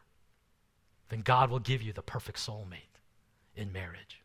then 1.08 1.20
God 1.20 1.50
will 1.50 1.58
give 1.58 1.82
you 1.82 1.92
the 1.92 2.02
perfect 2.02 2.38
soulmate 2.38 3.00
in 3.56 3.72
marriage. 3.72 4.22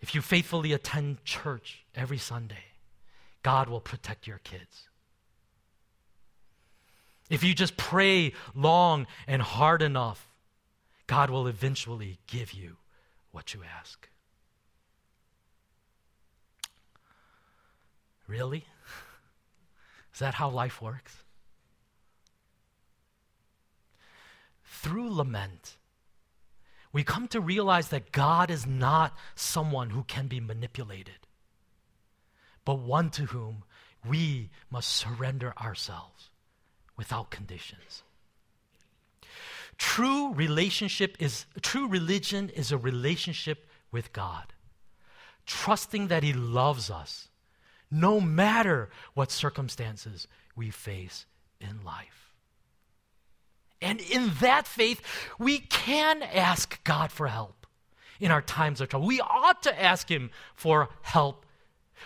If 0.00 0.14
you 0.14 0.20
faithfully 0.20 0.72
attend 0.72 1.24
church 1.24 1.84
every 1.94 2.18
Sunday, 2.18 2.64
God 3.42 3.68
will 3.68 3.80
protect 3.80 4.26
your 4.26 4.38
kids. 4.38 4.88
If 7.30 7.42
you 7.42 7.54
just 7.54 7.76
pray 7.76 8.34
long 8.54 9.06
and 9.26 9.40
hard 9.40 9.80
enough, 9.80 10.28
God 11.06 11.30
will 11.30 11.46
eventually 11.46 12.18
give 12.26 12.52
you 12.52 12.76
what 13.30 13.54
you 13.54 13.62
ask. 13.78 14.08
Really? 18.32 18.64
Is 20.14 20.20
that 20.20 20.32
how 20.32 20.48
life 20.48 20.80
works? 20.80 21.14
Through 24.64 25.14
lament, 25.14 25.76
we 26.94 27.04
come 27.04 27.28
to 27.28 27.42
realize 27.42 27.88
that 27.88 28.10
God 28.10 28.50
is 28.50 28.66
not 28.66 29.14
someone 29.34 29.90
who 29.90 30.04
can 30.04 30.28
be 30.28 30.40
manipulated, 30.40 31.26
but 32.64 32.78
one 32.78 33.10
to 33.10 33.26
whom 33.26 33.64
we 34.08 34.48
must 34.70 34.88
surrender 34.88 35.52
ourselves 35.60 36.30
without 36.96 37.30
conditions. 37.30 38.02
True 39.76 40.32
relationship 40.32 41.18
is 41.20 41.44
true 41.60 41.86
religion 41.86 42.48
is 42.48 42.72
a 42.72 42.78
relationship 42.78 43.66
with 43.90 44.14
God. 44.14 44.54
Trusting 45.44 46.08
that 46.08 46.22
he 46.22 46.32
loves 46.32 46.90
us 46.90 47.28
no 47.92 48.20
matter 48.20 48.88
what 49.14 49.30
circumstances 49.30 50.26
we 50.56 50.70
face 50.70 51.26
in 51.60 51.84
life. 51.84 52.32
And 53.80 54.00
in 54.00 54.32
that 54.40 54.66
faith, 54.66 55.02
we 55.38 55.58
can 55.58 56.22
ask 56.22 56.82
God 56.84 57.12
for 57.12 57.26
help 57.26 57.66
in 58.18 58.30
our 58.30 58.40
times 58.40 58.80
of 58.80 58.88
trouble. 58.88 59.06
We 59.06 59.20
ought 59.20 59.62
to 59.64 59.82
ask 59.82 60.08
him 60.08 60.30
for 60.54 60.88
help. 61.02 61.44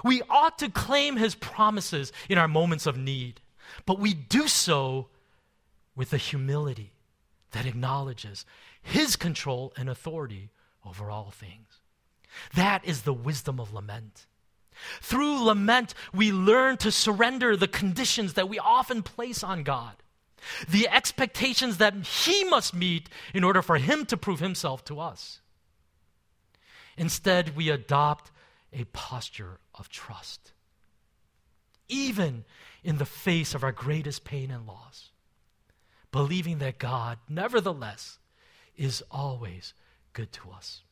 We 0.02 0.22
ought 0.28 0.58
to 0.58 0.70
claim 0.70 1.16
his 1.16 1.34
promises 1.34 2.12
in 2.28 2.38
our 2.38 2.48
moments 2.48 2.86
of 2.86 2.96
need. 2.96 3.40
But 3.84 4.00
we 4.00 4.14
do 4.14 4.48
so 4.48 5.08
with 5.94 6.12
a 6.12 6.18
humility 6.18 6.92
that 7.52 7.66
acknowledges 7.66 8.44
his 8.82 9.16
control 9.16 9.72
and 9.76 9.88
authority 9.88 10.50
over 10.84 11.10
all 11.10 11.30
things. 11.30 11.80
That 12.54 12.84
is 12.84 13.02
the 13.02 13.14
wisdom 13.14 13.60
of 13.60 13.72
lament. 13.72 14.26
Through 15.00 15.44
lament, 15.44 15.94
we 16.12 16.32
learn 16.32 16.76
to 16.78 16.90
surrender 16.90 17.56
the 17.56 17.68
conditions 17.68 18.34
that 18.34 18.48
we 18.48 18.58
often 18.58 19.02
place 19.02 19.42
on 19.42 19.62
God, 19.62 19.94
the 20.68 20.88
expectations 20.88 21.78
that 21.78 21.94
He 21.94 22.44
must 22.44 22.74
meet 22.74 23.08
in 23.34 23.44
order 23.44 23.62
for 23.62 23.78
Him 23.78 24.06
to 24.06 24.16
prove 24.16 24.40
Himself 24.40 24.84
to 24.86 25.00
us. 25.00 25.40
Instead, 26.96 27.56
we 27.56 27.68
adopt 27.68 28.30
a 28.72 28.84
posture 28.84 29.58
of 29.74 29.88
trust, 29.88 30.52
even 31.88 32.44
in 32.82 32.98
the 32.98 33.04
face 33.04 33.54
of 33.54 33.62
our 33.62 33.72
greatest 33.72 34.24
pain 34.24 34.50
and 34.50 34.66
loss 34.66 35.10
believing 36.16 36.60
that 36.60 36.78
God, 36.78 37.18
nevertheless, 37.28 38.18
is 38.74 39.02
always 39.10 39.74
good 40.14 40.32
to 40.32 40.50
us. 40.50 40.82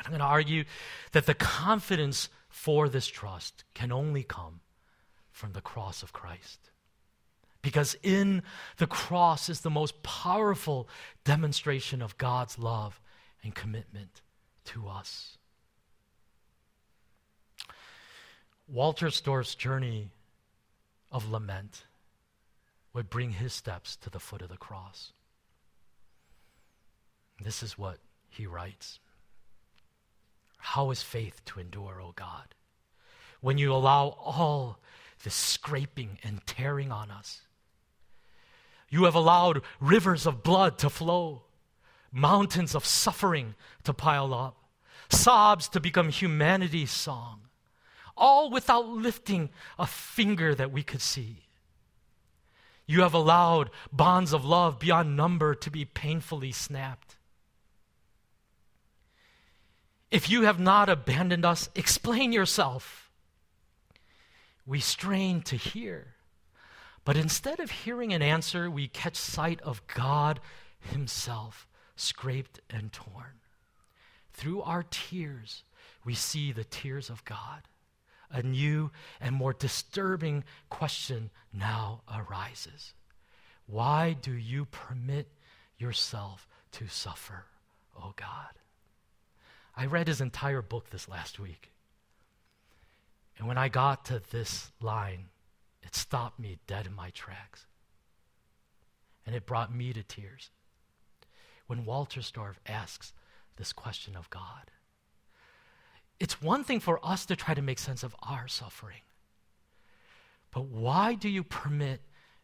And 0.00 0.06
I'm 0.06 0.12
going 0.12 0.20
to 0.20 0.32
argue 0.32 0.64
that 1.12 1.26
the 1.26 1.34
confidence 1.34 2.30
for 2.48 2.88
this 2.88 3.06
trust 3.06 3.64
can 3.74 3.92
only 3.92 4.22
come 4.22 4.60
from 5.30 5.52
the 5.52 5.60
cross 5.60 6.02
of 6.02 6.14
Christ. 6.14 6.70
Because 7.60 7.94
in 8.02 8.42
the 8.78 8.86
cross 8.86 9.50
is 9.50 9.60
the 9.60 9.68
most 9.68 10.02
powerful 10.02 10.88
demonstration 11.24 12.00
of 12.00 12.16
God's 12.16 12.58
love 12.58 12.98
and 13.44 13.54
commitment 13.54 14.22
to 14.64 14.88
us. 14.88 15.36
Walter 18.66 19.06
Wolterstorff's 19.06 19.54
journey 19.54 20.08
of 21.12 21.30
lament 21.30 21.84
would 22.94 23.10
bring 23.10 23.32
his 23.32 23.52
steps 23.52 23.96
to 23.96 24.08
the 24.08 24.20
foot 24.20 24.40
of 24.40 24.48
the 24.48 24.56
cross. 24.56 25.12
This 27.42 27.62
is 27.62 27.76
what 27.76 27.98
he 28.30 28.46
writes 28.46 28.98
How 30.60 30.90
is 30.90 31.02
faith 31.02 31.42
to 31.46 31.60
endure, 31.60 32.00
O 32.00 32.12
God, 32.14 32.54
when 33.40 33.58
you 33.58 33.72
allow 33.72 34.16
all 34.20 34.78
this 35.24 35.34
scraping 35.34 36.18
and 36.22 36.46
tearing 36.46 36.92
on 36.92 37.10
us? 37.10 37.42
You 38.88 39.04
have 39.04 39.14
allowed 39.14 39.62
rivers 39.80 40.26
of 40.26 40.42
blood 40.42 40.78
to 40.78 40.90
flow, 40.90 41.42
mountains 42.12 42.74
of 42.74 42.84
suffering 42.84 43.54
to 43.84 43.94
pile 43.94 44.34
up, 44.34 44.56
sobs 45.08 45.68
to 45.70 45.80
become 45.80 46.10
humanity's 46.10 46.90
song, 46.90 47.42
all 48.16 48.50
without 48.50 48.88
lifting 48.88 49.50
a 49.78 49.86
finger 49.86 50.54
that 50.54 50.72
we 50.72 50.82
could 50.82 51.00
see. 51.00 51.46
You 52.86 53.02
have 53.02 53.14
allowed 53.14 53.70
bonds 53.92 54.32
of 54.32 54.44
love 54.44 54.78
beyond 54.80 55.16
number 55.16 55.54
to 55.54 55.70
be 55.70 55.84
painfully 55.84 56.52
snapped. 56.52 57.16
If 60.10 60.28
you 60.28 60.42
have 60.42 60.58
not 60.58 60.88
abandoned 60.88 61.44
us, 61.44 61.68
explain 61.74 62.32
yourself. 62.32 63.10
We 64.66 64.80
strain 64.80 65.42
to 65.42 65.56
hear, 65.56 66.14
but 67.04 67.16
instead 67.16 67.60
of 67.60 67.70
hearing 67.70 68.12
an 68.12 68.22
answer, 68.22 68.70
we 68.70 68.88
catch 68.88 69.16
sight 69.16 69.60
of 69.62 69.86
God 69.86 70.40
Himself, 70.80 71.66
scraped 71.96 72.60
and 72.68 72.92
torn. 72.92 73.40
Through 74.32 74.62
our 74.62 74.84
tears, 74.90 75.64
we 76.04 76.14
see 76.14 76.52
the 76.52 76.64
tears 76.64 77.10
of 77.10 77.24
God 77.24 77.62
a 78.30 78.42
new 78.42 78.90
and 79.20 79.34
more 79.34 79.52
disturbing 79.52 80.44
question 80.68 81.30
now 81.52 82.02
arises 82.12 82.94
Why 83.66 84.16
do 84.20 84.32
you 84.32 84.64
permit 84.66 85.28
yourself 85.78 86.48
to 86.72 86.88
suffer, 86.88 87.46
oh 87.96 88.12
God? 88.16 88.54
I 89.80 89.86
read 89.86 90.08
his 90.08 90.20
entire 90.20 90.60
book 90.60 90.90
this 90.90 91.08
last 91.08 91.40
week. 91.40 91.72
And 93.38 93.48
when 93.48 93.56
I 93.56 93.70
got 93.70 94.04
to 94.04 94.20
this 94.30 94.70
line, 94.82 95.30
it 95.82 95.94
stopped 95.94 96.38
me 96.38 96.58
dead 96.66 96.86
in 96.86 96.94
my 96.94 97.08
tracks. 97.08 97.64
And 99.24 99.34
it 99.34 99.46
brought 99.46 99.74
me 99.74 99.94
to 99.94 100.02
tears. 100.02 100.50
When 101.66 101.86
Wolterstorff 101.86 102.56
asks 102.66 103.14
this 103.56 103.72
question 103.72 104.16
of 104.16 104.28
God 104.28 104.70
it's 106.18 106.42
one 106.42 106.64
thing 106.64 106.80
for 106.80 107.00
us 107.02 107.24
to 107.24 107.34
try 107.34 107.54
to 107.54 107.62
make 107.62 107.78
sense 107.78 108.02
of 108.02 108.14
our 108.22 108.46
suffering. 108.46 109.00
But 110.50 110.66
why 110.66 111.14
do 111.14 111.30
you 111.30 111.42
permit 111.42 112.02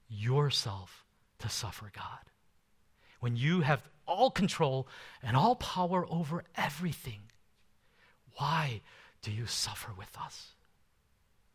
yourself 0.08 1.04
to 1.40 1.50
suffer, 1.50 1.92
God? 1.94 2.32
When 3.26 3.34
you 3.34 3.62
have 3.62 3.82
all 4.06 4.30
control 4.30 4.86
and 5.20 5.36
all 5.36 5.56
power 5.56 6.06
over 6.08 6.44
everything, 6.54 7.22
why 8.36 8.82
do 9.20 9.32
you 9.32 9.46
suffer 9.46 9.90
with 9.98 10.16
us 10.16 10.52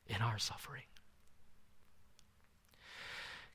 in 0.06 0.18
our 0.18 0.38
suffering? 0.38 0.84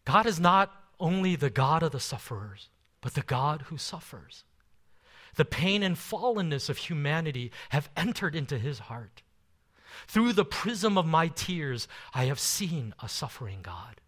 God 0.06 0.24
is 0.24 0.40
not 0.40 0.72
only 0.98 1.36
the 1.36 1.50
God 1.50 1.82
of 1.82 1.92
the 1.92 2.00
sufferers, 2.00 2.70
but 3.02 3.12
the 3.12 3.20
God 3.20 3.64
who 3.66 3.76
suffers. 3.76 4.44
The 5.34 5.44
pain 5.44 5.82
and 5.82 5.94
fallenness 5.94 6.70
of 6.70 6.78
humanity 6.78 7.52
have 7.68 7.90
entered 7.98 8.34
into 8.34 8.58
his 8.58 8.78
heart. 8.78 9.20
Through 10.08 10.32
the 10.32 10.46
prism 10.46 10.96
of 10.96 11.04
my 11.04 11.28
tears, 11.28 11.86
I 12.14 12.24
have 12.24 12.40
seen 12.40 12.94
a 13.02 13.10
suffering 13.10 13.58
God. 13.60 14.00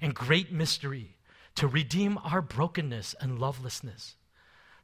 And 0.00 0.12
great 0.12 0.50
mystery 0.50 1.18
to 1.56 1.66
redeem 1.66 2.18
our 2.18 2.42
brokenness 2.42 3.14
and 3.20 3.38
lovelessness. 3.38 4.16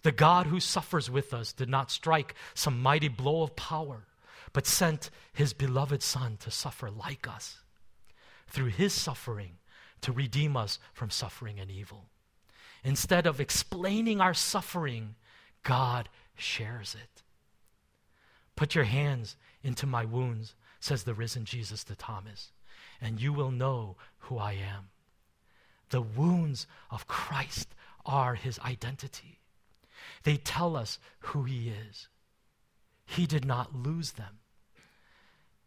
The 0.03 0.13
God 0.13 0.47
who 0.47 0.61
suffers 0.61 1.11
with 1.11 1.35
us 1.35 1.53
did 1.53 1.69
not 1.69 1.91
strike 1.91 2.35
some 2.55 2.81
mighty 2.81 3.09
blow 3.09 3.43
of 3.43 3.57
power, 3.57 4.07
but 4.53 4.67
sent 4.67 5.11
his 5.33 5.53
beloved 5.53 6.03
Son 6.03 6.37
to 6.41 6.51
suffer 6.51 6.91
like 6.91 7.27
us. 7.27 7.59
Through 8.47 8.69
his 8.69 8.93
suffering, 8.93 9.59
to 10.03 10.13
redeem 10.13 10.57
us 10.57 10.79
from 10.93 11.11
suffering 11.11 11.59
and 11.59 11.71
evil. 11.71 12.07
Instead 12.85 13.27
of 13.27 13.41
explaining 13.41 14.21
our 14.21 14.35
suffering 14.35 15.17
God 15.65 16.09
shares 16.37 16.95
it. 16.95 17.23
Put 18.57 18.75
your 18.75 18.85
hands 18.85 19.37
into 19.63 19.87
my 19.87 20.05
wounds, 20.05 20.55
says 20.81 21.03
the 21.03 21.15
risen 21.15 21.45
Jesus 21.45 21.85
to 21.85 21.97
Thomas, 21.97 22.53
and 23.01 23.21
you 23.21 23.33
will 23.33 23.51
know 23.51 23.97
who 24.19 24.39
I 24.39 24.53
am. 24.53 24.91
The 25.91 26.03
wounds 26.03 26.67
of 26.91 27.07
Christ 27.07 27.75
are 28.05 28.35
his 28.35 28.59
identity. 28.61 29.41
They 30.25 30.37
tell 30.37 30.77
us 30.77 30.99
who 31.21 31.45
he 31.45 31.69
is. 31.69 32.09
He 33.05 33.27
did 33.27 33.45
not 33.45 33.75
lose 33.75 34.13
them. 34.13 34.41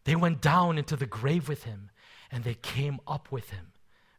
They 0.03 0.15
went 0.15 0.41
down 0.41 0.77
into 0.77 0.95
the 0.95 1.05
grave 1.05 1.47
with 1.47 1.63
him, 1.63 1.89
and 2.31 2.43
they 2.43 2.55
came 2.55 2.99
up 3.07 3.31
with 3.31 3.49
him, 3.51 3.73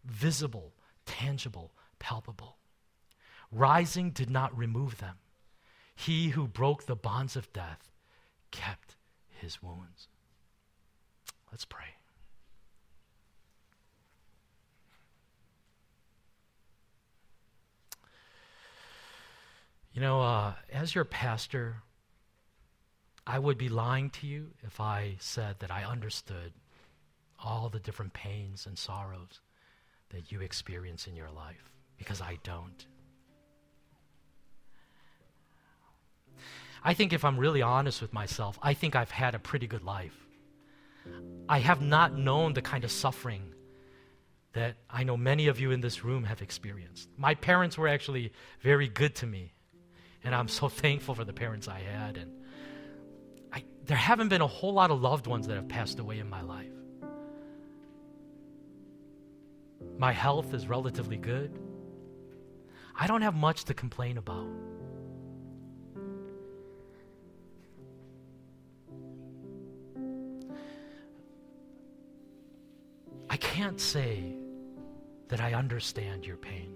visible, 0.05 0.75
tangible, 1.07 1.73
palpable. 1.99 2.59
Rising 3.51 4.11
did 4.11 4.31
not 4.31 4.57
remove 4.57 4.99
them. 4.99 5.17
He 5.95 6.31
who 6.31 6.49
broke 6.49 6.87
the 6.87 6.97
bonds 6.97 7.37
of 7.37 7.53
death 7.53 7.91
kept 8.51 8.97
his 9.29 9.63
wounds. 9.63 10.09
Let's 11.51 11.65
pray. 11.65 11.97
You 19.95 20.01
know, 20.01 20.23
uh, 20.23 20.55
as 20.73 20.95
your 20.95 21.05
pastor, 21.05 21.83
I 23.27 23.39
would 23.39 23.59
be 23.59 23.69
lying 23.69 24.11
to 24.11 24.27
you 24.27 24.49
if 24.63 24.81
I 24.81 25.17
said 25.21 25.57
that 25.61 25.71
I 25.71 25.85
understood 25.85 26.53
all 27.39 27.69
the 27.69 27.79
different 27.79 28.15
pains 28.15 28.67
and 28.67 28.79
sorrows 28.79 29.41
that 30.11 30.33
you 30.33 30.41
experience 30.41 31.07
in 31.07 31.15
your 31.15 31.31
life, 31.31 31.73
because 31.99 32.21
I 32.21 32.39
don't. 32.43 32.87
I 36.85 36.95
think 36.95 37.13
if 37.13 37.25
I'm 37.25 37.39
really 37.39 37.63
honest 37.63 38.01
with 38.01 38.13
myself, 38.13 38.59
I 38.63 38.75
think 38.75 38.97
I've 38.97 39.11
had 39.11 39.35
a 39.35 39.39
pretty 39.39 39.67
good 39.67 39.85
life. 39.85 40.17
I 41.49 41.59
have 41.59 41.83
not 41.83 42.17
known 42.17 42.55
the 42.55 42.63
kind 42.63 42.85
of 42.85 42.91
suffering 42.91 43.55
that 44.53 44.77
I 44.91 45.05
know 45.05 45.17
many 45.17 45.49
of 45.49 45.61
you 45.61 45.71
in 45.71 45.81
this 45.81 46.05
room 46.05 46.25
have 46.25 46.43
experienced. 46.43 47.09
My 47.17 47.35
parents 47.35 47.79
were 47.79 47.89
actually 47.89 48.33
very 48.61 48.89
good 48.89 49.15
to 49.17 49.27
me, 49.27 49.53
and 50.25 50.35
I'm 50.35 50.49
so 50.49 50.69
thankful 50.83 51.15
for 51.15 51.25
the 51.25 51.33
parents 51.33 51.69
I 51.69 51.81
had. 51.81 52.17
And 52.17 52.33
I, 53.53 53.65
there 53.87 53.97
haven't 53.97 54.29
been 54.29 54.43
a 54.43 54.47
whole 54.47 54.73
lot 54.73 54.91
of 54.91 55.01
loved 55.01 55.27
ones 55.27 55.47
that 55.49 55.55
have 55.55 55.69
passed 55.69 55.99
away 55.99 56.19
in 56.19 56.29
my 56.29 56.43
life. 56.43 56.67
My 59.99 60.13
health 60.13 60.55
is 60.55 60.69
relatively 60.69 61.17
good. 61.17 61.59
I 62.99 63.07
don't 63.07 63.23
have 63.23 63.35
much 63.35 63.65
to 63.65 63.75
complain 63.75 64.19
about. 64.19 64.49
I 73.29 73.37
can't 73.39 73.81
say 73.81 74.37
that 75.29 75.41
I 75.41 75.55
understand 75.55 76.27
your 76.27 76.37
pain, 76.37 76.75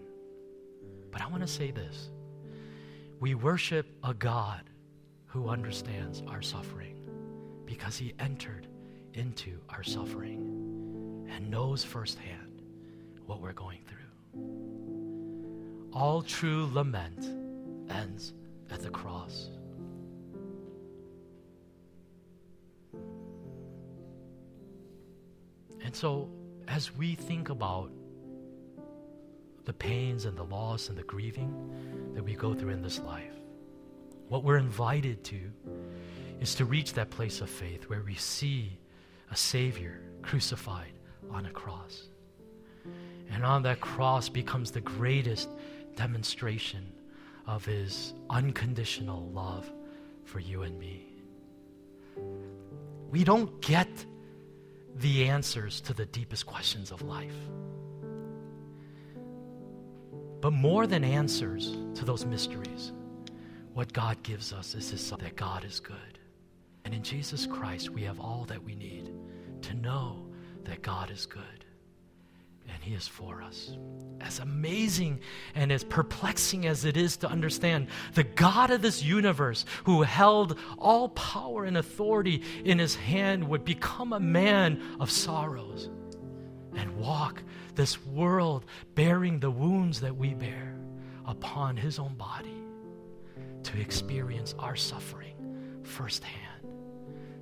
but 1.11 1.21
I 1.21 1.27
want 1.27 1.43
to 1.43 1.49
say 1.49 1.71
this. 1.71 2.11
We 3.19 3.35
worship 3.35 3.87
a 4.05 4.13
God 4.13 4.69
who 5.25 5.49
understands 5.49 6.23
our 6.29 6.43
suffering 6.43 6.97
because 7.65 7.97
he 7.97 8.13
entered 8.19 8.67
into 9.15 9.59
our 9.71 9.83
suffering 9.83 11.27
and 11.31 11.51
knows 11.51 11.83
firsthand 11.83 12.63
what 13.25 13.41
we're 13.41 13.55
going 13.55 13.81
through. 13.87 13.97
All 15.93 16.21
true 16.21 16.69
lament 16.73 17.25
ends 17.91 18.35
at 18.71 18.83
the 18.83 18.91
cross. 18.91 19.49
And 25.83 25.95
so, 25.95 26.29
as 26.69 26.95
we 26.95 27.15
think 27.15 27.49
about 27.49 27.91
the 29.67 29.73
pains 29.73 30.25
and 30.25 30.39
the 30.39 30.45
loss 30.45 30.89
and 30.89 30.97
the 30.97 31.03
grieving 31.03 32.13
that 32.15 32.23
we 32.23 32.35
go 32.35 32.55
through 32.55 32.71
in 32.71 32.83
this 32.83 33.01
life, 33.01 33.35
what 34.29 34.43
we're 34.43 34.57
invited 34.57 35.23
to 35.25 35.39
is 36.41 36.55
to 36.55 36.65
reach 36.65 36.95
that 36.95 37.11
place 37.11 37.41
of 37.41 37.51
faith 37.51 37.89
where 37.89 38.03
we 38.03 38.15
see 38.15 38.79
a 39.31 39.37
Savior 39.37 40.01
crucified 40.23 40.93
on 41.31 41.47
a 41.47 41.51
cross. 41.51 42.09
And 43.31 43.45
on 43.45 43.63
that 43.65 43.81
cross 43.81 44.29
becomes 44.29 44.71
the 44.71 44.81
greatest 44.81 45.49
demonstration 45.97 46.93
of 47.47 47.65
His 47.65 48.15
unconditional 48.31 49.29
love 49.31 49.71
for 50.25 50.39
you 50.39 50.63
and 50.63 50.79
me. 50.79 51.07
We 53.11 53.25
don't 53.25 53.61
get 53.61 53.89
the 54.97 55.29
answers 55.29 55.81
to 55.83 55.93
the 55.93 56.07
deepest 56.07 56.47
questions 56.47 56.91
of 56.91 57.03
life. 57.03 57.35
But 60.47 60.53
more 60.53 60.87
than 60.87 61.03
answers 61.03 61.77
to 61.97 62.05
those 62.05 62.25
mysteries, 62.25 62.93
what 63.75 63.93
God 63.93 64.23
gives 64.23 64.53
us 64.53 64.77
is 64.77 64.89
His 64.89 65.05
Son, 65.05 65.19
that 65.19 65.35
God 65.35 65.65
is 65.65 65.81
good. 65.81 66.21
And 66.85 66.95
in 66.95 67.03
Jesus 67.03 67.47
Christ, 67.47 67.91
we 67.91 68.03
have 68.03 68.21
all 68.21 68.45
that 68.45 68.63
we 68.63 68.77
need 68.77 69.11
to 69.63 69.75
know 69.75 70.25
that 70.63 70.83
God 70.83 71.11
is 71.11 71.27
good 71.27 71.65
and 72.73 72.81
He 72.81 72.95
is 72.95 73.09
for 73.09 73.43
us. 73.43 73.77
As 74.21 74.39
amazing 74.39 75.19
and 75.57 75.73
as 75.73 75.83
perplexing 75.83 76.65
as 76.65 76.85
it 76.85 76.97
is 76.97 77.17
to 77.17 77.29
understand, 77.29 77.89
the 78.15 78.23
God 78.23 78.71
of 78.71 78.83
this 78.83 79.03
universe, 79.03 79.65
who 79.83 80.03
held 80.03 80.61
all 80.79 81.09
power 81.09 81.65
and 81.65 81.77
authority 81.77 82.45
in 82.65 82.79
His 82.79 82.95
hand, 82.95 83.49
would 83.49 83.65
become 83.65 84.13
a 84.13 84.21
man 84.21 84.81
of 85.01 85.11
sorrows 85.11 85.91
and 86.77 86.97
walk 86.97 87.43
this 87.75 88.05
world 88.05 88.65
bearing 88.95 89.41
the 89.41 89.51
wounds 89.51 90.01
that 90.01 90.17
we 90.17 90.35
bear 90.35 90.77
upon 91.27 91.77
His 91.77 91.99
own 91.99 92.15
body 92.15 92.63
to 93.65 93.81
experience 93.81 94.55
our 94.59 94.77
suffering 94.77 95.35
firsthand. 95.83 96.33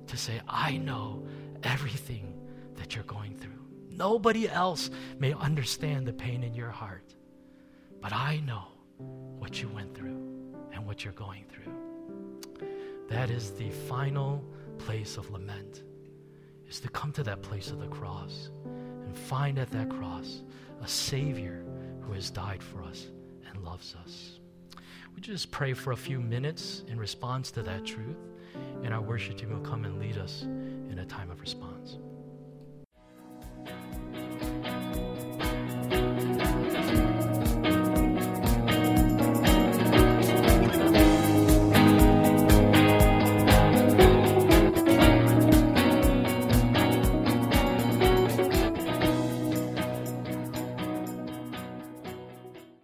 To 0.07 0.17
say, 0.17 0.41
I 0.47 0.77
know 0.77 1.25
everything 1.63 2.33
that 2.75 2.95
you're 2.95 3.03
going 3.05 3.37
through. 3.37 3.51
Nobody 3.89 4.49
else 4.49 4.89
may 5.19 5.33
understand 5.33 6.05
the 6.05 6.13
pain 6.13 6.43
in 6.43 6.53
your 6.53 6.69
heart, 6.69 7.15
but 8.01 8.13
I 8.13 8.41
know 8.41 8.63
what 8.97 9.61
you 9.61 9.67
went 9.69 9.95
through 9.95 10.53
and 10.73 10.85
what 10.85 11.03
you're 11.03 11.13
going 11.13 11.45
through. 11.45 11.73
That 13.09 13.29
is 13.29 13.51
the 13.51 13.69
final 13.69 14.43
place 14.77 15.17
of 15.17 15.29
lament, 15.31 15.83
is 16.67 16.79
to 16.81 16.89
come 16.89 17.11
to 17.13 17.23
that 17.23 17.41
place 17.41 17.71
of 17.71 17.79
the 17.79 17.87
cross 17.87 18.49
find 19.17 19.59
at 19.59 19.71
that 19.71 19.89
cross 19.89 20.41
a 20.81 20.87
Savior 20.87 21.63
who 22.01 22.13
has 22.13 22.29
died 22.29 22.61
for 22.61 22.83
us 22.83 23.07
and 23.49 23.63
loves 23.63 23.95
us. 24.03 24.39
We 25.15 25.21
just 25.21 25.51
pray 25.51 25.73
for 25.73 25.91
a 25.91 25.97
few 25.97 26.19
minutes 26.19 26.83
in 26.87 26.99
response 26.99 27.51
to 27.51 27.63
that 27.63 27.85
truth? 27.85 28.17
And 28.83 28.93
our 28.93 29.01
worship 29.01 29.37
team 29.37 29.51
will 29.51 29.69
come 29.69 29.85
and 29.85 29.99
lead 29.99 30.17
us 30.17 30.43
in 30.43 30.99
a 30.99 31.05
time 31.05 31.31
of 31.31 31.41
response. 31.41 31.97